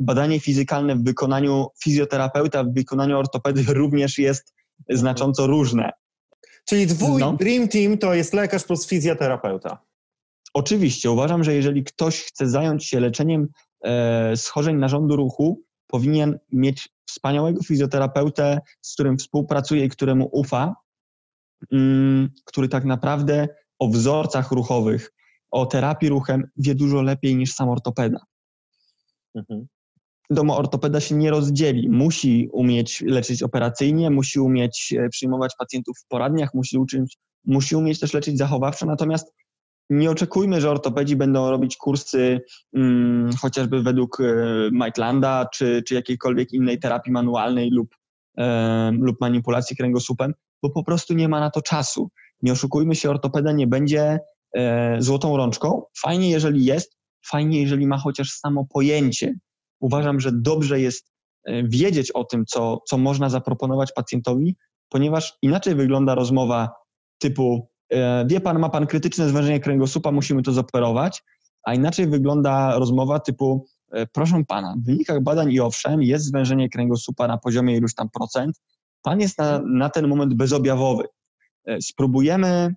Badanie 0.00 0.40
fizykalne 0.40 0.96
w 0.96 1.04
wykonaniu 1.04 1.66
fizjoterapeuta, 1.82 2.64
w 2.64 2.74
wykonaniu 2.74 3.18
ortopedy 3.18 3.62
również 3.74 4.18
jest 4.18 4.54
znacząco 4.90 5.46
różne. 5.46 5.90
Czyli 6.64 6.86
twój 6.86 7.20
no. 7.20 7.32
Dream 7.32 7.68
Team 7.68 7.98
to 7.98 8.14
jest 8.14 8.34
lekarz 8.34 8.64
plus 8.64 8.86
fizjoterapeuta. 8.86 9.78
Oczywiście. 10.54 11.10
Uważam, 11.10 11.44
że 11.44 11.54
jeżeli 11.54 11.84
ktoś 11.84 12.22
chce 12.22 12.48
zająć 12.48 12.84
się 12.84 13.00
leczeniem 13.00 13.48
E, 13.48 13.63
schorzeń 14.36 14.76
narządu 14.76 15.16
ruchu 15.16 15.62
powinien 15.86 16.38
mieć 16.52 16.88
wspaniałego 17.06 17.62
fizjoterapeutę, 17.62 18.60
z 18.80 18.94
którym 18.94 19.18
współpracuje 19.18 19.84
i 19.84 19.88
któremu 19.88 20.28
ufa, 20.32 20.74
mm, 21.72 22.30
który 22.44 22.68
tak 22.68 22.84
naprawdę 22.84 23.48
o 23.78 23.88
wzorcach 23.88 24.50
ruchowych, 24.50 25.12
o 25.50 25.66
terapii 25.66 26.08
ruchem 26.08 26.50
wie 26.56 26.74
dużo 26.74 27.02
lepiej 27.02 27.36
niż 27.36 27.54
sam 27.54 27.68
ortopeda. 27.68 28.18
Mhm. 29.34 29.66
Domo 30.30 30.56
ortopeda 30.56 31.00
się 31.00 31.14
nie 31.14 31.30
rozdzieli. 31.30 31.90
Musi 31.90 32.48
umieć 32.52 33.00
leczyć 33.00 33.42
operacyjnie, 33.42 34.10
musi 34.10 34.40
umieć 34.40 34.94
e, 34.98 35.08
przyjmować 35.08 35.52
pacjentów 35.58 35.98
w 35.98 36.06
poradniach, 36.06 36.54
musi, 36.54 36.78
uczyć, 36.78 37.18
musi 37.44 37.76
umieć 37.76 38.00
też 38.00 38.14
leczyć 38.14 38.38
zachowawczo, 38.38 38.86
natomiast 38.86 39.34
nie 39.90 40.10
oczekujmy, 40.10 40.60
że 40.60 40.70
ortopedzi 40.70 41.16
będą 41.16 41.50
robić 41.50 41.76
kursy 41.76 42.40
hmm, 42.74 43.30
chociażby 43.36 43.82
według 43.82 44.18
Maitlanda 44.72 45.46
czy, 45.54 45.82
czy 45.82 45.94
jakiejkolwiek 45.94 46.52
innej 46.52 46.78
terapii 46.78 47.12
manualnej 47.12 47.70
lub, 47.70 47.94
e, 48.38 48.90
lub 49.00 49.20
manipulacji 49.20 49.76
kręgosłupem, 49.76 50.34
bo 50.62 50.70
po 50.70 50.84
prostu 50.84 51.14
nie 51.14 51.28
ma 51.28 51.40
na 51.40 51.50
to 51.50 51.62
czasu. 51.62 52.10
Nie 52.42 52.52
oszukujmy 52.52 52.94
się, 52.94 53.10
ortopeda 53.10 53.52
nie 53.52 53.66
będzie 53.66 54.18
e, 54.56 54.96
złotą 55.02 55.36
rączką. 55.36 55.82
Fajnie, 55.98 56.30
jeżeli 56.30 56.64
jest, 56.64 56.96
fajnie, 57.26 57.62
jeżeli 57.62 57.86
ma 57.86 57.98
chociaż 57.98 58.30
samo 58.30 58.66
pojęcie. 58.72 59.34
Uważam, 59.80 60.20
że 60.20 60.30
dobrze 60.32 60.80
jest 60.80 61.14
wiedzieć 61.64 62.10
o 62.10 62.24
tym, 62.24 62.44
co, 62.46 62.82
co 62.88 62.98
można 62.98 63.30
zaproponować 63.30 63.92
pacjentowi, 63.92 64.56
ponieważ 64.88 65.38
inaczej 65.42 65.74
wygląda 65.74 66.14
rozmowa 66.14 66.70
typu 67.18 67.68
wie 68.26 68.40
pan, 68.40 68.58
ma 68.58 68.68
pan 68.68 68.86
krytyczne 68.86 69.28
zwężenie 69.28 69.60
kręgosłupa, 69.60 70.12
musimy 70.12 70.42
to 70.42 70.52
zoperować, 70.52 71.22
a 71.64 71.74
inaczej 71.74 72.06
wygląda 72.06 72.78
rozmowa 72.78 73.20
typu 73.20 73.66
e, 73.92 74.06
proszę 74.06 74.42
pana, 74.48 74.74
w 74.78 74.84
wynikach 74.86 75.22
badań 75.22 75.52
i 75.52 75.60
owszem, 75.60 76.02
jest 76.02 76.24
zwężenie 76.24 76.68
kręgosłupa 76.68 77.28
na 77.28 77.38
poziomie 77.38 77.76
iluś 77.76 77.94
tam 77.94 78.08
procent, 78.10 78.60
pan 79.02 79.20
jest 79.20 79.38
na, 79.38 79.62
na 79.66 79.88
ten 79.88 80.08
moment 80.08 80.34
bezobjawowy. 80.34 81.04
E, 81.66 81.80
spróbujemy 81.82 82.74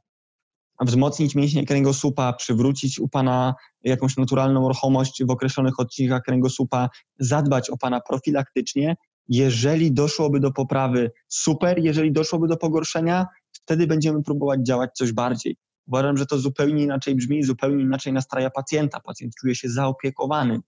wzmocnić 0.82 1.36
mięśnie 1.36 1.66
kręgosłupa, 1.66 2.34
przywrócić 2.34 3.00
u 3.00 3.08
Pana 3.08 3.56
jakąś 3.84 4.18
naturalną 4.18 4.68
ruchomość 4.68 5.24
w 5.24 5.30
określonych 5.30 5.80
odcinkach 5.80 6.22
kręgosłupa, 6.22 6.90
zadbać 7.20 7.70
o 7.70 7.78
Pana 7.78 8.02
profilaktycznie. 8.02 8.96
Jeżeli 9.30 9.92
doszłoby 9.92 10.40
do 10.40 10.52
poprawy, 10.52 11.12
super. 11.28 11.80
Jeżeli 11.80 12.12
doszłoby 12.12 12.48
do 12.48 12.58
pogorszenia, 12.58 13.28
wtedy 13.68 13.88
będziemy 13.88 14.24
próbować 14.24 14.60
działać 14.62 14.90
coś 14.94 15.12
bardziej. 15.12 15.58
Uważam, 15.88 16.18
że 16.18 16.26
to 16.26 16.38
zupełnie 16.38 16.84
inaczej 16.84 17.16
brzmi, 17.16 17.44
zupełnie 17.44 17.84
inaczej 17.84 18.14
nastraja 18.14 18.50
pacjenta. 18.50 19.00
Pacjent 19.00 19.34
czuje 19.36 19.56
się 19.56 19.70
zaopiekowany, 19.70 20.60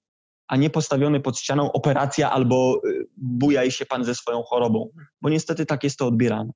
a 0.47 0.55
nie 0.55 0.69
postawiony 0.69 1.19
pod 1.19 1.39
ścianą 1.39 1.71
operacja 1.71 2.31
albo 2.31 2.81
y, 2.85 3.07
bujaj 3.17 3.71
się 3.71 3.85
pan 3.85 4.05
ze 4.05 4.15
swoją 4.15 4.43
chorobą, 4.43 4.89
bo 5.21 5.29
niestety 5.29 5.65
tak 5.65 5.83
jest 5.83 5.97
to 5.97 6.07
odbierane. 6.07 6.51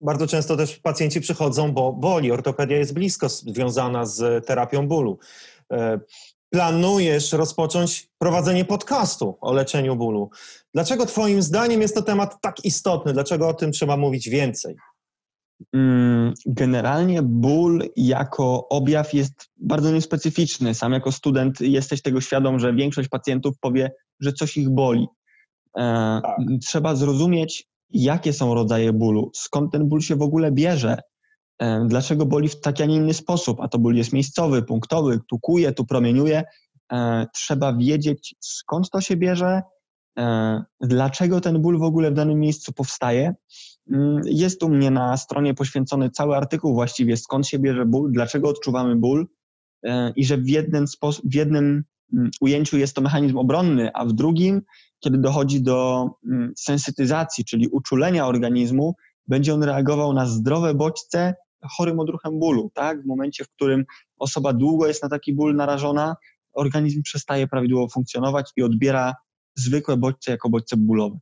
Bardzo 0.00 0.26
często 0.26 0.56
też 0.56 0.78
pacjenci 0.78 1.20
przychodzą, 1.20 1.72
bo 1.72 1.92
boli. 1.92 2.32
Ortopedia 2.32 2.76
jest 2.76 2.94
blisko 2.94 3.28
związana 3.28 4.06
z 4.06 4.46
terapią 4.46 4.88
bólu. 4.88 5.18
E, 5.72 6.00
planujesz 6.50 7.32
rozpocząć 7.32 8.10
prowadzenie 8.18 8.64
podcastu 8.64 9.38
o 9.40 9.52
leczeniu 9.52 9.96
bólu. 9.96 10.30
Dlaczego 10.74 11.06
Twoim 11.06 11.42
zdaniem 11.42 11.80
jest 11.80 11.94
to 11.94 12.02
temat 12.02 12.40
tak 12.40 12.64
istotny? 12.64 13.12
Dlaczego 13.12 13.48
o 13.48 13.54
tym 13.54 13.72
trzeba 13.72 13.96
mówić 13.96 14.28
więcej? 14.28 14.76
Mm, 15.72 16.34
generalnie 16.46 17.22
ból 17.22 17.82
jako 17.96 18.68
objaw 18.68 19.14
jest 19.14 19.50
bardzo 19.56 19.92
niespecyficzny. 19.92 20.74
Sam 20.74 20.92
jako 20.92 21.12
student 21.12 21.60
jesteś 21.60 22.02
tego 22.02 22.20
świadom, 22.20 22.58
że 22.58 22.74
większość 22.74 23.08
pacjentów 23.08 23.58
powie, 23.60 23.90
że 24.20 24.32
coś 24.32 24.56
ich 24.56 24.70
boli. 24.70 25.06
E, 25.76 26.20
tak. 26.22 26.36
Trzeba 26.62 26.94
zrozumieć, 26.94 27.68
jakie 27.90 28.32
są 28.32 28.54
rodzaje 28.54 28.92
bólu, 28.92 29.30
skąd 29.34 29.72
ten 29.72 29.88
ból 29.88 30.00
się 30.00 30.16
w 30.16 30.22
ogóle 30.22 30.52
bierze, 30.52 30.98
e, 31.58 31.84
dlaczego 31.88 32.26
boli 32.26 32.48
w 32.48 32.60
taki, 32.60 32.82
a 32.82 32.86
nie 32.86 32.96
inny 32.96 33.14
sposób, 33.14 33.60
a 33.60 33.68
to 33.68 33.78
ból 33.78 33.94
jest 33.94 34.12
miejscowy, 34.12 34.62
punktowy, 34.62 35.20
tu 35.28 35.38
kuje, 35.38 35.72
tu 35.72 35.84
promieniuje. 35.84 36.44
E, 36.92 37.26
trzeba 37.34 37.76
wiedzieć, 37.76 38.34
skąd 38.40 38.90
to 38.90 39.00
się 39.00 39.16
bierze, 39.16 39.62
dlaczego 40.80 41.40
ten 41.40 41.62
ból 41.62 41.78
w 41.78 41.82
ogóle 41.82 42.10
w 42.10 42.14
danym 42.14 42.40
miejscu 42.40 42.72
powstaje. 42.72 43.34
Mm, 43.90 44.20
jest 44.24 44.62
u 44.62 44.68
mnie 44.68 44.90
na 44.90 45.16
stronie 45.16 45.54
poświęcony 45.54 46.10
cały 46.10 46.36
artykuł 46.36 46.74
właściwie, 46.74 47.16
skąd 47.16 47.46
się 47.46 47.58
bierze 47.58 47.86
ból, 47.86 48.12
dlaczego 48.12 48.48
odczuwamy 48.48 48.96
ból 48.96 49.26
i 50.16 50.24
że 50.24 50.38
w 50.38 50.48
jednym, 50.48 50.84
w 51.24 51.34
jednym 51.34 51.84
mm, 52.12 52.30
ujęciu 52.40 52.78
jest 52.78 52.94
to 52.94 53.02
mechanizm 53.02 53.38
obronny, 53.38 53.90
a 53.94 54.04
w 54.04 54.12
drugim 54.12 54.62
kiedy 55.04 55.18
dochodzi 55.18 55.62
do 55.62 56.08
mm, 56.26 56.52
sensytyzacji, 56.56 57.44
czyli 57.44 57.68
uczulenia 57.68 58.26
organizmu, 58.26 58.94
będzie 59.28 59.54
on 59.54 59.62
reagował 59.62 60.12
na 60.12 60.26
zdrowe 60.26 60.74
bodźce 60.74 61.34
chorym 61.76 62.00
odruchem 62.00 62.38
bólu. 62.38 62.70
Tak? 62.74 63.02
W 63.02 63.06
momencie, 63.06 63.44
w 63.44 63.48
którym 63.48 63.84
osoba 64.18 64.52
długo 64.52 64.86
jest 64.86 65.02
na 65.02 65.08
taki 65.08 65.34
ból 65.34 65.56
narażona, 65.56 66.16
organizm 66.52 67.02
przestaje 67.02 67.46
prawidłowo 67.46 67.88
funkcjonować 67.88 68.50
i 68.56 68.62
odbiera 68.62 69.14
zwykłe 69.56 69.96
bodźce 69.96 70.30
jako 70.30 70.50
bodźce 70.50 70.76
bólowe. 70.76 71.18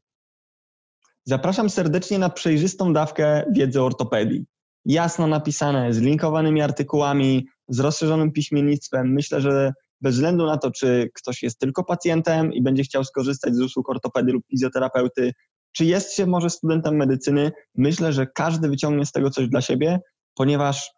Zapraszam 1.24 1.70
serdecznie 1.70 2.18
na 2.18 2.30
przejrzystą 2.30 2.92
dawkę 2.92 3.44
wiedzy 3.52 3.80
o 3.80 3.86
ortopedii. 3.86 4.44
Jasno 4.84 5.26
napisane, 5.26 5.94
z 5.94 5.98
linkowanymi 5.98 6.62
artykułami, 6.62 7.46
z 7.68 7.80
rozszerzonym 7.80 8.32
piśmiennictwem. 8.32 9.12
Myślę, 9.12 9.40
że 9.40 9.72
bez 10.00 10.14
względu 10.14 10.46
na 10.46 10.58
to, 10.58 10.70
czy 10.70 11.10
ktoś 11.14 11.42
jest 11.42 11.58
tylko 11.58 11.84
pacjentem 11.84 12.52
i 12.52 12.62
będzie 12.62 12.82
chciał 12.82 13.04
skorzystać 13.04 13.54
z 13.54 13.60
usług 13.60 13.90
ortopedy 13.90 14.32
lub 14.32 14.46
fizjoterapeuty, 14.50 15.32
czy 15.72 15.84
jest 15.84 16.14
się 16.14 16.26
może 16.26 16.50
studentem 16.50 16.96
medycyny, 16.96 17.52
myślę, 17.74 18.12
że 18.12 18.26
każdy 18.26 18.68
wyciągnie 18.68 19.06
z 19.06 19.12
tego 19.12 19.30
coś 19.30 19.48
dla 19.48 19.60
siebie, 19.60 20.00
ponieważ 20.34 20.90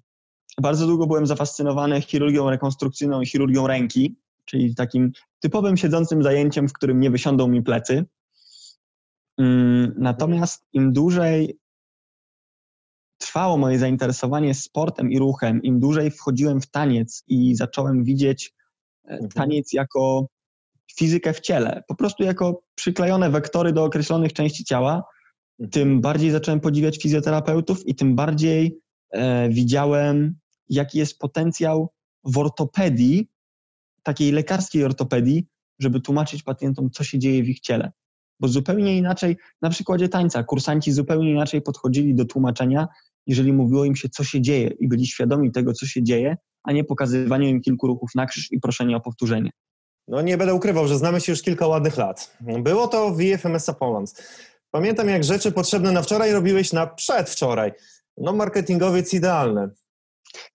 bardzo 0.62 0.88
długo 0.88 1.08
byłem 1.08 1.28
zafascynowany 1.28 2.02
chirurgią 2.02 2.50
rekonstrukcyjną 2.50 3.22
i 3.22 3.26
chirurgią 3.26 3.68
ręki, 3.68 4.16
czyli 4.46 4.76
takim 4.76 5.12
typowym 5.40 5.78
siedzącym 5.78 6.24
zajęciem, 6.24 6.68
w 6.68 6.74
którym 6.74 7.00
nie 7.00 7.12
wysiądą 7.12 7.48
mi 7.48 7.64
plecy. 7.64 8.06
Mm, 9.38 9.94
natomiast 9.98 10.66
im 10.74 10.94
dłużej 10.94 11.60
trwało 13.18 13.58
moje 13.58 13.80
zainteresowanie 13.80 14.54
sportem 14.54 15.12
i 15.12 15.20
ruchem, 15.20 15.64
im 15.64 15.80
dłużej 15.80 16.12
wchodziłem 16.12 16.62
w 16.62 16.68
taniec 16.68 17.24
i 17.28 17.56
zacząłem 17.56 18.04
widzieć 18.04 18.54
e, 19.08 19.12
mhm. 19.12 19.32
taniec 19.32 19.74
jako 19.74 20.28
fizykę 20.96 21.34
w 21.34 21.40
ciele, 21.40 21.84
po 21.88 21.96
prostu 21.96 22.24
jako 22.24 22.62
przyklejone 22.76 23.30
wektory 23.30 23.74
do 23.74 23.84
określonych 23.84 24.34
części 24.34 24.64
ciała, 24.64 25.04
mhm. 25.60 25.72
tym 25.72 26.02
bardziej 26.02 26.32
zacząłem 26.32 26.60
podziwiać 26.60 26.98
fizjoterapeutów 26.98 27.88
i 27.88 27.96
tym 27.96 28.16
bardziej 28.16 28.80
e, 29.12 29.50
widziałem, 29.50 30.36
jaki 30.70 30.98
jest 30.98 31.20
potencjał 31.20 31.90
w 32.24 32.38
ortopedii, 32.38 33.30
takiej 34.04 34.32
lekarskiej 34.32 34.84
ortopedii, 34.84 35.48
żeby 35.80 36.02
tłumaczyć 36.02 36.44
pacjentom, 36.44 36.92
co 36.92 37.04
się 37.04 37.20
dzieje 37.20 37.44
w 37.44 37.50
ich 37.50 37.60
ciele. 37.60 37.92
Bo 38.40 38.48
zupełnie 38.48 38.98
inaczej, 38.98 39.38
na 39.62 39.70
przykładzie 39.70 40.10
tańca, 40.10 40.44
kursanci 40.44 40.92
zupełnie 40.92 41.32
inaczej 41.32 41.62
podchodzili 41.62 42.16
do 42.16 42.26
tłumaczenia 42.26 42.88
jeżeli 43.28 43.54
mówiło 43.54 43.86
im 43.86 43.96
się, 43.96 44.10
co 44.10 44.24
się 44.24 44.42
dzieje 44.42 44.68
i 44.80 44.88
byli 44.88 45.08
świadomi 45.08 45.52
tego, 45.52 45.74
co 45.74 45.86
się 45.86 46.04
dzieje, 46.04 46.38
a 46.64 46.72
nie 46.72 46.84
pokazywanie 46.84 47.50
im 47.50 47.62
kilku 47.62 47.88
ruchów 47.88 48.10
na 48.16 48.26
krzyż 48.26 48.52
i 48.52 48.60
proszenie 48.60 48.98
o 48.98 49.02
powtórzenie. 49.02 49.52
No 50.08 50.22
nie 50.22 50.38
będę 50.38 50.54
ukrywał, 50.54 50.88
że 50.88 50.98
znamy 50.98 51.22
się 51.22 51.32
już 51.32 51.42
kilka 51.42 51.68
ładnych 51.68 51.98
lat. 51.98 52.38
Było 52.42 52.88
to 52.88 53.12
w 53.12 53.22
IFMS 53.22 53.72
Poland. 53.80 54.24
Pamiętam, 54.72 55.10
jak 55.10 55.24
rzeczy 55.24 55.52
potrzebne 55.52 55.92
na 55.92 56.02
wczoraj 56.02 56.32
robiłeś 56.32 56.74
na 56.74 56.88
przedwczoraj. 56.88 57.72
No 58.18 58.34
marketingowiec 58.34 59.14
idealny. 59.14 59.70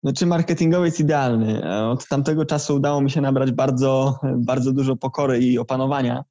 No 0.03 0.13
czy 0.13 0.25
marketingowiec 0.25 0.99
idealny? 0.99 1.61
Od 1.89 2.07
tamtego 2.07 2.45
czasu 2.45 2.75
udało 2.75 3.01
mi 3.01 3.11
się 3.11 3.21
nabrać 3.21 3.51
bardzo, 3.51 4.19
bardzo 4.37 4.71
dużo 4.73 4.95
pokory 4.95 5.39
i 5.39 5.59
opanowania. 5.59 6.23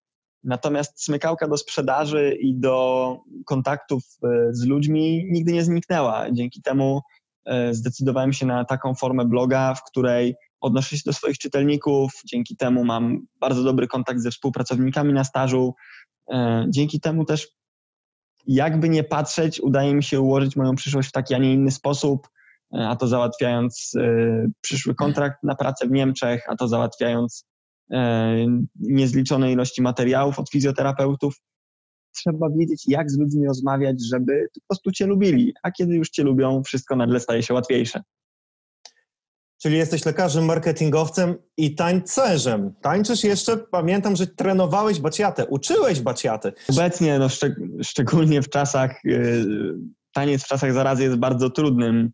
Natomiast 0.44 1.04
smykałka 1.04 1.48
do 1.48 1.56
sprzedaży 1.56 2.36
i 2.40 2.54
do 2.54 3.16
kontaktów 3.46 4.02
e, 4.24 4.28
z 4.50 4.64
ludźmi 4.64 5.26
nigdy 5.30 5.52
nie 5.52 5.64
zniknęła. 5.64 6.30
Dzięki 6.32 6.62
temu 6.62 7.00
e, 7.44 7.74
zdecydowałem 7.74 8.32
się 8.32 8.46
na 8.46 8.64
taką 8.64 8.94
formę 8.94 9.24
bloga, 9.24 9.74
w 9.74 9.84
której 9.84 10.34
odnoszę 10.60 10.96
się 10.96 11.02
do 11.06 11.12
swoich 11.12 11.38
czytelników. 11.38 12.12
Dzięki 12.24 12.56
temu 12.56 12.84
mam 12.84 13.26
bardzo 13.40 13.62
dobry 13.62 13.88
kontakt 13.88 14.20
ze 14.20 14.30
współpracownikami 14.30 15.12
na 15.12 15.24
stażu. 15.24 15.74
E, 16.30 16.66
dzięki 16.68 17.00
temu 17.00 17.24
też, 17.24 17.48
jakby 18.46 18.88
nie 18.88 19.04
patrzeć, 19.04 19.60
udaje 19.60 19.94
mi 19.94 20.02
się 20.02 20.20
ułożyć 20.20 20.56
moją 20.56 20.74
przyszłość 20.74 21.08
w 21.08 21.12
taki, 21.12 21.34
a 21.34 21.38
nie 21.38 21.54
inny 21.54 21.70
sposób. 21.70 22.28
A 22.78 22.96
to 22.96 23.06
załatwiając 23.06 23.92
przyszły 24.60 24.94
kontrakt 24.94 25.42
na 25.42 25.54
pracę 25.54 25.86
w 25.86 25.90
Niemczech, 25.90 26.44
a 26.48 26.56
to 26.56 26.68
załatwiając 26.68 27.44
E, 27.92 28.36
niezliczone 28.80 29.52
ilości 29.52 29.82
materiałów 29.82 30.38
od 30.38 30.50
fizjoterapeutów. 30.50 31.34
trzeba 32.16 32.50
wiedzieć, 32.58 32.82
jak 32.88 33.10
z 33.10 33.18
ludźmi 33.18 33.46
rozmawiać, 33.46 33.96
żeby 34.08 34.48
po 34.54 34.60
prostu 34.68 34.92
cię 34.92 35.06
lubili. 35.06 35.54
A 35.62 35.70
kiedy 35.70 35.94
już 35.94 36.10
cię 36.10 36.22
lubią, 36.22 36.62
wszystko 36.62 36.96
nagle 36.96 37.20
staje 37.20 37.42
się 37.42 37.54
łatwiejsze. 37.54 38.02
Czyli 39.62 39.76
jesteś 39.76 40.04
lekarzem, 40.04 40.44
marketingowcem 40.44 41.34
i 41.56 41.74
tańcerzem. 41.74 42.74
Tańczysz 42.82 43.24
jeszcze, 43.24 43.56
pamiętam, 43.56 44.16
że 44.16 44.26
trenowałeś 44.26 45.00
baciatę, 45.00 45.46
uczyłeś 45.46 46.00
baciaty. 46.00 46.52
Obecnie, 46.68 47.18
no, 47.18 47.28
szczeg 47.28 47.54
szczególnie 47.82 48.42
w 48.42 48.48
czasach, 48.48 49.04
yy, 49.04 49.78
taniec 50.12 50.44
w 50.44 50.46
czasach 50.46 50.72
zarazy 50.72 51.02
jest 51.02 51.16
bardzo 51.16 51.50
trudnym, 51.50 52.10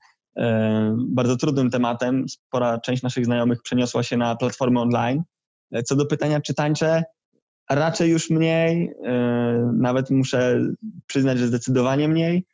bardzo 0.96 1.36
trudnym 1.36 1.70
tematem. 1.70 2.28
Spora 2.28 2.78
część 2.78 3.02
naszych 3.02 3.24
znajomych 3.24 3.62
przeniosła 3.62 4.02
się 4.02 4.16
na 4.16 4.36
platformy 4.36 4.80
online. 4.80 5.22
Co 5.84 5.96
do 5.96 6.06
pytania, 6.06 6.40
czy 6.40 6.54
tańczę, 6.54 7.02
raczej 7.70 8.10
już 8.10 8.30
mniej, 8.30 8.86
yy, 9.02 9.12
nawet 9.72 10.10
muszę 10.10 10.60
przyznać, 11.06 11.38
że 11.38 11.46
zdecydowanie 11.46 12.08
mniej. 12.08 12.46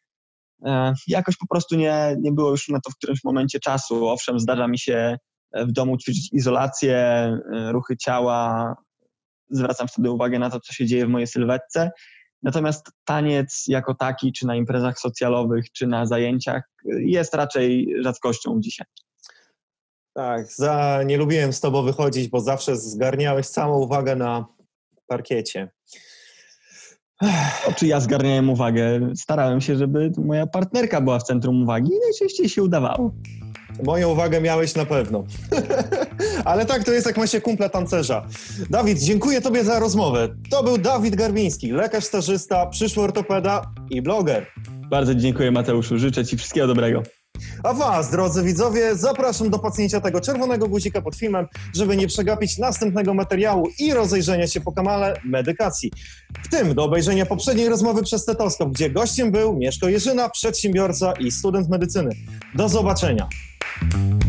E, 0.67 0.95
jakoś 1.07 1.37
po 1.37 1.47
prostu 1.47 1.77
nie, 1.77 2.17
nie 2.21 2.33
było 2.33 2.51
już 2.51 2.69
na 2.69 2.81
to 2.81 2.91
w 2.91 2.97
którymś 2.97 3.25
momencie 3.25 3.61
czasu. 3.61 4.09
Owszem, 4.09 4.41
zdarza 4.41 4.69
mi 4.69 4.79
się 4.79 5.19
e, 5.53 5.67
w 5.67 5.73
domu 5.73 5.97
ćwiczyć 5.97 6.33
izolację, 6.33 6.97
e, 6.97 7.73
ruchy 7.73 7.97
ciała, 7.97 8.75
zwracam 9.51 9.89
wtedy 9.89 10.11
uwagę 10.11 10.39
na 10.39 10.51
to, 10.51 10.61
co 10.61 10.73
się 10.73 10.87
dzieje 10.87 11.07
w 11.07 11.09
mojej 11.09 11.27
sylwetce. 11.27 11.91
Natomiast 12.43 12.87
taniec 13.05 13.65
jako 13.69 13.95
taki, 13.95 14.33
czy 14.33 14.47
na 14.47 14.57
imprezach 14.57 14.99
socjalowych, 14.99 15.73
czy 15.73 15.87
na 15.87 16.07
zajęciach, 16.07 16.63
jest 16.85 17.35
raczej 17.35 17.95
rzadkością 18.03 18.61
dzisiaj. 18.61 18.87
Tak, 20.15 20.53
za, 20.53 21.03
nie 21.07 21.17
lubiłem 21.17 21.53
z 21.53 21.61
tobą 21.61 21.83
wychodzić, 21.83 22.29
bo 22.29 22.41
zawsze 22.41 22.77
zgarniałeś 22.77 23.49
całą 23.49 23.79
uwagę 23.79 24.17
na 24.17 24.47
parkiecie. 25.07 25.71
O, 27.67 27.73
czy 27.77 27.87
ja 27.87 28.01
zgarniałem 28.01 28.51
uwagę? 28.51 29.13
Starałem 29.17 29.61
się, 29.61 29.77
żeby 29.77 30.13
moja 30.25 30.47
partnerka 30.47 31.01
była 31.01 31.19
w 31.19 31.23
centrum 31.23 31.63
uwagi 31.63 31.91
i 31.93 32.01
najczęściej 32.01 32.49
się 32.49 32.63
udawało. 32.63 33.13
Moją 33.85 34.09
uwagę 34.09 34.41
miałeś 34.41 34.75
na 34.75 34.87
pewno. 34.87 35.25
Ale 36.45 36.67
tak 36.67 36.85
to 36.85 36.93
jest, 36.93 37.07
jak 37.07 37.17
ma 37.17 37.27
się 37.27 37.41
kumple 37.41 37.71
tancerza. 37.71 38.27
Dawid, 38.71 38.99
dziękuję 38.99 39.41
Tobie 39.41 39.65
za 39.65 39.79
rozmowę. 39.79 40.29
To 40.51 40.63
był 40.63 40.79
Dawid 40.79 41.17
Garbiński, 41.17 41.73
lekarz 41.73 42.05
stażysta, 42.05 42.67
przyszły 42.67 43.03
ortopeda 43.03 43.63
i 43.91 44.03
bloger. 44.03 44.47
Bardzo 44.91 45.15
dziękuję 45.15 45.51
Mateuszu, 45.51 45.99
życzę 45.99 46.25
Ci 46.25 46.37
wszystkiego 46.37 46.67
dobrego. 46.67 47.03
A 47.63 47.75
Was, 47.75 48.11
drodzy 48.11 48.43
widzowie, 48.43 48.97
zapraszam 48.97 49.51
do 49.51 49.59
pacjenta 49.59 50.01
tego 50.01 50.21
czerwonego 50.21 50.69
guzika 50.69 51.03
pod 51.03 51.17
filmem, 51.17 51.47
żeby 51.75 51.97
nie 51.97 52.07
przegapić 52.07 52.59
następnego 52.59 53.15
materiału 53.15 53.69
i 53.79 53.95
rozejrzenia 53.95 54.47
się 54.47 54.61
po 54.61 54.73
kanale 54.73 55.15
Medykacji. 55.25 55.91
W 56.45 56.49
tym 56.49 56.75
do 56.75 56.85
obejrzenia 56.85 57.27
poprzedniej 57.27 57.69
rozmowy 57.69 58.03
przez 58.03 58.23
Stetoskop, 58.23 58.69
gdzie 58.69 58.91
gościem 58.91 59.31
był 59.31 59.57
Mieszko 59.57 59.89
Jerzyna, 59.89 60.29
przedsiębiorca 60.29 61.13
i 61.13 61.31
student 61.31 61.69
medycyny. 61.69 62.11
Do 62.55 62.69
zobaczenia. 62.69 63.29
Thank 63.77 64.23
you. 64.25 64.28